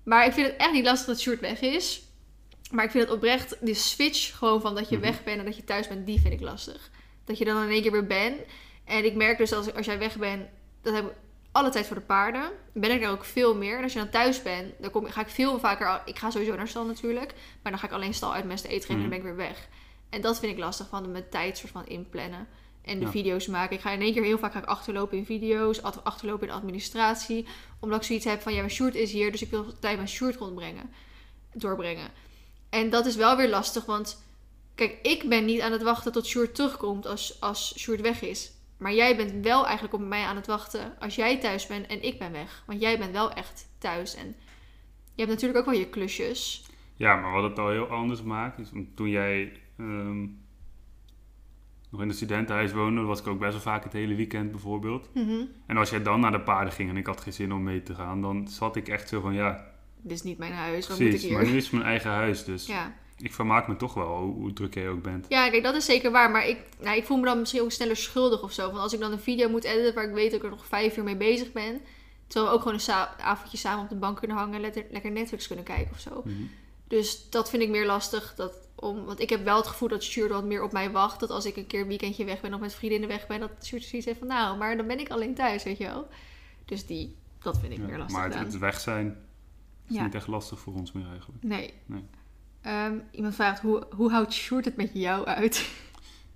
[0.02, 2.02] Maar ik vind het echt niet lastig dat Sjoerd weg is.
[2.70, 5.04] Maar ik vind het oprecht, de switch gewoon van dat je Mhm.
[5.04, 6.90] weg bent en dat je thuis bent, die vind ik lastig.
[7.24, 8.40] Dat je dan in één keer weer bent.
[8.84, 10.46] En ik merk dus als, als jij weg bent,
[10.82, 11.12] dan heb ik
[11.56, 12.50] alle tijd voor de paarden.
[12.72, 13.76] Ben ik er ook veel meer.
[13.76, 16.02] En als je dan thuis bent, dan kom, ga ik veel vaker...
[16.04, 17.34] Ik ga sowieso naar stal natuurlijk.
[17.62, 19.68] Maar dan ga ik alleen stal uitmesten, eten geven en dan ben ik weer weg.
[20.10, 22.48] En dat vind ik lastig van mijn tijd soort van inplannen.
[22.82, 23.10] En de Ja.
[23.10, 23.76] video's maken.
[23.76, 25.82] Ik ga in één keer heel vaak ga ik achterlopen in video's.
[25.82, 27.46] Achterlopen in administratie.
[27.80, 29.32] Omdat ik zoiets heb van, ja, mijn Sjoerd is hier.
[29.32, 30.90] Dus ik wil tijd met Sjoerd rondbrengen.
[31.52, 32.10] Doorbrengen.
[32.70, 34.24] En dat is wel weer lastig, want...
[34.74, 38.50] Kijk, ik ben niet aan het wachten tot Sjoerd terugkomt als, als Sjoerd weg is.
[38.76, 42.02] Maar jij bent wel eigenlijk op mij aan het wachten als jij thuis bent en
[42.02, 42.62] ik ben weg.
[42.66, 44.14] Want jij bent wel echt thuis.
[44.14, 44.26] En
[45.14, 46.66] je hebt natuurlijk ook wel je klusjes.
[46.94, 50.20] Ja, maar wat het al heel anders maakt, is toen jij ehm,
[51.90, 55.10] nog in het studentenhuis woonde, was ik ook best wel vaak het hele weekend bijvoorbeeld.
[55.14, 55.44] Mhm.
[55.66, 57.82] En als jij dan naar de paarden ging en ik had geen zin om mee
[57.82, 60.98] te gaan, dan zat ik echt zo van ja, Dit is niet mijn huis, wat
[60.98, 61.28] moet ik precies.
[61.28, 61.38] hier?
[61.38, 62.94] Maar nu is het mijn eigen huis, dus Ja.
[63.18, 65.26] Ik vermaak me toch wel hoe, druk jij ook bent.
[65.28, 66.30] ja, kijk, dat is zeker waar.
[66.30, 68.66] Maar ik, nou, ik voel me dan misschien ook sneller schuldig of zo.
[68.66, 70.66] Want als ik dan een video moet editen waar ik weet dat ik er nog
[70.66, 71.80] vijf uur mee bezig ben.
[72.26, 74.84] Terwijl we ook gewoon een sa- avondje samen op de bank kunnen hangen en lekker,
[74.90, 76.22] lekker Netflix kunnen kijken of zo.
[76.24, 76.34] Mhm.
[76.88, 78.34] Dus dat vind ik meer lastig.
[78.36, 81.20] Dat om, want ik heb wel het gevoel dat Sjoerd wat meer op mij wacht.
[81.20, 83.50] Dat als ik een keer een weekendje weg ben of met vriendinnen weg ben, dat
[83.62, 86.08] Sjoerd zoiets heeft van nou, maar dan ben ik alleen thuis, weet je wel.
[86.64, 88.16] Dus die, dat vind ik Ja, meer lastig.
[88.18, 89.16] maar het, weg zijn
[89.88, 90.04] is Ja.
[90.04, 91.42] niet echt lastig voor ons meer eigenlijk.
[91.42, 91.72] Nee.
[91.86, 92.04] Nee.
[92.66, 95.70] Ehm, iemand vraagt, hoe, hoe houdt Sjoerd het met jou uit?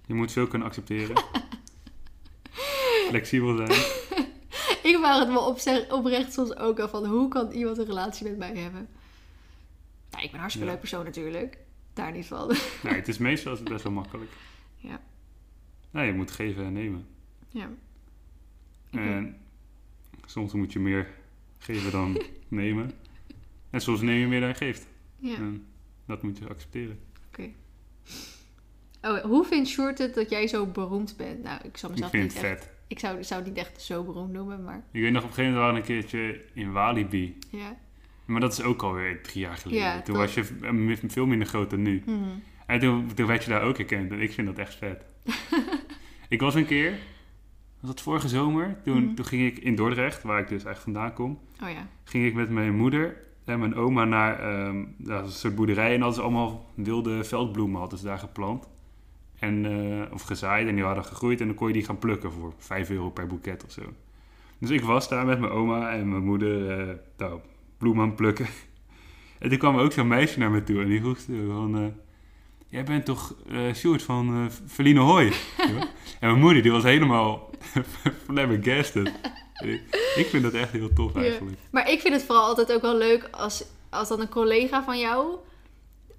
[0.07, 1.23] Je moet veel kunnen accepteren.
[3.09, 3.71] Flexibel zijn.
[4.83, 8.27] ik vraag het wel op, oprecht soms ook al van, hoe kan iemand een relatie
[8.29, 8.89] met mij hebben?
[10.11, 10.73] Nou, ik ben een hartstikke Ja.
[10.73, 11.59] leuk persoon natuurlijk.
[11.93, 12.49] Daar niet van.
[12.83, 14.31] Nee, het is meestal best wel makkelijk.
[14.77, 15.01] Ja.
[15.91, 17.07] Nee, je moet geven en nemen.
[17.51, 17.71] ja.
[18.91, 19.37] En
[20.27, 21.11] soms moet je meer
[21.59, 22.91] geven dan nemen.
[23.71, 24.87] En soms neem je meer dan je geeft.
[25.19, 25.35] ja.
[25.35, 25.67] En
[26.11, 26.99] dat moet je accepteren.
[29.03, 31.43] Oh, hoe vindt Sjoerd het dat jij zo beroemd bent?
[31.43, 32.61] Nou, ik zou Ik mezelf vind niet het echt...
[32.65, 32.73] vet.
[32.87, 35.35] Ik zou, zou het niet echt zo beroemd noemen, maar Ik weet nog, op een
[35.35, 37.37] gegeven moment waren we een keertje in Walibi.
[37.51, 37.77] ja.
[38.25, 39.83] Maar dat is ook alweer drie jaar geleden.
[39.85, 40.17] Ja, toen toch.
[40.25, 40.45] was je
[41.07, 42.03] veel minder groot dan nu.
[42.07, 42.15] Mhm.
[42.67, 44.11] En toen, toen werd je daar ook herkend.
[44.11, 45.05] En ik vind dat echt vet.
[46.29, 46.91] ik was een keer,
[47.81, 48.77] was dat vorige zomer?
[48.85, 49.15] Toen, Mhm.
[49.15, 51.41] toen ging ik in Dordrecht, waar ik dus echt vandaan kom.
[51.63, 51.89] Oh ja.
[52.05, 55.89] ging ik met mijn moeder en mijn oma naar ehm, dat een soort boerderij.
[55.95, 58.69] En hadden ze allemaal wilde veldbloemen hadden ze daar geplant.
[59.39, 61.41] En, eh, of gezaaid en die hadden gegroeid.
[61.41, 63.83] En dan kon je die gaan plukken voor 5 euro per boeket of zo.
[64.59, 67.41] Dus ik was daar met mijn oma en mijn moeder eh nou,
[67.79, 68.47] bloemen aan plukken.
[69.39, 71.19] En toen kwam ook zo'n meisje naar me toe en die vroeg
[71.49, 71.77] van...
[71.79, 71.85] eh,
[72.69, 75.33] Jij bent toch eh Sjoerd van eh Verline Hooi?
[76.21, 77.51] en mijn moeder die was helemaal
[78.25, 79.13] flabbergasted.
[80.17, 81.21] Ik, vind dat echt heel tof Ja.
[81.21, 81.59] eigenlijk.
[81.71, 84.99] Maar ik vind het vooral altijd ook wel leuk als, als dan een collega van
[84.99, 85.35] jou,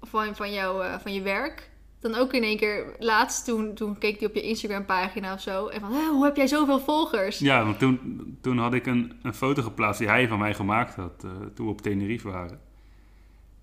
[0.00, 1.70] van, van, jou, eh, van je werk,
[2.00, 5.40] dan ook in één keer, laatst toen, toen keek hij op je Instagram pagina of
[5.40, 7.38] zo, en van, "Hè, hoe heb jij zoveel volgers?
[7.38, 7.98] Ja, want toen,
[8.40, 11.66] toen had ik een, een foto geplaatst die hij van mij gemaakt had, eh, toen
[11.66, 12.60] we op Tenerife waren.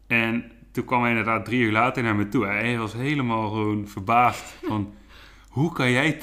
[0.07, 2.45] En toen kwam hij inderdaad drie uur later naar me toe.
[2.45, 4.93] Hij was helemaal gewoon verbaasd van,
[5.49, 6.19] hoe kan jij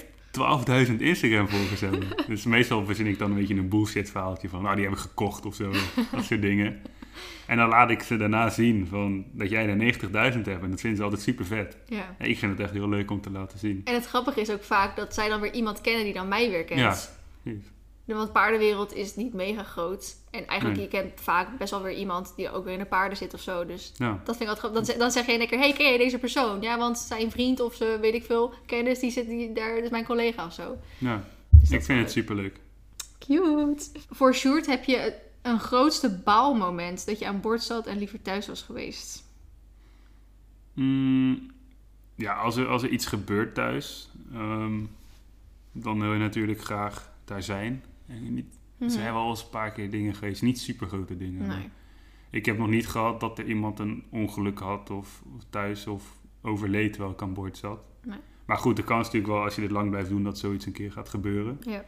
[0.89, 2.09] 12.000 Instagram-volgers hebben?
[2.27, 5.01] Dus meestal verzin ik dan een beetje een bullshit verhaaltje van, nou die heb ik
[5.01, 5.71] gekocht of zo,
[6.13, 6.81] dat soort dingen.
[7.47, 10.81] En dan laat ik ze daarna zien van, dat jij er 90.000 hebt en dat
[10.81, 11.77] vinden ze altijd super vet.
[11.87, 12.15] Ja.
[12.19, 13.81] En ik vind het echt heel leuk om te laten zien.
[13.85, 16.51] En het grappige is ook vaak dat zij dan weer iemand kennen die dan mij
[16.51, 16.81] weer kent.
[16.81, 16.97] Ja.
[17.43, 17.65] Precies.
[18.07, 20.17] Want paardenwereld is niet mega groot.
[20.31, 20.85] En eigenlijk, Nee.
[20.91, 23.41] je kent vaak best wel weer iemand die ook weer in de paarden zit of
[23.41, 23.67] zo.
[23.67, 24.09] Dus Ja.
[24.25, 24.77] dat vind ik altijd grappig.
[24.79, 26.61] Dan, zeg- dan zeg je in één keer, hey, ken je deze persoon?
[26.63, 29.85] Ja, want zijn vriend of ze, weet ik veel, kennis, die zit die, daar, dat
[29.85, 30.77] is mijn collega of zo.
[30.99, 31.25] ja.
[31.51, 32.61] Dus Ik vind het super leuk.
[33.19, 33.85] Cute.
[34.11, 38.47] Voor Sjoerd heb je een grootste baalmoment dat je aan boord zat en liever thuis
[38.47, 39.25] was geweest.
[40.73, 41.51] Mm,
[42.15, 44.81] ja, als er, als er iets gebeurt thuis, ehm,
[45.73, 47.85] dan wil je natuurlijk graag daar zijn.
[48.07, 51.47] En niet, Er zijn wel eens een paar keer dingen geweest, niet super grote dingen.
[51.47, 51.69] Nee.
[52.31, 56.19] Ik heb nog niet gehad dat er iemand een ongeluk had of, of thuis of
[56.43, 57.89] overleed terwijl ik aan boord zat.
[58.05, 58.19] Nee.
[58.47, 60.73] Maar goed, de kans natuurlijk wel als je dit lang blijft doen dat zoiets een
[60.73, 61.59] keer gaat gebeuren.
[61.61, 61.85] Ja.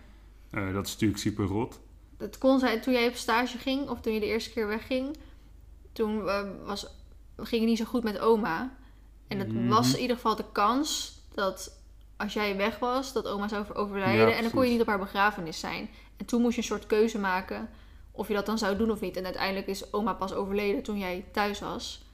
[0.50, 1.80] Eh, dat is natuurlijk super rot.
[2.18, 5.16] Het kon zijn, toen jij op stage ging, of toen je de eerste keer wegging,
[5.92, 6.86] toen eh, was,
[7.36, 8.76] ging het niet zo goed met oma.
[9.28, 9.68] En het Mhm.
[9.68, 11.80] was in ieder geval de kans dat
[12.18, 14.28] als jij weg was, dat oma zou overlijden.
[14.28, 15.88] Ja, en dan kon je niet op haar begrafenis zijn.
[16.16, 17.68] En toen moest je een soort keuze maken
[18.10, 19.16] of je dat dan zou doen of niet.
[19.16, 22.06] En uiteindelijk is oma pas overleden toen jij thuis was.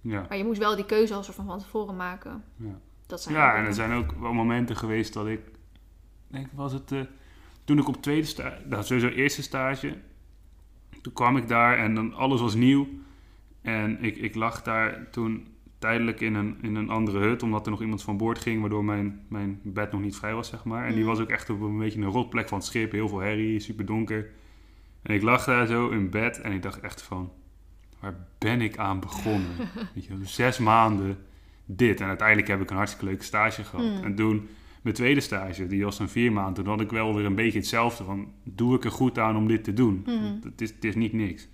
[0.00, 0.26] Ja.
[0.28, 2.44] Maar je moest wel die keuze al soort van van tevoren maken.
[2.56, 2.78] Ja.
[3.06, 5.40] Dat zijn Ja, en er zijn ook wel momenten geweest dat ik,
[6.26, 7.00] denk was het, eh,
[7.64, 9.98] toen ik op tweede stage, nou sowieso eerste stage,
[11.02, 12.88] toen kwam ik daar en dan alles was nieuw.
[13.62, 15.53] En ik, ik lag daar toen
[15.84, 18.84] tijdelijk in een, in een andere hut, omdat er nog iemand van boord ging, waardoor
[18.84, 20.84] mijn, mijn bed nog niet vrij was, zeg maar.
[20.86, 21.08] En die Mhm.
[21.08, 23.86] was ook echt op een beetje een rotplek van het schip, heel veel herrie, super
[23.86, 24.30] donker.
[25.02, 27.32] En ik lag daar zo in bed en ik dacht echt van,
[28.00, 29.50] waar ben ik aan begonnen?
[29.94, 31.16] Weet je, zes maanden
[31.64, 32.00] dit.
[32.00, 33.86] En uiteindelijk heb ik een hartstikke leuke stage gehad.
[33.86, 34.04] Mm.
[34.04, 34.48] En toen,
[34.82, 37.58] mijn tweede stage, die was een vier maanden, toen had ik wel weer een beetje
[37.58, 40.02] hetzelfde van, doe ik er goed aan om dit te doen?
[40.04, 41.48] Want Het, is, het is niet niks.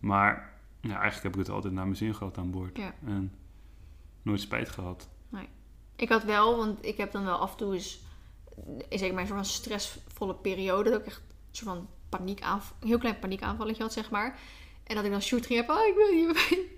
[0.00, 0.52] Maar
[0.88, 2.76] ja, eigenlijk heb ik het altijd naar mijn zin gehad aan boord.
[2.76, 2.94] Ja.
[3.06, 3.32] En
[4.22, 5.08] nooit spijt gehad.
[5.96, 8.00] Ik had wel, want ik heb dan wel af en toe eens,
[8.88, 12.98] is mijn soort van stressvolle periode, dat ik echt een soort van paniekaanval, een heel
[12.98, 14.38] klein paniekaanvalletje had, zeg maar.
[14.84, 16.32] En dat ik dan shoot ging hebben, oh, ik wil hier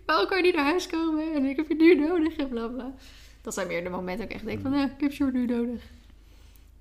[0.07, 2.95] bij elkaar niet naar huis komen en ik heb je nu nodig en bla bla.
[3.43, 5.47] Dat zijn meer de momenten dat ik echt denk van, eh, ik heb Sjoerd nu
[5.47, 5.83] nodig.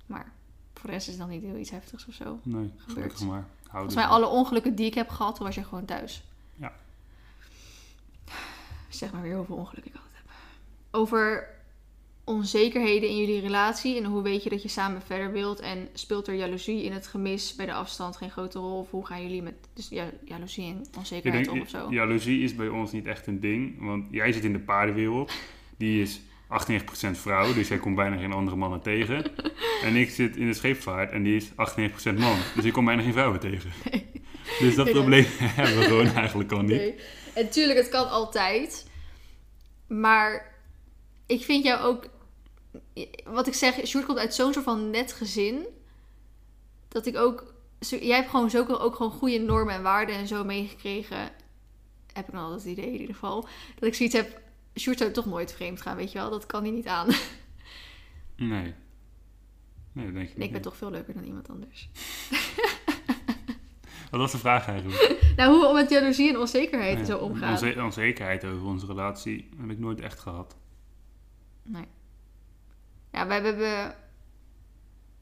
[0.06, 0.32] Maar
[0.74, 2.38] voor de rest is het dan niet heel iets heftigs of zo.
[2.42, 3.46] Nee, gelukkig maar.
[3.70, 6.22] Volgens mij alle ongelukken die ik heb gehad, was je gewoon thuis.
[8.88, 10.34] Zeg maar weer hoeveel ongelukken ik altijd heb.
[10.90, 11.54] Over
[12.26, 16.28] onzekerheden in jullie relatie en hoe weet je dat je samen verder wilt en speelt
[16.28, 19.42] er jaloezie in het gemis bij de afstand geen grote rol of hoe gaan jullie
[19.42, 21.86] met dus ja, jaloezie en onzekerheid om of zo?
[21.90, 23.74] jaloezie is bij ons niet echt een ding.
[23.78, 25.32] Want jij zit in de paardenwereld.
[25.76, 29.24] Die is 98% vrouw, dus jij komt bijna geen andere mannen tegen.
[29.82, 31.54] En ik zit in de scheepvaart en die is 98%
[32.18, 32.36] man.
[32.54, 33.70] Dus ik kom bijna geen vrouwen tegen.
[34.58, 35.24] Dus dat Nee, probleem
[35.58, 36.94] hebben we gewoon eigenlijk al niet.
[37.36, 38.86] En tuurlijk, het kan altijd.
[39.86, 40.54] Maar
[41.26, 42.08] ik vind jou ook...
[43.24, 45.66] Wat ik zeg, Sjoerd komt uit zo'n soort van net gezin.
[46.88, 47.54] Dat ik ook...
[47.80, 51.18] zo- Jij hebt gewoon zulke ook gewoon goede normen en waarden en zo meegekregen.
[52.12, 53.48] Heb ik dan altijd het idee in ieder geval.
[53.74, 54.40] Dat ik zoiets heb...
[54.78, 56.30] Sjoerd zou toch nooit vreemd gaan, weet je wel.
[56.30, 57.06] Dat kan hij niet aan.
[58.36, 58.74] Nee.
[59.92, 60.62] Nee, dat denk ik En ik ben niet.
[60.62, 61.88] toch veel leuker dan iemand anders.
[64.10, 65.14] Wat was de vraag eigenlijk?
[65.36, 67.50] Nou, hoe we met jaloezie en onzekerheid Ja, zo omgaan.
[67.50, 70.56] onze- onzekerheid over onze relatie heb ik nooit echt gehad.
[71.62, 71.84] Nee.
[73.12, 73.94] Ja, wij hebben...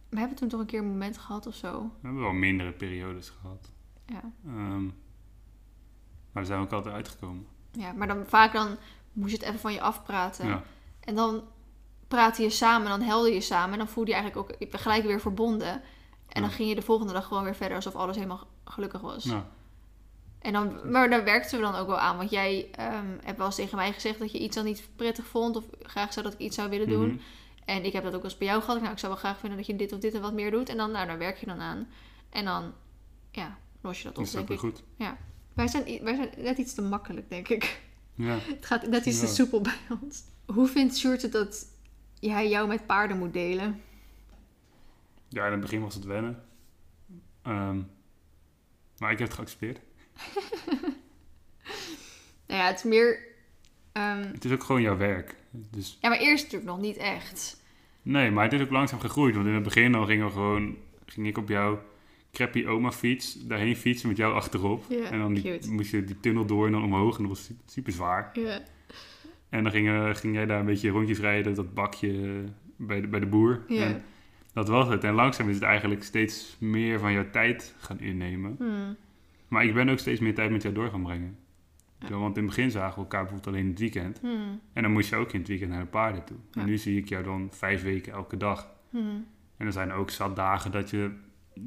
[0.09, 1.82] We hebben toen toch een keer een moment gehad of zo.
[1.82, 3.70] We hebben wel mindere periodes gehad.
[4.07, 4.20] Ja.
[4.47, 4.93] Ehm, maar
[6.32, 7.47] daar zijn we ook altijd uitgekomen.
[7.72, 8.76] Ja, maar dan vaak dan
[9.12, 10.47] moest je het even van je afpraten.
[10.49, 10.62] Ja.
[11.01, 11.43] En dan
[12.09, 13.72] praatte je samen, dan helde je samen.
[13.72, 15.82] En dan voelde je eigenlijk ook gelijk weer verbonden.
[16.28, 19.24] En dan ging je de volgende dag gewoon weer verder alsof alles helemaal gelukkig was.
[20.38, 22.16] En dan, maar daar werkten we dan ook wel aan.
[22.16, 25.26] Want jij ehm, hebt wel eens tegen mij gezegd dat je iets dan niet prettig
[25.26, 25.56] vond.
[25.56, 27.08] Of graag zou dat ik iets zou willen doen.
[27.08, 27.18] mhm.
[27.64, 28.80] En ik heb dat ook wel eens bij jou gehad.
[28.80, 30.68] Nou, ik zou wel graag vinden dat je dit of dit en wat meer doet.
[30.68, 31.88] En dan, nou, daar werk je dan aan.
[32.30, 32.72] En dan,
[33.30, 34.58] ja, los je dat op, is dat weer ik.
[34.62, 34.82] goed.
[35.54, 37.82] Wij zijn, wij zijn net iets te makkelijk, denk ik.
[38.14, 38.36] Ja.
[38.40, 39.32] Het gaat net iets te Ja.
[39.32, 40.22] soepel bij ons.
[40.46, 41.66] Hoe vindt Sjoerd het dat
[42.20, 43.80] hij jou met paarden moet delen?
[45.28, 46.42] ja, in het begin was het wennen.
[47.42, 47.80] Ehm,
[49.05, 49.80] maar ik heb het geaccepteerd.
[52.46, 53.18] Nou ja, het is meer...
[53.92, 55.36] ehm, Het is ook gewoon jouw werk.
[55.50, 57.62] Dus ja, maar eerst natuurlijk nog niet echt.
[58.02, 59.34] nee, maar het is ook langzaam gegroeid.
[59.34, 60.76] Want in het begin dan gingen we gewoon,
[61.07, 61.82] ging ik op jouw
[62.32, 64.90] crappy oma fiets daarheen fietsen met jou achterop.
[64.90, 67.57] En dan die, moest je die tunnel door en dan omhoog en dat was su-
[67.66, 68.30] super zwaar.
[68.32, 68.61] Ja.
[69.48, 73.07] En dan ging, ging jij daar een beetje rondjes rijden, dat bakje eh, bij de,
[73.07, 73.64] bij de boer.
[73.68, 73.84] Ja.
[73.84, 74.05] En
[74.55, 75.05] dat was het.
[75.05, 78.55] En langzaam is het eigenlijk steeds meer van jouw tijd gaan innemen.
[78.59, 78.96] Hmm.
[79.48, 81.38] Maar ik ben ook steeds meer tijd met jou door gaan brengen.
[81.98, 82.16] Ja.
[82.16, 84.18] Want in het begin zagen we elkaar bijvoorbeeld alleen in het weekend.
[84.20, 84.61] Hmm.
[84.72, 86.36] En dan moest je ook in het weekend naar de paarden toe.
[86.50, 86.61] Ja.
[86.61, 88.70] En nu zie ik jou dan vijf weken elke dag.
[88.90, 89.26] Hmm.
[89.57, 91.11] En er zijn ook zat dagen dat je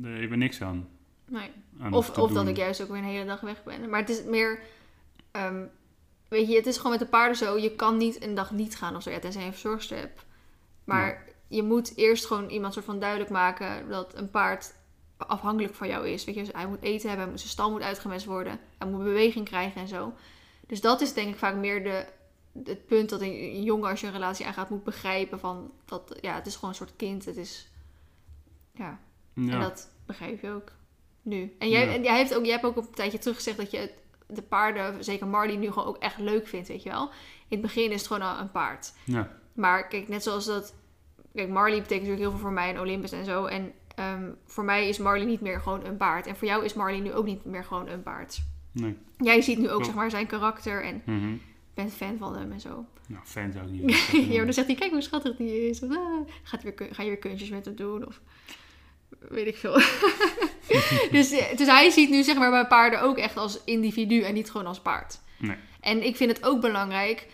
[0.04, 0.88] er even niks aan,
[1.26, 1.52] Nee.
[1.80, 3.90] aan Of, of dat ik juist ook weer een hele dag weg ben.
[3.90, 4.60] Maar het is meer...
[5.32, 5.64] ehm,
[6.28, 7.58] weet je, het is gewoon met de paarden zo.
[7.58, 9.10] Je kan niet een dag niet gaan of zo.
[9.10, 10.26] Ja, tenzij je een verzorgster hebt.
[10.84, 13.90] Maar je moet eerst gewoon iemand soort van duidelijk maken...
[13.90, 14.74] dat een paard
[15.18, 16.24] afhankelijk van jou is.
[16.26, 17.20] Weet je, dus hij moet eten hebben.
[17.20, 18.60] hij moet- Zijn stal moet uitgemest worden.
[18.78, 20.14] Hij moet beweging krijgen en zo.
[20.68, 22.06] Dus dat is denk ik vaak meer de,
[22.64, 25.72] het punt dat een, een jongen als je een relatie aangaat moet begrijpen van...
[25.86, 27.26] Dat, ja, het is gewoon een soort kind.
[27.26, 27.70] Het is...
[28.74, 29.00] Ja,
[29.34, 29.52] Ja.
[29.54, 30.72] en dat begrijp je ook
[31.22, 31.56] nu.
[31.60, 31.94] En jij, Ja.
[31.94, 33.94] en jij, heeft ook, jij hebt ook een tijdje terug gezegd dat je het-
[34.28, 37.04] de paarden, zeker Marley, nu gewoon ook echt leuk vindt, weet je wel.
[37.48, 38.94] In het begin is het gewoon al een paard.
[39.06, 39.32] ja.
[39.54, 40.74] Maar kijk, net zoals dat...
[41.38, 43.46] Kijk, Marley betekent natuurlijk heel veel voor mij en Olympus en zo.
[43.46, 46.28] En ehm, voor mij is Marley niet meer gewoon een paard.
[46.28, 48.40] En voor jou is Marley nu ook niet meer gewoon een paard.
[48.72, 48.96] Nee.
[49.18, 51.36] Jij ziet nu ook zeg maar zijn karakter en Mhm.
[51.74, 52.86] bent fan van hem en zo.
[53.08, 54.22] Nou, fan zou ik niet zeggen.
[54.22, 55.82] ja, maar dan zegt hij, kijk hoe schattig die is.
[55.84, 58.08] Of, ah, gaat weer, ga je weer kunstjes met hem doen?
[58.08, 58.22] Of
[59.30, 59.74] weet ik veel.
[61.12, 64.34] dus, eh, dus hij ziet nu zeg maar bij paarden ook echt als individu en
[64.34, 65.20] niet gewoon als paard.
[65.40, 65.56] Nee.
[65.82, 67.28] En ik vind het ook belangrijk.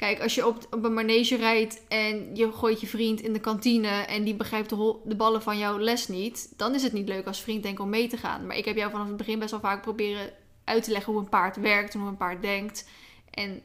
[0.00, 3.40] Kijk, als je op, op een manege rijdt en je gooit je vriend in de
[3.40, 7.08] kantine en die begrijpt de, de ballen van jouw les niet, dan is het niet
[7.08, 8.46] leuk als vriend denk om mee te gaan.
[8.46, 10.30] Maar ik heb jou vanaf het begin best wel vaak proberen
[10.64, 12.88] uit te leggen hoe een paard werkt en hoe een paard denkt.
[13.30, 13.62] En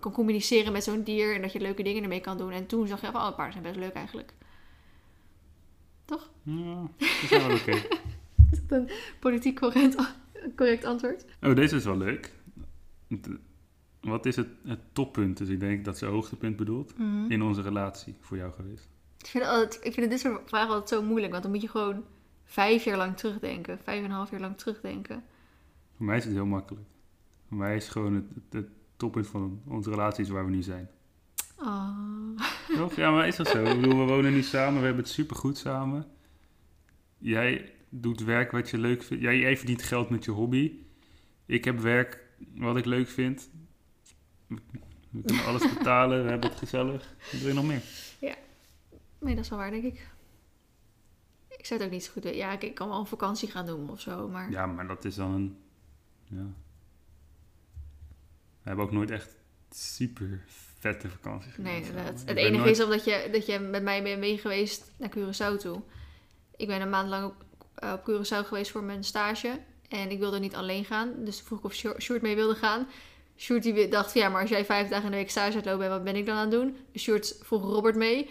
[0.00, 2.52] kan communiceren met zo'n dier en dat je leuke dingen ermee kan doen.
[2.52, 4.32] En toen zag je van, oh, paarden zijn best leuk eigenlijk.
[6.04, 6.30] Toch?
[6.42, 7.72] Ja, dat is wel oké.
[8.52, 9.96] Is dat een politiek correct,
[10.56, 11.24] correct antwoord?
[11.42, 12.32] Oh, deze is wel leuk.
[14.00, 16.94] Het- Wat is het, het toppunt, dus ik denk dat ze hoogtepunt bedoelt,
[17.28, 18.88] in onze relatie voor jou geweest?
[19.18, 21.62] Ik vind, het altijd, ik vind dit soort vragen altijd zo moeilijk, want dan moet
[21.62, 22.04] je gewoon
[22.44, 23.78] vijf jaar lang terugdenken.
[23.82, 25.22] Vijf en een half jaar lang terugdenken.
[25.96, 26.86] Voor mij is het heel makkelijk.
[27.48, 30.62] Voor mij is gewoon het, het, het toppunt van onze relatie is waar we nu
[30.62, 30.88] zijn.
[31.58, 32.38] Oh.
[32.76, 32.94] Toch?
[32.94, 33.64] Ja, maar is dat zo?
[33.64, 36.06] Ik bedoel, we wonen nu samen, we hebben het supergoed samen.
[37.18, 39.22] Jij doet werk wat je leuk vindt.
[39.22, 40.72] Jij, jij verdient geld met je hobby.
[41.46, 42.24] Ik heb werk
[42.54, 43.50] wat ik leuk vind.
[44.48, 47.14] We kunnen alles betalen, we hebben het gezellig.
[47.32, 47.82] Wat wil je nog meer?
[49.20, 50.08] Nee, dat is wel waar, denk ik.
[51.48, 52.38] Ik zou het ook niet zo goed weten.
[52.38, 54.50] Ja, ik, ik kan wel een vakantie gaan doen of zo, maar...
[54.50, 55.58] Ja, maar dat is dan een...
[56.24, 56.46] Ja.
[58.62, 59.36] We hebben ook nooit echt
[59.70, 60.44] super
[60.78, 62.22] vette vakanties gedaan Nee, inderdaad.
[62.26, 65.60] Het enige nooit- is omdat je, dat je met mij bent mee geweest naar Curaçao
[65.60, 65.82] toe.
[66.56, 67.44] Ik ben een maand lang op,
[67.74, 69.60] eh, op Curaçao geweest voor mijn stage.
[69.88, 71.24] En ik wilde niet alleen gaan.
[71.24, 72.86] Dus vroeg ik of Sjoerd mee wilde gaan.
[73.38, 75.90] Sjoerd die dacht ja, maar als jij vijf dagen in de week stage uitlopen bent,
[75.90, 76.76] wat ben ik dan aan het doen?
[76.92, 78.28] Dus Sjoerd vroeg Robert mee.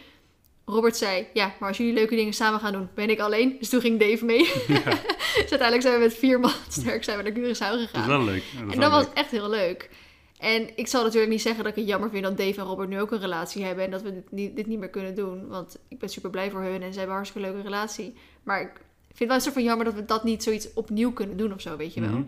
[0.65, 3.55] Robert zei, ja, maar als jullie leuke dingen samen gaan doen, ben ik alleen.
[3.59, 4.43] Dus toen ging Dave mee.
[4.67, 8.07] dus uiteindelijk zijn we met vier man sterk zijn we naar Curaçao gegaan.
[8.07, 8.43] Dat is wel leuk.
[8.53, 9.13] Ja, dat is En dat was leuk.
[9.13, 9.89] echt heel leuk.
[10.37, 12.89] En ik zal natuurlijk niet zeggen dat ik het jammer vind dat Dave en Robert
[12.89, 15.47] nu ook een relatie hebben en dat we dit niet, dit niet meer kunnen doen.
[15.47, 18.13] Want ik ben super blij voor hun en ze hebben een hartstikke leuke relatie.
[18.43, 18.71] Maar ik
[19.07, 21.53] vind het wel een soort van jammer dat we dat niet zoiets opnieuw kunnen doen
[21.53, 22.09] of zo, weet je wel.
[22.09, 22.23] Mhm.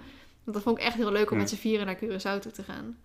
[0.50, 1.42] Want dat vond ik echt heel leuk om Ja.
[1.42, 2.98] met z'n vieren naar Curaçao toe te gaan.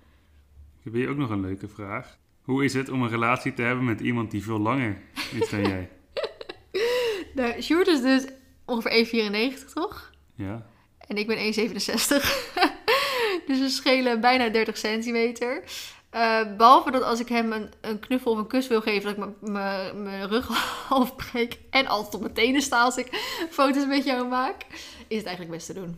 [0.78, 2.16] Ik heb hier ook nog een leuke vraag.
[2.42, 4.96] Hoe is het om een relatie te hebben met iemand die veel langer
[5.32, 5.90] is dan jij?
[7.34, 8.26] Nou, Sjoerd is dus
[8.64, 10.10] ongeveer 1,94 toch?
[10.34, 10.66] Ja.
[11.06, 11.42] En ik ben 1,67.
[13.46, 15.62] dus we schelen bijna 30 centimeter.
[16.10, 19.30] Eh, behalve dat als ik hem een, een knuffel of een kus wil geven, dat
[19.30, 19.40] ik
[19.94, 20.46] mijn rug
[20.88, 21.58] half breek.
[21.70, 23.08] En altijd op mijn tenen sta als ik
[23.50, 24.66] foto's met jou maak.
[25.08, 25.96] Is het eigenlijk best te doen.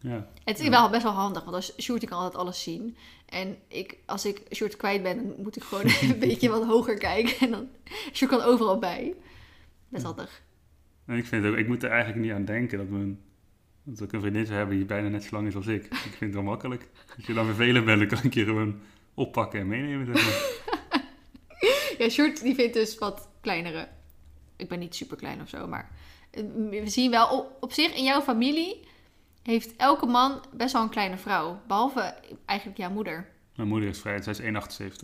[0.00, 0.28] Ja.
[0.44, 0.70] Het is Ja.
[0.70, 2.96] wel best wel handig, want als Sjoerd kan altijd alles zien.
[3.26, 6.98] En ik, als ik Sjoerd kwijt ben, dan moet ik gewoon een beetje wat hoger
[6.98, 7.38] kijken.
[7.40, 7.68] En dan,
[8.12, 9.14] Sjoerd kan overal bij.
[9.88, 10.08] Best Ja.
[10.08, 10.42] handig.
[11.06, 13.20] En ik vind ook, ik moet er eigenlijk niet aan denken dat, mijn,
[13.82, 15.84] dat ik een vriendin zou hebben die bijna net zo lang is als ik.
[15.84, 16.88] Ik vind het wel makkelijk.
[17.16, 18.80] Als je dan vervelend bent, dan kan ik je gewoon
[19.14, 20.06] oppakken en meenemen.
[21.98, 23.88] Ja, Sjoerd die vindt dus wat kleinere.
[24.56, 25.90] Ik ben niet super klein of zo, maar
[26.30, 28.80] eh, we zien wel op, op zich in jouw familie
[29.52, 31.60] heeft elke man best wel een kleine vrouw.
[31.66, 32.14] Behalve
[32.44, 33.28] eigenlijk jouw moeder.
[33.54, 34.40] Mijn moeder is vrij, zij is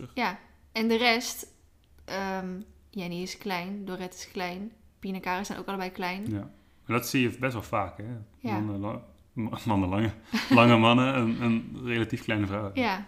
[0.07, 0.13] 1,78.
[0.13, 0.39] Ja,
[0.71, 1.47] en de rest,
[2.05, 6.29] ehm Jenny is klein, Dorette is klein, Pien en zijn ook allebei klein.
[6.29, 6.49] Ja.
[6.85, 8.03] Maar dat zie je best wel vaak, hè?
[8.39, 8.59] Ja.
[8.59, 9.03] Mannen, la-
[9.65, 10.11] mannen lange,
[10.59, 12.71] lange mannen, een, een relatief kleine vrouw.
[12.73, 13.05] Ja.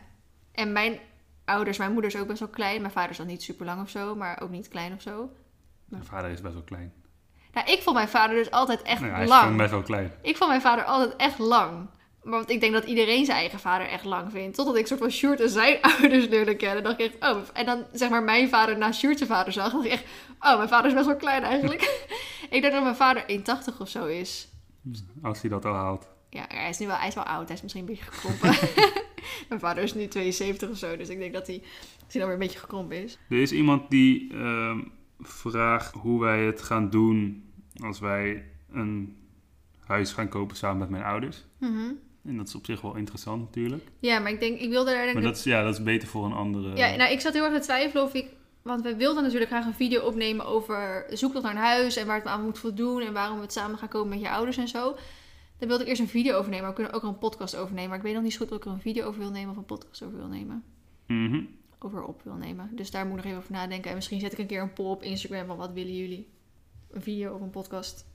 [0.52, 1.00] En mijn
[1.46, 2.82] ouders, mijn moeder is ook best wel klein.
[2.82, 5.30] Mijn vader is dan niet super lang of zo, maar ook niet klein of zo.
[5.86, 6.94] Mijn vader is best wel klein.
[7.54, 9.42] Nou, ik vond mijn vader dus altijd echt Nou ja, hij is lang.
[9.42, 10.12] gewoon best wel klein.
[10.22, 11.90] Ik vond mijn vader altijd echt lang.
[12.24, 14.56] Maar want ik denk dat iedereen zijn eigen vader echt lang vindt.
[14.56, 16.84] Totdat ik soort van Sjoerd en zijn ouders leerde kennen.
[16.84, 17.42] dacht ik echt, oh.
[17.54, 19.72] En dan zeg maar mijn vader naast Sjoerd zijn vader zag.
[19.72, 20.04] dacht ik echt,
[20.40, 22.08] oh, mijn vader is best wel klein eigenlijk.
[22.50, 24.48] ik denk dat mijn vader 1,80 of zo is.
[25.22, 26.08] Als hij dat al haalt.
[26.30, 27.48] Ja, hij is nu wel, hij is wel oud.
[27.48, 28.70] Hij is misschien een beetje gekrompen.
[29.50, 30.98] mijn vader is nu 72 of zo.
[30.98, 31.64] Dus ik denk dat hij
[32.00, 33.18] misschien alweer een beetje gekrompen is.
[33.30, 34.80] Er is iemand die ehm,
[35.20, 37.44] vraagt hoe wij het gaan doen
[37.84, 39.18] als wij een
[39.80, 41.46] huis gaan kopen samen met mijn ouders.
[41.58, 41.92] Mhm.
[42.24, 43.84] En dat is op zich wel interessant natuurlijk.
[44.00, 46.26] Ja, maar ik denk, ik wilde daar Maar dat is, ja, dat is beter voor
[46.26, 46.76] een andere...
[46.76, 48.26] Ja, nou, ik zat heel erg te twijfelen of ik...
[48.62, 51.96] Want we wilden natuurlijk graag een video opnemen over zoektocht naar een huis...
[51.96, 54.30] en waar het aan moet voldoen en waarom we het samen gaan komen met je
[54.30, 54.96] ouders en zo.
[55.58, 57.74] Daar wilde ik eerst een video over nemen, maar we kunnen ook een podcast over
[57.74, 57.90] nemen.
[57.90, 59.50] Maar ik weet nog niet zo goed of ik er een video over wil nemen
[59.50, 60.64] of een podcast over wil nemen.
[61.08, 61.42] Mhm.
[61.80, 62.70] Over op wil nemen.
[62.76, 63.90] Dus daar moet ik nog even over nadenken.
[63.90, 66.30] En misschien zet ik een keer een poll op Instagram van wat willen jullie?
[66.92, 68.06] Een video of een podcast?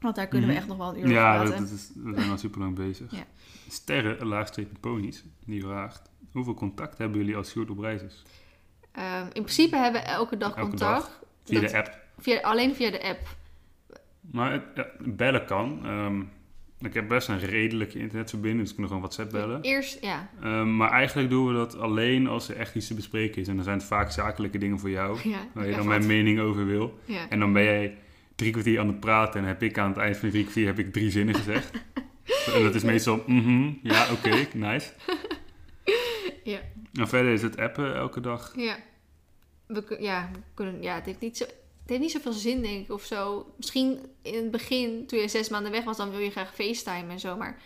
[0.00, 0.62] Want daar kunnen we Mhm.
[0.62, 1.74] echt nog wel een uur Ja, over praten.
[1.74, 3.10] is, we zijn al super lang bezig.
[3.12, 3.24] Ja.
[3.68, 6.10] Sterren, laagstreepje ponies, die vraagt...
[6.32, 8.22] Hoeveel contact hebben jullie als Sjoerd op reis is?
[8.92, 11.20] Ehm, in principe hebben we elke dag Elke contact.
[11.44, 11.98] Via Dat- de app.
[12.18, 13.36] Via, alleen via de app.
[14.20, 15.86] Maar het- ja, bellen kan.
[15.86, 16.22] Ehm,
[16.80, 19.62] ik heb best een redelijke internetverbinding, dus ik kan gewoon WhatsApp bellen.
[19.62, 20.30] Eerst, ja.
[20.42, 23.48] Ehm, maar eigenlijk doen we dat alleen als er echt iets te bespreken is.
[23.48, 25.88] En dan zijn het vaak zakelijke dingen voor jou, ja waar je dan wat.
[25.88, 26.98] mijn mening over wil.
[27.04, 27.28] Ja.
[27.28, 27.96] En dan ben jij
[28.34, 30.66] drie kwartier aan het praten en heb ik aan het eind van die drie kwartier
[30.66, 31.70] heb ik drie zinnen gezegd.
[32.54, 34.92] en dat is meestal, mhm, ja, oké, nice.
[36.44, 36.60] Ja.
[36.92, 38.52] En verder is het appen elke dag.
[38.56, 38.76] Ja.
[39.66, 41.44] We, ja, we kunnen, ja het, heeft niet zo,
[41.88, 43.52] het heeft niet zoveel zin, denk ik, of zo.
[43.56, 47.12] Misschien in het begin, toen je zes maanden weg was, dan wil je graag FaceTime
[47.12, 47.36] en zo.
[47.36, 47.60] Maar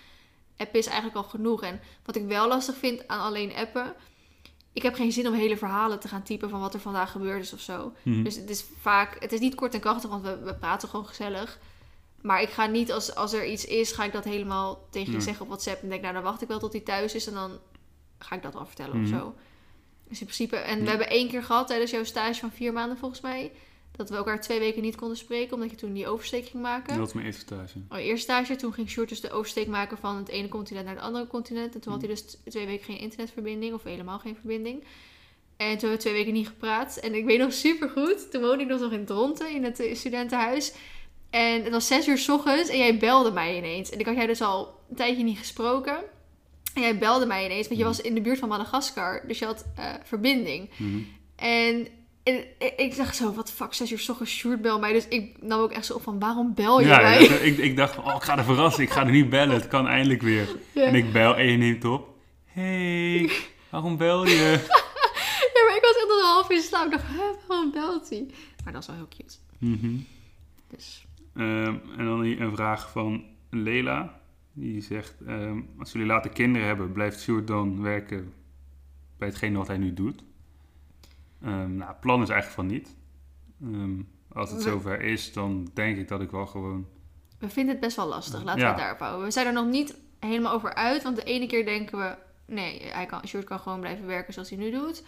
[0.57, 1.63] appen is eigenlijk al genoeg.
[1.63, 3.95] En wat ik wel lastig vind aan alleen appen...
[4.73, 7.43] Ik heb geen zin om hele verhalen te gaan typen van wat er vandaag gebeurd
[7.43, 7.93] is of zo.
[8.03, 8.23] Mhm.
[8.23, 9.17] Dus het is vaak...
[9.21, 11.59] Het is niet kort en krachtig, want we, we praten gewoon gezellig.
[12.21, 15.17] Maar ik ga niet, als, als er iets is, ga ik dat helemaal tegen je
[15.17, 15.27] Nee.
[15.27, 15.83] zeggen op WhatsApp.
[15.83, 17.59] En denk, nou, dan wacht ik wel tot hij thuis is en dan
[18.19, 19.15] ga ik dat al vertellen Mhm.
[19.15, 19.35] of zo.
[20.09, 20.57] Dus in principe...
[20.57, 20.83] En Ja.
[20.85, 23.53] we hebben één keer gehad tijdens jouw stage van vier maanden volgens mij...
[23.97, 25.55] dat we elkaar twee weken niet konden spreken...
[25.55, 26.99] omdat je toen die oversteek ging maken.
[26.99, 27.79] Dat is mijn eerste stage.
[27.89, 30.95] Oh, eerst stage, toen ging Sjoerd dus de oversteek maken van het ene continent naar
[30.95, 31.75] het andere continent.
[31.75, 34.85] En toen had hij dus twee weken geen internetverbinding of helemaal geen verbinding.
[35.57, 36.97] En toen hebben we twee weken niet gepraat.
[36.97, 39.81] En ik weet nog super goed, toen woonde ik nog nog in Dronten in het
[39.81, 40.73] eh, studentenhuis.
[41.31, 43.91] En het was zes uur 's ochtends en jij belde mij ineens.
[43.91, 45.97] En ik had jij dus al een tijdje niet gesproken.
[46.75, 47.97] En jij belde mij ineens, want je Mhm.
[47.97, 49.25] was in de buurt van Madagaskar.
[49.27, 50.71] Dus je had eh, verbinding.
[50.77, 50.99] Mhm.
[51.37, 51.87] En,
[52.23, 52.45] en
[52.77, 54.93] ik dacht zo, wat fuck, zes uur 's ochtends, Sjoerd bel mij.
[54.93, 57.19] Dus ik nam ook echt zo op van, waarom bel je Ja, mij?
[57.29, 58.83] dat- ik, ik dacht oh, ik ga er verrassen.
[58.83, 59.55] Ik ga er niet bellen.
[59.55, 60.49] Het kan eindelijk weer.
[60.75, 60.83] Ja.
[60.83, 62.09] En ik bel en je neemt op.
[62.45, 63.31] hey,
[63.71, 64.33] waarom bel je?
[65.55, 66.85] Ja, maar ik was echt een half uur slaap.
[66.85, 68.27] Ik dacht, hè, waarom belt hij?
[68.65, 69.35] Maar dat is wel heel cute.
[69.59, 69.97] Mhm.
[70.71, 74.21] Dus, Ehm, en dan een vraag van Lela.
[74.53, 78.33] Die zegt, ehm, als jullie later kinderen hebben, blijft Sjoerd dan werken
[79.19, 80.23] bij hetgene wat hij nu doet?
[81.45, 82.95] Ehm, nou, plan is eigenlijk van niet.
[83.63, 84.03] Ehm,
[84.33, 86.87] als het We- zover is, dan denk ik dat ik wel gewoon...
[87.39, 88.43] we vinden het best wel lastig.
[88.43, 88.65] Laten Ja.
[88.67, 89.25] we het daarop houden.
[89.25, 91.03] We zijn er nog niet helemaal over uit.
[91.03, 92.15] Want de ene keer denken we,
[92.47, 95.05] nee, hij kan, Sjoerd kan gewoon blijven werken zoals hij nu doet.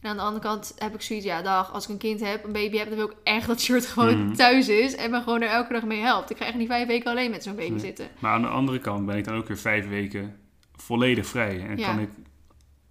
[0.00, 2.44] En aan de andere kant heb ik zoiets, ja, dag, als ik een kind heb,
[2.44, 4.34] een baby heb, dan wil ik echt dat Sjoerd gewoon Mhm.
[4.34, 6.30] thuis is en me gewoon er elke dag mee helpt.
[6.30, 7.78] Ik ga echt niet vijf weken alleen met zo'n baby Nee.
[7.78, 8.08] zitten.
[8.18, 10.36] Maar aan de andere kant ben ik dan ook weer vijf weken
[10.76, 11.66] volledig vrij.
[11.66, 11.86] En Ja.
[11.88, 12.08] kan ik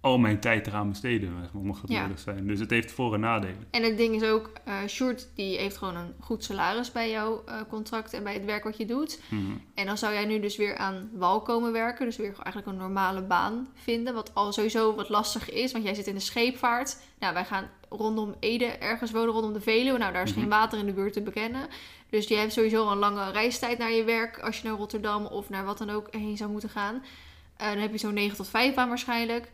[0.00, 2.02] al mijn tijd eraan besteden, mocht het Ja.
[2.02, 2.46] nodig zijn.
[2.46, 3.66] Dus het heeft voor- en nadelen.
[3.70, 7.42] En het ding is ook, eh Sjoerd die heeft gewoon een goed salaris bij jouw
[7.46, 9.20] eh, contract en bij het werk wat je doet.
[9.28, 9.42] Mhm.
[9.74, 12.04] En dan zou jij nu dus weer aan wal komen werken.
[12.06, 14.14] Dus weer eigenlijk een normale baan vinden.
[14.14, 15.72] Wat al sowieso wat lastig is.
[15.72, 16.96] Want jij zit in de scheepvaart.
[17.18, 19.98] Nou, wij gaan rondom Ede ergens wonen, rondom de Veluwe.
[19.98, 20.40] Nou, daar is Mhm.
[20.40, 21.68] geen water in de buurt te bekennen.
[22.10, 24.38] Dus je hebt sowieso een lange reistijd naar je werk.
[24.38, 27.02] Als je naar Rotterdam of naar wat dan ook heen zou moeten gaan.
[27.56, 29.50] Eh, dan heb je zo'n 9 tot 5 baan waarschijnlijk.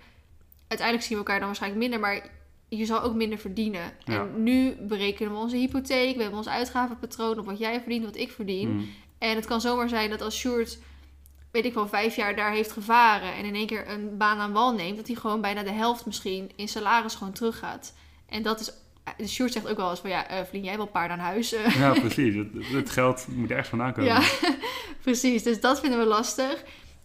[0.68, 2.00] Uiteindelijk zien we elkaar dan waarschijnlijk minder.
[2.00, 2.28] Maar
[2.68, 3.92] je zal ook minder verdienen.
[4.04, 4.20] Ja.
[4.20, 6.14] En nu berekenen we onze hypotheek.
[6.16, 8.74] We hebben ons uitgavenpatroon op wat jij verdient, wat ik verdien.
[8.74, 8.84] Mhm.
[9.18, 10.78] En het kan zomaar zijn dat als Sjoerd,
[11.50, 14.52] weet ik wel, vijf jaar daar heeft gevaren en in één keer een baan aan
[14.52, 17.94] wal neemt, dat hij gewoon bijna de helft misschien in salaris gewoon teruggaat.
[18.28, 18.72] En dat is,
[19.16, 21.52] de Sjoerd zegt ook wel eens van ja, eh Vlien, jij wel paard aan huis.
[21.52, 21.76] eh.
[21.76, 22.34] Ja, precies.
[22.34, 24.10] Het, het geld moet ergens vandaan komen.
[24.12, 24.22] ja,
[25.02, 25.42] precies.
[25.42, 26.64] Dus dat vinden we lastig.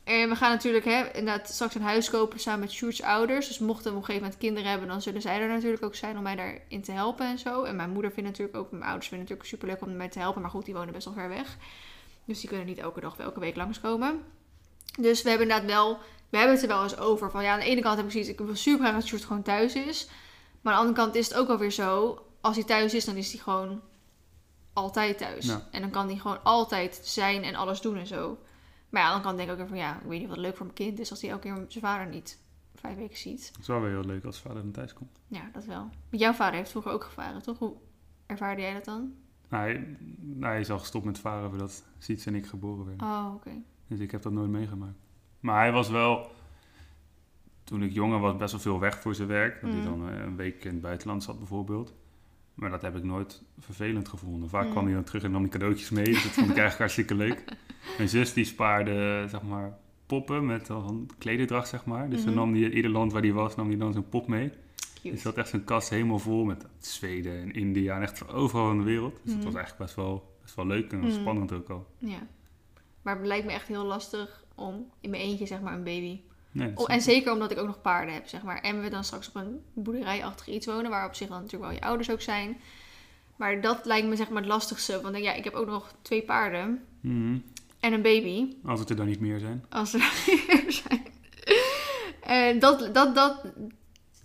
[0.09, 3.47] En we gaan natuurlijk hè, inderdaad straks een huis kopen samen met Sjoerd's ouders.
[3.47, 5.95] Dus mochten we op een gegeven moment kinderen hebben, dan zullen zij er natuurlijk ook
[5.95, 7.63] zijn om mij daarin te helpen en zo.
[7.63, 10.19] En mijn moeder vindt natuurlijk ook, mijn ouders vinden het natuurlijk superleuk om mij te
[10.19, 10.41] helpen.
[10.41, 11.57] Maar goed, die wonen best wel ver weg.
[12.25, 14.23] Dus die kunnen niet elke dag of elke week langskomen.
[14.99, 15.99] Dus we hebben inderdaad wel,
[16.29, 17.31] we hebben het er wel eens over.
[17.31, 19.25] Van ja, aan de ene kant heb ik zoiets, ik wil super graag dat Sjoerd
[19.25, 20.07] gewoon thuis is.
[20.61, 23.15] Maar aan de andere kant is het ook alweer zo, als hij thuis is, dan
[23.15, 23.81] is hij gewoon
[24.73, 25.45] altijd thuis.
[25.45, 25.67] Ja.
[25.71, 28.37] En dan kan hij gewoon altijd zijn en alles doen en zo.
[28.89, 30.29] Maar ja, aan de andere kant denk ik ook weer van ja, ik weet niet
[30.29, 32.39] wat leuk voor mijn kind is als hij elke keer zijn vader niet
[32.75, 33.47] vijf weken ziet.
[33.47, 35.19] Het is wel weer heel leuk als vader dan thuis komt.
[35.27, 35.79] Ja, dat wel.
[36.09, 37.57] Want jouw vader heeft vroeger ook gevaren, toch?
[37.59, 37.75] Hoe
[38.25, 39.13] ervaarde jij dat dan?
[39.49, 43.07] Nou, hij, nou, hij is al gestopt met varen voordat Siets en ik geboren werden.
[43.07, 43.51] Oh, oké.
[43.87, 44.97] Dus ik heb dat nooit meegemaakt.
[45.39, 46.31] Maar hij was wel,
[47.63, 49.61] toen ik jonger was, best wel veel weg voor zijn werk.
[49.61, 49.85] Dat hij Mm.
[49.85, 51.93] dan eh, een week in het buitenland zat bijvoorbeeld.
[52.53, 54.49] Maar dat heb ik nooit vervelend gevonden.
[54.49, 54.71] Vaak Mm.
[54.71, 56.03] kwam hij dan terug en nam die cadeautjes mee.
[56.05, 57.43] Dus dat vond ik eigenlijk hartstikke leuk.
[57.97, 62.09] Mijn zus die spaarde, zeg maar, poppen met al een klederdracht, zeg maar.
[62.09, 62.39] Dus dan Mhm.
[62.39, 64.51] nam hij in ieder land waar hij was, nam hij dan zo'n pop mee.
[64.93, 65.11] Cute.
[65.11, 68.71] Dus dat echt zo'n kast helemaal vol met Zweden en India en echt van overal
[68.71, 69.13] in de wereld.
[69.23, 69.35] Dus Mhm.
[69.35, 71.11] dat was eigenlijk best wel, best wel leuk en Mhm.
[71.11, 71.85] spannend ook al.
[71.97, 72.19] Ja.
[73.01, 76.19] Maar het lijkt me echt heel lastig om in mijn eentje, zeg maar, een baby.
[76.51, 78.61] Nee, Oh, en zeker omdat ik ook nog paarden heb, zeg maar.
[78.61, 81.79] En we dan straks op een boerderijachtig iets wonen, waar op zich dan natuurlijk wel
[81.79, 82.57] je ouders ook zijn.
[83.35, 85.01] Maar dat lijkt me zeg maar het lastigste.
[85.01, 87.37] Want ja, ik heb ook nog twee paarden Mhm.
[87.79, 88.55] En een baby.
[88.65, 89.65] Als het er dan niet meer zijn.
[89.69, 89.99] Als er
[90.47, 91.07] meer zijn.
[92.21, 93.43] En dat, dat, dat,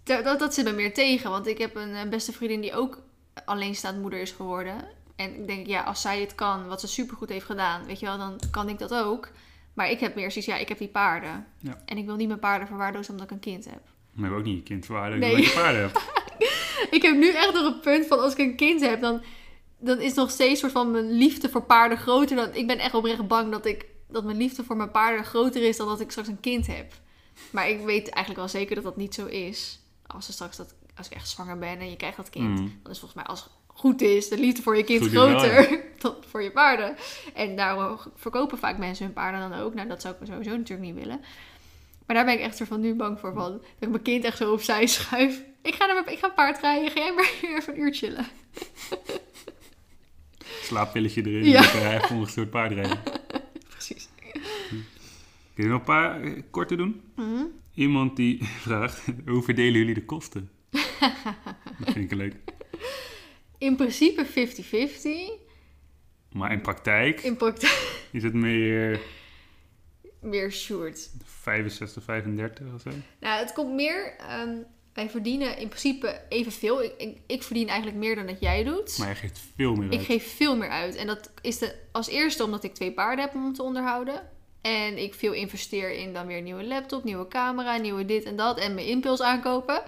[0.04, 1.30] dat, dat, dat zit me meer tegen.
[1.30, 3.02] Want ik heb een, eh, beste vriendin die ook
[3.44, 4.84] alleenstaand moeder is geworden.
[5.16, 8.06] En ik denk, ja, als zij het kan, wat ze supergoed heeft gedaan, weet je
[8.06, 9.28] wel, dan kan ik dat ook.
[9.74, 11.46] Maar ik heb meer zoiets, ja, ik heb die paarden.
[11.58, 11.82] Ja.
[11.84, 13.80] En ik wil niet mijn paarden verwaarlozen omdat ik een kind heb.
[14.12, 15.30] Maar je hebt ook niet je kind verwaarden Nee.
[15.30, 16.02] omdat je paarden hebt.
[16.90, 19.22] Ik heb nu echt nog een punt van als ik een kind heb, dan,
[19.84, 22.36] dan is nog steeds soort van mijn liefde voor paarden groter.
[22.36, 25.62] Dan, ik ben echt oprecht bang dat, ik, dat mijn liefde voor mijn paarden groter
[25.62, 26.92] is dan dat ik straks een kind heb.
[27.50, 29.80] Maar ik weet eigenlijk wel zeker dat dat niet zo is.
[30.06, 32.78] Als, straks dat, als ik echt zwanger ben en je krijgt dat kind, Mm.
[32.82, 35.82] dan is volgens mij als het goed is de liefde voor je kind wel, groter
[36.00, 36.96] dan voor je paarden.
[37.34, 39.74] En daarom verkopen vaak mensen hun paarden dan ook.
[39.74, 41.20] Nou, dat zou ik sowieso natuurlijk niet willen.
[42.06, 43.32] Maar daar ben ik echt van nu bang voor.
[43.32, 45.42] Van, dat ik mijn kind echt zo opzij schuif.
[45.62, 46.90] Ik ga, naar mijn, ik ga paard rijden.
[46.90, 48.26] Ga jij maar even een uur chillen.
[50.64, 51.44] Slaappilletje erin.
[51.44, 51.62] Ja.
[51.62, 51.72] Ja.
[51.72, 52.98] En hij ongestoord paard rijden.
[53.70, 54.08] Precies.
[55.54, 57.00] Kun je nog een paar eh, korte doen?
[57.16, 57.44] Mhm.
[57.74, 60.50] Iemand die vraagt, hoe verdelen jullie de kosten?
[61.78, 62.34] dat vind ik leuk.
[63.58, 65.42] In principe 50-50.
[66.32, 69.00] Maar in praktijk In praktijk is het meer
[70.20, 71.10] meer short.
[71.24, 72.90] 65, 35 of zo.
[73.20, 74.16] Nou, het komt meer...
[74.18, 74.56] ehm,
[74.94, 76.82] wij verdienen in principe evenveel.
[76.82, 78.98] Ik, ik, ik verdien eigenlijk meer dan dat jij doet.
[78.98, 80.06] Maar je geeft veel meer Ik uit.
[80.06, 80.94] geef veel meer uit.
[80.94, 84.28] En dat is de, als eerste omdat ik twee paarden heb om te onderhouden.
[84.60, 88.36] En ik veel investeer in dan weer een nieuwe laptop, nieuwe camera, nieuwe dit en
[88.36, 88.58] dat.
[88.58, 89.82] En mijn impuls aankopen.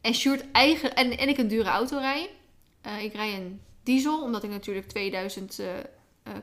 [0.00, 0.94] En Sjoerd eigen...
[0.94, 2.30] En, en ik een dure auto rij.
[2.80, 5.84] Eh, ik rij een diesel, omdat ik natuurlijk 2000 eh, eh,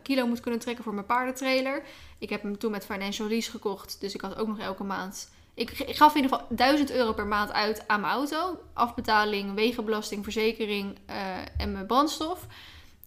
[0.02, 1.84] kilo moet kunnen trekken voor mijn paardentrailer.
[2.18, 3.98] Ik heb hem toen met financial lease gekocht.
[4.00, 5.30] Dus ik had ook nog elke maand...
[5.58, 8.60] Ik, ik gaf in ieder geval 1000 euro per maand uit aan mijn auto.
[8.74, 12.46] Afbetaling, wegenbelasting, verzekering eh, en mijn brandstof.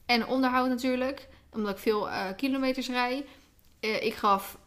[0.06, 3.24] En onderhoud natuurlijk, omdat ik veel eh, kilometers rijd.
[3.80, 4.58] Eh, ik gaf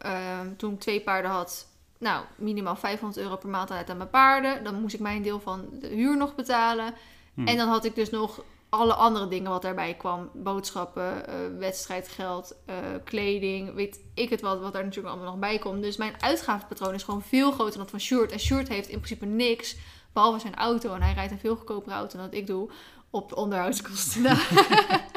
[0.58, 4.64] toen ik twee paarden had, nou, minimaal 500 euro per maand uit aan mijn paarden.
[4.64, 6.94] Dan moest ik mijn deel van de huur nog betalen.
[7.34, 7.48] Hm.
[7.48, 8.44] En dan had ik dus nog
[8.74, 10.30] alle andere dingen wat daarbij kwam.
[10.34, 15.60] Boodschappen, eh, wedstrijdgeld, eh, kleding, weet ik het wat, wat daar natuurlijk allemaal nog bij
[15.60, 15.82] komt.
[15.82, 18.32] Dus mijn uitgavenpatroon is gewoon veel groter dan dat van Sjoerd.
[18.32, 19.76] En Sjoerd heeft in principe niks,
[20.14, 20.94] behalve zijn auto.
[20.94, 22.70] En hij rijdt een veel goedkopere auto dan dat ik doe
[23.10, 24.24] op de onderhoudskosten.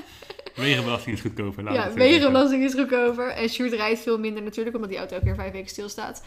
[0.55, 1.73] Wegenbelasting is goedkoper.
[1.73, 3.29] ja, wegenbelasting is goedkoper.
[3.29, 6.25] En Sjoerd rijdt veel minder natuurlijk, omdat die auto elke keer vijf weken stilstaat.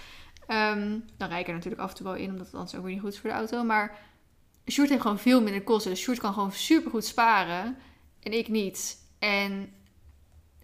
[0.48, 2.84] Ehm dan rijd ik er natuurlijk af en toe wel in, omdat het anders ook
[2.84, 3.64] weer niet goed is voor de auto.
[3.64, 3.98] Maar
[4.72, 5.91] Sjoerd heeft gewoon veel minder kosten.
[5.91, 7.78] Dus Sjoerd kan gewoon supergoed sparen
[8.20, 8.98] en ik niet.
[9.20, 9.74] En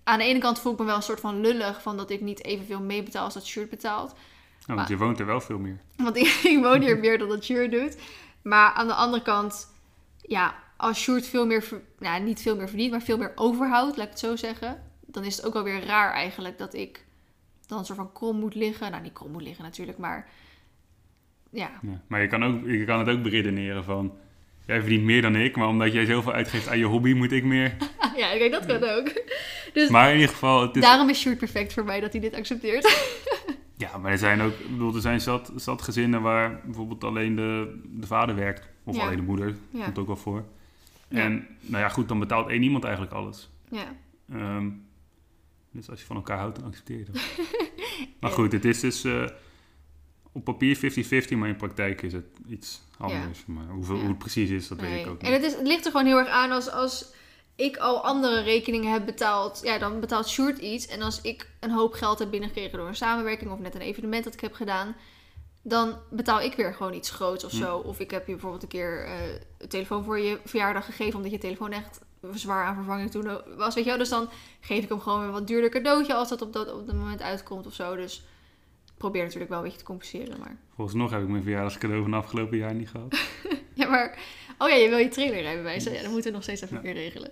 [0.04, 2.22] aan de ene kant voel ik me wel een soort van lullig van dat ik
[2.22, 4.14] niet evenveel meebetaal als dat Sjoerd betaalt.
[4.68, 5.80] Ja, want je woont er wel veel meer.
[5.96, 7.98] Want ik, ik woon hier meer dan dat Sjoerd doet.
[8.42, 9.68] Maar aan de andere kant,
[10.22, 14.06] ja, als Sjoerd veel meer, nou niet veel meer verdient, maar veel meer overhoudt, laat
[14.06, 14.84] ik het zo zeggen.
[15.06, 17.06] Dan is het ook wel weer raar eigenlijk dat ik
[17.68, 18.92] dan een soort van krom moet liggen.
[18.92, 20.30] Nou, niet krom moet liggen natuurlijk, maar
[21.56, 21.70] ja.
[21.82, 22.02] Ja.
[22.08, 24.14] Maar je kan, ook, je kan het ook beredeneren van...
[24.66, 27.44] Jij verdient meer dan ik, maar omdat jij zoveel uitgeeft aan je hobby, moet ik
[27.44, 27.76] meer.
[28.18, 29.24] Ja, kijk, dat kan ook.
[29.74, 32.22] Dus Maar in ieder geval, het is, daarom is Sjoerd perfect voor mij dat hij
[32.22, 33.08] dit accepteert.
[33.78, 37.36] ja, maar er zijn ook, ik bedoel, er zijn zat, zat gezinnen waar bijvoorbeeld alleen
[37.36, 38.70] de, de vader werkt.
[38.84, 39.02] Of Ja.
[39.04, 39.84] alleen de moeder, Ja.
[39.84, 40.44] komt ook wel voor.
[41.08, 43.50] En nou ja, goed, dan betaalt één iemand eigenlijk alles.
[43.72, 43.96] Ja,
[44.34, 44.70] Ehm,
[45.72, 47.22] Dus als je van elkaar houdt, dan accepteer je dat.
[48.22, 49.24] maar goed, het is dus eh,
[50.36, 53.46] op papier 50-50, maar in praktijk is het iets anders.
[53.46, 54.00] Maar hoeveel, Ja.
[54.02, 55.42] hoe het precies is, dat weet ik ook En niet.
[55.42, 57.06] het, is, het ligt er gewoon heel erg aan als, als
[57.56, 59.60] ik al andere rekeningen heb betaald.
[59.64, 60.88] Ja, dan betaalt Sjoerd iets.
[60.88, 64.24] En als ik een hoop geld heb binnengekregen door een samenwerking of net een evenement
[64.24, 64.96] dat ik heb gedaan.
[65.62, 67.58] Dan betaal ik weer gewoon iets groots of Hm.
[67.58, 67.78] zo.
[67.78, 69.14] Of ik heb je bijvoorbeeld een keer eh,
[69.58, 71.16] een telefoon voor je verjaardag gegeven.
[71.16, 72.00] Omdat je telefoon echt
[72.34, 73.76] zwaar aan vervanging toen was.
[73.76, 74.00] Weet je wel?
[74.00, 74.30] Dus dan
[74.60, 76.14] geef ik hem gewoon weer een wat duurder cadeautje.
[76.14, 77.96] Als dat op dat, op dat moment uitkomt of zo.
[77.96, 78.24] Dus
[78.98, 80.40] probeer natuurlijk wel een beetje te compenseren.
[80.40, 80.58] Maar...
[80.76, 83.16] Volgens nog heb ik mijn verjaardagscadeau van afgelopen jaar niet gehad.
[83.74, 84.18] Ja, maar...
[84.58, 85.86] Oh ja, je wil je trailerrijbewijs.
[85.86, 85.92] hè?
[85.92, 86.82] Ja, dan moeten we nog steeds even Ja.
[86.82, 87.32] weer regelen.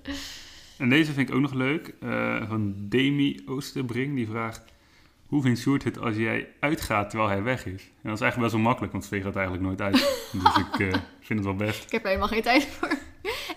[0.77, 1.94] En deze vind ik ook nog leuk.
[1.99, 4.15] eh, van Demi Oosterbring.
[4.15, 4.61] Die vraagt...
[5.27, 7.81] Hoe vindt Sjoerd het als jij uitgaat terwijl hij weg is?
[7.84, 9.94] En dat is eigenlijk best wel makkelijk, want Svee gaat eigenlijk nooit uit.
[10.44, 11.84] dus ik eh, vind het wel best.
[11.84, 12.88] Ik heb er helemaal geen tijd voor.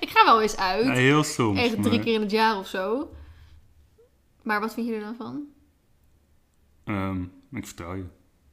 [0.01, 0.85] ik ga wel eens uit.
[0.87, 1.59] Ja, heel soms.
[1.61, 3.11] Echt drie maar, keer in het jaar of zo.
[4.43, 5.43] Maar wat vind je er dan van?
[7.51, 8.05] Ik vertrouw je.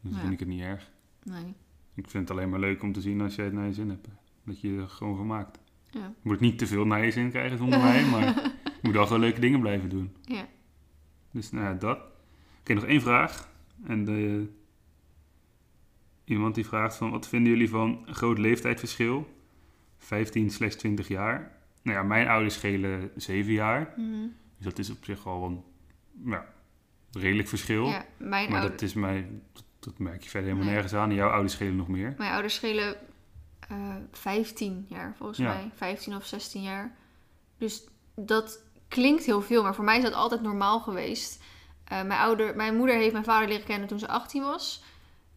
[0.02, 0.20] Dus Ja.
[0.20, 0.92] vind ik het niet erg.
[1.24, 1.54] Nee.
[1.94, 3.90] Ik vind het alleen maar leuk om te zien als jij het naar je zin
[3.90, 4.08] hebt.
[4.46, 5.60] Dat je er gewoon van maakt.
[5.90, 6.00] Ja.
[6.00, 8.26] Je moet niet te veel naar je zin krijgen zonder mij, maar
[8.64, 10.16] je moet wel gewoon leuke dingen blijven doen.
[10.22, 10.48] Ja.
[11.32, 12.00] Dus nou ja, dat.
[12.60, 13.50] Oké, nog één vraag.
[13.84, 14.50] En de,
[16.24, 19.28] iemand die vraagt van, wat vinden jullie van een groot leeftijdsverschil?
[19.98, 21.58] 15 slechts 20 jaar.
[21.82, 23.94] Nou ja, mijn ouders schelen 7 jaar.
[23.98, 24.28] Mhm.
[24.58, 25.64] Dus dat is op zich al een
[26.26, 26.54] ja,
[27.14, 27.86] redelijk verschil.
[27.86, 29.30] Ja, mijn, maar dat is mij,
[29.80, 30.74] dat, merk je verder helemaal Nee.
[30.74, 31.10] nergens aan.
[31.10, 32.14] En jouw ouders schelen nog meer.
[32.18, 32.96] mijn ouders schelen
[33.70, 35.54] eh 15 jaar, volgens Ja.
[35.54, 35.72] mij.
[35.76, 36.96] 15 of 16 jaar.
[37.58, 37.84] Dus
[38.16, 41.44] dat klinkt heel veel, maar voor mij is dat altijd normaal geweest.
[41.84, 44.84] Eh, mijn, ouder, mijn moeder heeft mijn vader leren kennen toen ze 18 was.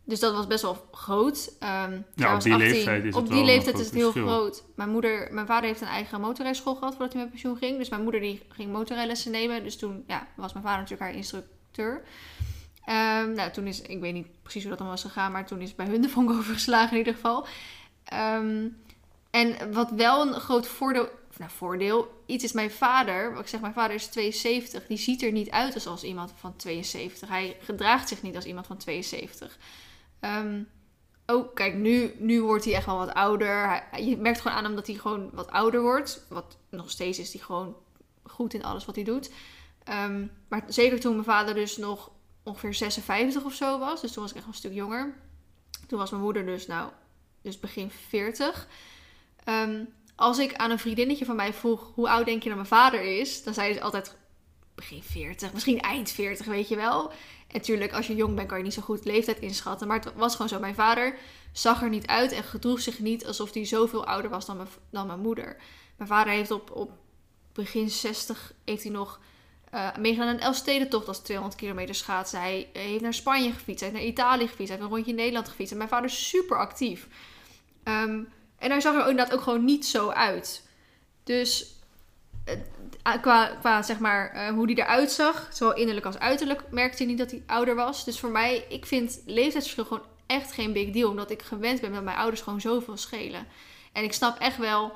[0.05, 1.57] Dus dat was best wel groot.
[1.61, 4.33] Ehm, zij op die leeftijd is het Op die leeftijd is het heel verschil.
[4.35, 4.65] groot.
[4.77, 7.79] Mijn, moeder, mijn vader heeft een eigen motorrijschool gehad voordat hij met pensioen ging.
[7.79, 9.63] Dus mijn moeder die ging motorrijlessen nemen.
[9.63, 11.55] Dus toen ja, was mijn vader natuurlijk haar instructeur.
[12.85, 15.61] Ehm, nou, toen is, ik weet niet precies hoe dat dan was gegaan, maar toen
[15.61, 17.47] is bij hun de vonk overgeslagen in ieder geval.
[18.05, 18.69] Ehm,
[19.31, 23.73] en wat wel een groot voordeel, nou voordeel, iets is mijn vader, ik zeg, mijn
[23.73, 27.29] vader is 72, die ziet er niet uit als, iemand van 72.
[27.29, 29.59] Hij gedraagt zich niet als iemand van 72.
[30.21, 30.63] Ehm,
[31.27, 33.83] ook, kijk, nu, nu wordt hij echt wel wat ouder.
[34.01, 36.27] Je merkt gewoon aan hem dat hij gewoon wat ouder wordt.
[36.29, 37.77] Wat nog steeds is hij gewoon
[38.23, 39.31] goed in alles wat hij doet.
[39.87, 42.11] Ehm, maar zeker toen mijn vader dus nog
[42.43, 44.01] ongeveer 56 of zo was.
[44.01, 45.15] Dus toen was ik echt een stuk jonger.
[45.87, 46.91] Toen was mijn moeder dus, nou,
[47.43, 48.69] dus begin 40.
[49.45, 49.85] Ehm,
[50.17, 53.19] als ik aan een vriendinnetje van mij vroeg, hoe oud denk je dat mijn vader
[53.19, 53.43] is?
[53.43, 54.17] Dan zei ze altijd
[54.75, 57.11] begin 40, misschien eind 40, weet je wel.
[57.11, 57.17] En
[57.53, 59.87] natuurlijk, als je jong bent, kan je niet zo goed leeftijd inschatten.
[59.89, 60.59] Maar het was gewoon zo.
[60.59, 61.19] Mijn vader
[61.53, 64.69] zag er niet uit en gedroeg zich niet alsof hij zoveel ouder was dan mijn,
[64.91, 65.57] dan mijn moeder.
[65.97, 66.91] Mijn vader heeft op, op
[67.53, 69.21] begin 60 heeft hij nog
[69.71, 72.41] eh meegedaan aan een Elfstedentocht als 200 kilometer schaatsen.
[72.41, 75.17] Hij heeft naar Spanje gefietst, hij heeft naar Italië gefietst, hij heeft een rondje in
[75.17, 75.73] Nederland gefietst.
[75.73, 77.07] En mijn vader is super actief.
[77.85, 78.23] Ehm,
[78.59, 80.69] en hij zag er inderdaad ook gewoon niet zo uit.
[81.25, 81.75] Dus
[82.45, 86.97] eh, qua, qua zeg maar eh, hoe hij eruit zag, zowel innerlijk als uiterlijk, merkte
[86.97, 88.05] hij niet dat hij ouder was.
[88.05, 91.11] Dus voor mij, ik vind leeftijdsverschil gewoon echt geen big deal.
[91.11, 93.47] Omdat ik gewend ben dat mijn ouders gewoon zoveel schelen.
[93.93, 94.93] En ik snap echt wel.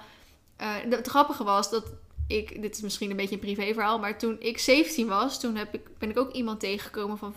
[0.56, 1.92] eh, het grappige was dat
[2.30, 5.74] ik, dit is misschien een beetje een privéverhaal, maar toen ik 17 was, toen heb
[5.74, 7.34] ik, ben ik ook iemand tegengekomen van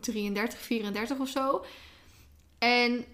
[0.00, 1.64] 33, 34 of zo.
[2.58, 3.04] En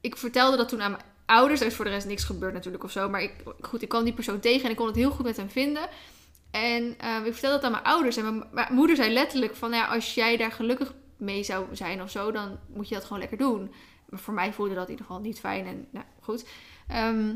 [0.00, 1.60] ik vertelde dat toen aan mijn ouders.
[1.60, 3.08] Er is voor de rest niks gebeurd natuurlijk of zo.
[3.08, 5.36] Maar ik, goed, ik kwam die persoon tegen en ik kon het heel goed met
[5.36, 5.88] hem vinden.
[6.50, 8.16] En eh, ik vertelde dat aan mijn ouders.
[8.16, 9.70] En mijn, moeder zei letterlijk van...
[9.70, 12.32] Nou ja, als jij daar gelukkig mee zou zijn of zo...
[12.32, 13.72] dan moet je dat gewoon lekker doen.
[14.08, 15.66] Maar voor mij voelde dat in ieder geval niet fijn.
[15.66, 16.48] En nou, goed.
[16.88, 17.34] Ehm,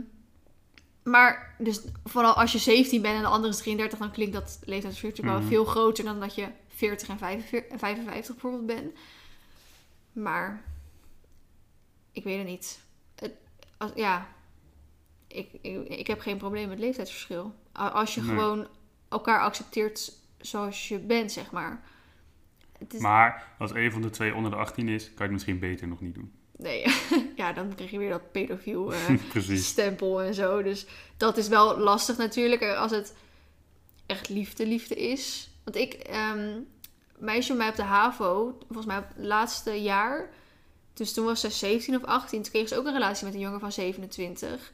[1.10, 3.98] maar dus vooral als je 17 bent en de andere is 33...
[3.98, 5.48] dan klinkt dat leeftijdsverschil natuurlijk Mhm.
[5.48, 6.05] wel veel groter...
[6.05, 8.97] dan dat je 40 en 45, en 55 bijvoorbeeld bent.
[10.12, 10.62] Maar
[12.12, 12.80] ik weet het niet.
[13.14, 13.32] Het,
[13.76, 14.28] als, ja,
[15.26, 17.55] ik, ik, ik heb geen probleem met leeftijdsverschil.
[17.72, 18.30] Als je Nee.
[18.30, 18.68] gewoon
[19.09, 21.82] elkaar accepteert zoals je bent, zeg maar.
[22.78, 25.32] Het is, Maar als een van de twee onder de 18 is, kan je het
[25.32, 26.32] misschien beter nog niet doen.
[26.56, 26.85] Nee,
[27.39, 28.93] ja, dan krijg je weer dat pedofiel
[29.28, 29.66] Precies.
[29.66, 30.62] stempel en zo.
[30.62, 30.86] Dus
[31.16, 33.15] dat is wel lastig natuurlijk eh, als het
[34.06, 35.51] echt liefde, liefde is.
[35.65, 36.60] Want ik, ehm
[37.19, 40.31] meisje bij mij op de HAVO, volgens mij op het laatste jaar.
[40.94, 42.43] Dus toen was ze 17 of 18.
[42.43, 44.73] Toen kreeg ze ook een relatie met een jongen van 27.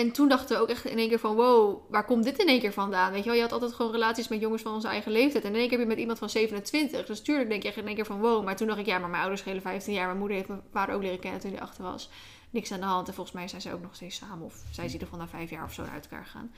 [0.00, 1.34] En toen dachten we ook echt in één keer van...
[1.34, 3.12] Wow, waar komt dit in één keer vandaan?
[3.12, 5.44] Weet je wel, je had altijd gewoon relaties met jongens van onze eigen leeftijd.
[5.44, 7.06] En in één keer heb je met iemand van 27.
[7.06, 8.44] Dus tuurlijk denk je echt in één keer van wow.
[8.44, 10.06] Maar toen dacht ik, ja, maar mijn ouders schelen 15 jaar.
[10.06, 12.10] Mijn moeder heeft mijn vader ook leren kennen toen hij achter was.
[12.50, 13.08] Niks aan de hand.
[13.08, 14.44] En volgens mij zijn ze ook nog steeds samen.
[14.44, 16.52] Of zijn ze in ieder geval na vijf jaar of zo uit elkaar gegaan.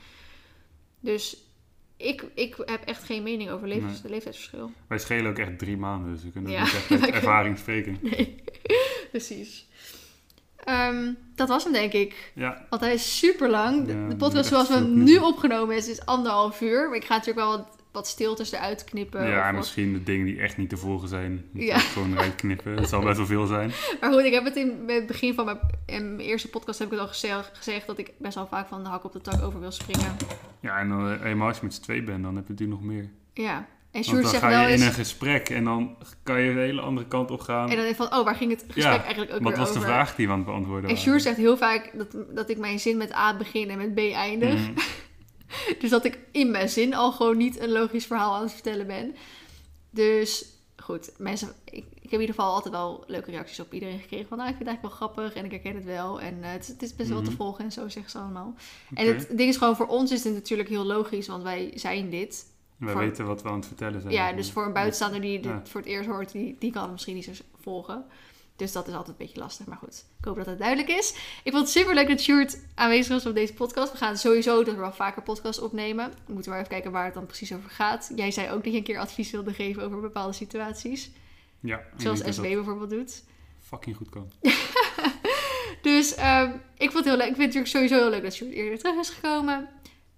[0.99, 1.37] Dus
[1.97, 4.71] ik, ik heb echt geen mening over levens, leeftijdsverschil.
[4.87, 6.63] Wij schelen ook echt drie maanden, dus we kunnen Ja.
[6.63, 7.97] niet echt uit ervaring spreken.
[8.01, 8.43] Nee,
[9.11, 9.67] precies.
[10.63, 12.31] Ehm, dat was hem, denk ik.
[12.35, 13.85] Ja, Want hij is super lang.
[13.85, 16.87] De, Ja, de dat podcast zoals we hem nu opgenomen is, is anderhalf uur.
[16.87, 19.27] Maar ik ga natuurlijk wel wat, wat stiltes eruit knippen.
[19.27, 21.45] ja of en wat- misschien de dingen die echt niet te volgen zijn.
[21.53, 21.75] Ja.
[21.75, 22.75] ik gewoon eruit knippen.
[22.75, 23.71] Het zal best wel veel zijn.
[24.01, 26.87] Maar goed, ik heb het in het begin van mijn, in mijn eerste podcast heb
[26.87, 29.21] ik het al gezegd, gezegd dat ik best wel vaak van de hak op de
[29.21, 30.15] tak over wil springen.
[30.59, 32.89] Ja, en dan, eh, als je met z'n twee bent, dan heb je natuurlijk nog
[32.89, 33.09] meer.
[33.33, 33.67] Ja.
[33.91, 34.81] En Sjoerd zegt ga wel je in eens...
[34.85, 37.61] een gesprek en dan kan je de hele andere kant op gaan.
[37.63, 39.67] En dan denk ik van, oh, waar ging het gesprek Ja, eigenlijk ook Wat was
[39.69, 39.79] over?
[39.79, 40.97] de vraag die we aan het beantwoorden En?
[40.97, 43.97] Sjoerd zegt heel vaak dat, dat ik mijn zin met A begin en met B
[43.97, 44.53] eindig.
[44.59, 44.71] Mhm.
[45.79, 48.87] Dus dat ik in mijn zin al gewoon niet een logisch verhaal aan het vertellen
[48.87, 49.15] ben.
[49.89, 50.45] Dus
[50.77, 54.27] goed, mensen, ik, ik heb in ieder geval altijd wel leuke reacties op iedereen gekregen.
[54.27, 56.21] Van nou, ik vind het eigenlijk wel grappig en ik herken het wel.
[56.21, 57.35] En eh, het, is- het is best wel te Mhm.
[57.37, 58.53] volgen en zo zeggen ze allemaal.
[58.93, 62.09] En het ding is gewoon, voor ons is het natuurlijk heel logisch, want wij zijn
[62.09, 62.45] dit.
[62.79, 64.13] Voor- weten wat we aan het vertellen zijn.
[64.13, 65.61] Ja, dus voor een buitenstaander die dit Ja.
[65.65, 67.31] voor het eerst hoort, die, die kan het misschien niet zo
[67.61, 68.05] volgen.
[68.55, 69.65] Dus dat is altijd een beetje lastig.
[69.65, 71.09] Maar goed, ik hoop dat het duidelijk is.
[71.43, 73.91] Ik vond het super leuk dat Sjoerd aanwezig was op deze podcast.
[73.91, 76.11] We gaan sowieso dus wel vaker podcasts opnemen.
[76.25, 78.11] We moeten maar even kijken waar het dan precies over gaat.
[78.15, 81.09] Jij zei ook dat je een keer advies wilde geven over bepaalde situaties.
[81.59, 83.23] Ja, Zoals dat dat bijvoorbeeld doet.
[83.59, 84.31] fucking goed kan.
[85.81, 87.27] Dus ehm, ik vond het heel leuk.
[87.29, 89.67] Ik vind het natuurlijk sowieso heel leuk dat Sjoerd eerder terug is gekomen.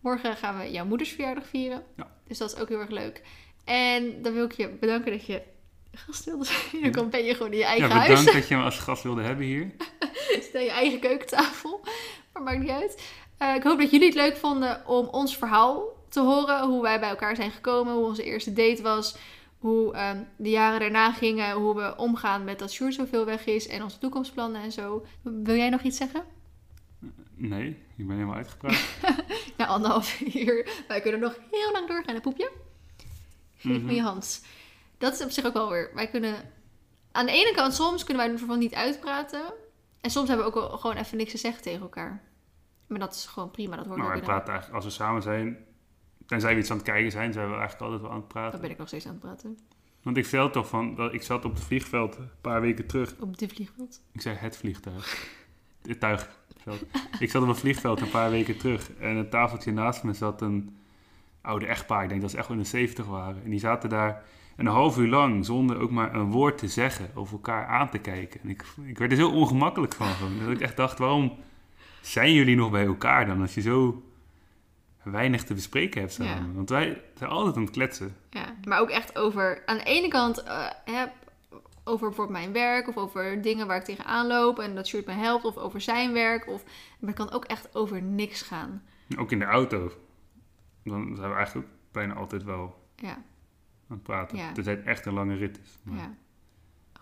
[0.01, 1.83] Morgen gaan we jouw moeders verjaardag vieren.
[1.97, 2.11] Ja.
[2.27, 3.21] Dus dat is ook heel erg leuk.
[3.65, 5.41] En dan wil ik je bedanken dat je
[5.93, 6.91] gast wilde zijn.
[6.91, 8.07] Dan ben je gewoon in je eigen Ja, huis.
[8.07, 9.71] bedankt dat je me als gast wilde hebben hier.
[10.49, 11.81] Stel je eigen keukentafel.
[12.33, 13.03] Maar maakt niet uit.
[13.37, 16.67] Eh, ik hoop dat jullie het leuk vonden om ons verhaal te horen.
[16.67, 17.93] Hoe wij bij elkaar zijn gekomen.
[17.93, 19.15] Hoe onze eerste date was.
[19.57, 21.51] Hoe ehm, de jaren daarna gingen.
[21.51, 23.67] Hoe we omgaan met dat Sjoerd zoveel weg is.
[23.67, 25.05] En onze toekomstplannen en zo.
[25.21, 26.23] Wil jij nog iets zeggen?
[27.49, 28.87] Nee, ik ben helemaal uitgepraat.
[29.57, 30.83] Na anderhalf uur.
[30.87, 32.15] Wij kunnen nog heel lang doorgaan.
[32.15, 32.51] Een poepje?
[33.55, 33.91] Geef me Mhm.
[33.93, 34.45] je hand.
[34.97, 35.91] Dat is op zich ook wel weer.
[35.93, 36.35] Wij kunnen...
[37.11, 39.53] Aan de ene kant, soms kunnen wij ervan niet uitpraten.
[40.01, 42.23] En soms hebben we ook gewoon even niks te zeggen tegen elkaar.
[42.87, 43.75] Maar dat is gewoon prima.
[43.75, 45.57] Dat hoort Maar wij praten eigenlijk, als we samen zijn,
[46.25, 48.51] tenzij we iets aan het kijken zijn, zijn we eigenlijk altijd wel aan het praten.
[48.51, 49.57] Dan ben ik nog steeds aan het praten.
[50.01, 53.15] Want ik vertelde toch van, ik zat op het vliegveld een paar weken terug.
[53.19, 54.01] Op dit vliegveld.
[54.11, 55.27] Ik zei het vliegtuig.
[55.81, 55.99] Het
[57.19, 58.91] Ik zat op een vliegveld een paar weken terug.
[58.99, 60.77] En een tafeltje naast me zat een
[61.41, 62.03] oude echtpaar.
[62.03, 63.43] Ik denk dat ze echt wel in de 70 waren.
[63.43, 64.23] En die zaten daar
[64.57, 67.09] een half uur lang zonder ook maar een woord te zeggen.
[67.15, 68.39] Of elkaar aan te kijken.
[68.43, 70.07] En ik, ik werd er zo ongemakkelijk van.
[70.07, 70.39] Gewoon.
[70.39, 71.37] Dat ik echt dacht, waarom
[72.01, 73.41] zijn jullie nog bij elkaar dan?
[73.41, 74.03] Als je zo
[75.03, 76.47] weinig te bespreken hebt samen.
[76.47, 76.53] Ja.
[76.53, 78.15] Want wij zijn altijd aan het kletsen.
[78.29, 79.61] Ja, maar ook echt over...
[79.65, 81.11] Aan de ene kant eh, heb
[81.83, 82.87] over bijvoorbeeld mijn werk...
[82.87, 84.59] of over dingen waar ik tegenaan loop...
[84.59, 86.47] en dat Sjoerd me helpt, of over zijn werk.
[86.47, 86.63] Of,
[86.99, 88.83] maar het kan ook echt over niks gaan.
[89.17, 89.91] Ook in de auto.
[90.83, 93.23] Dan zijn we eigenlijk bijna altijd wel Ja, aan
[93.87, 94.37] het praten.
[94.37, 94.51] Ja.
[94.51, 95.77] Tenzij het echt een lange rit is.
[95.83, 96.15] Maar- ja.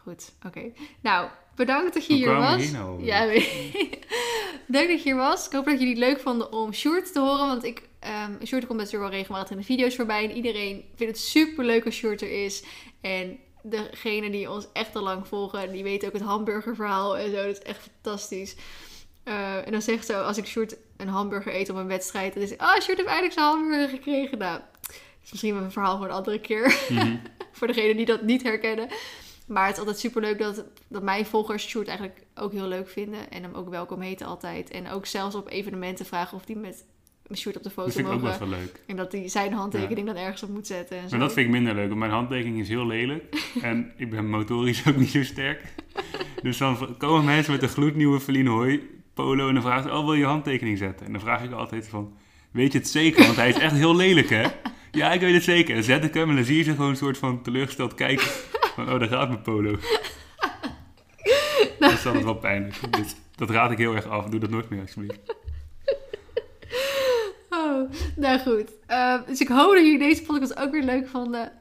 [0.03, 0.71] Goed, oké.
[1.01, 2.61] Nou, bedankt dat je Hoe hier was.
[2.63, 3.03] hier nou?
[3.03, 3.25] Ja,
[4.67, 5.45] bedankt dat je hier was.
[5.47, 7.47] Ik hoop dat jullie het leuk vonden om Sjoerd te horen.
[7.47, 10.29] Want ik, ehm Sjoerd komt natuurlijk wel regelmatig in de video's voorbij.
[10.29, 12.63] En iedereen vindt het super leuk als Sjoerd er is.
[13.01, 17.35] En degene die ons echt al lang volgen, die weten ook het hamburgerverhaal en zo.
[17.35, 18.55] Dat is echt fantastisch.
[19.23, 22.43] Eh, en dan zegt zo, als ik Sjoerd een hamburger eet op een wedstrijd, dan
[22.43, 24.37] is het, ah, Sjoerd heeft eindelijk zijn hamburger gekregen.
[24.37, 26.85] Nou, dat is misschien een verhaal voor een andere keer.
[26.89, 27.17] Mhm.
[27.51, 28.87] voor degenen die dat niet herkennen.
[29.47, 32.89] Maar het is altijd super leuk dat, dat mijn volgers Sjoerd eigenlijk ook heel leuk
[32.89, 33.31] vinden.
[33.31, 34.69] En hem ook welkom heten altijd.
[34.69, 36.85] En ook zelfs op evenementen vragen of die met
[37.35, 38.83] Sjoerd op de Dat foto vind ik ook best wel leuk.
[38.85, 40.97] En dat hij zijn handtekening dan ergens op moet zetten.
[40.97, 41.09] En zo.
[41.09, 43.23] Maar dat vind ik minder leuk, want mijn handtekening is heel lelijk.
[43.61, 45.61] en ik ben motorisch ook niet zo sterk.
[46.41, 48.81] Dus dan komen mensen met een gloednieuwe Feline Hoy
[49.13, 51.05] polo en dan vragen ze, oh wil je handtekening zetten?
[51.05, 52.13] En dan vraag ik altijd van,
[52.51, 53.23] weet je het zeker?
[53.23, 54.47] Want hij is echt heel lelijk hè?
[54.91, 55.73] Ja, ik weet het zeker.
[55.73, 58.27] Dan zet ik hem en dan zie je ze gewoon een soort van teleurgesteld kijken.
[58.75, 59.71] Van, oh, daar gaat mijn polo.
[61.79, 62.93] Dat is altijd wel pijnlijk.
[62.97, 64.25] Dus dat raad ik heel erg af.
[64.25, 65.35] Doe dat nooit meer alsjeblieft.
[67.81, 67.89] Oh,
[68.23, 68.69] nou goed.
[68.87, 71.51] Eh, dus ik hoop dat jullie deze podcast ook weer leuk vonden.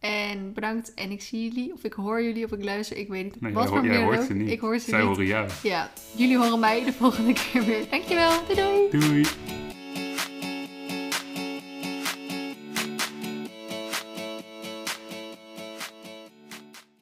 [0.00, 0.94] En bedankt.
[0.94, 2.96] En ik zie jullie, of ik hoor jullie, of ik luister.
[2.96, 4.50] Ik weet niet Nee, wat jij, voor jij hoort ze niet.
[4.50, 5.08] Ik hoor ze Zij niet.
[5.08, 5.48] horen jou.
[5.62, 7.84] Ja, jullie horen mij de volgende keer weer.
[7.90, 8.30] Dankjewel.
[8.48, 9.06] Doei doei.
[9.06, 9.24] Doei.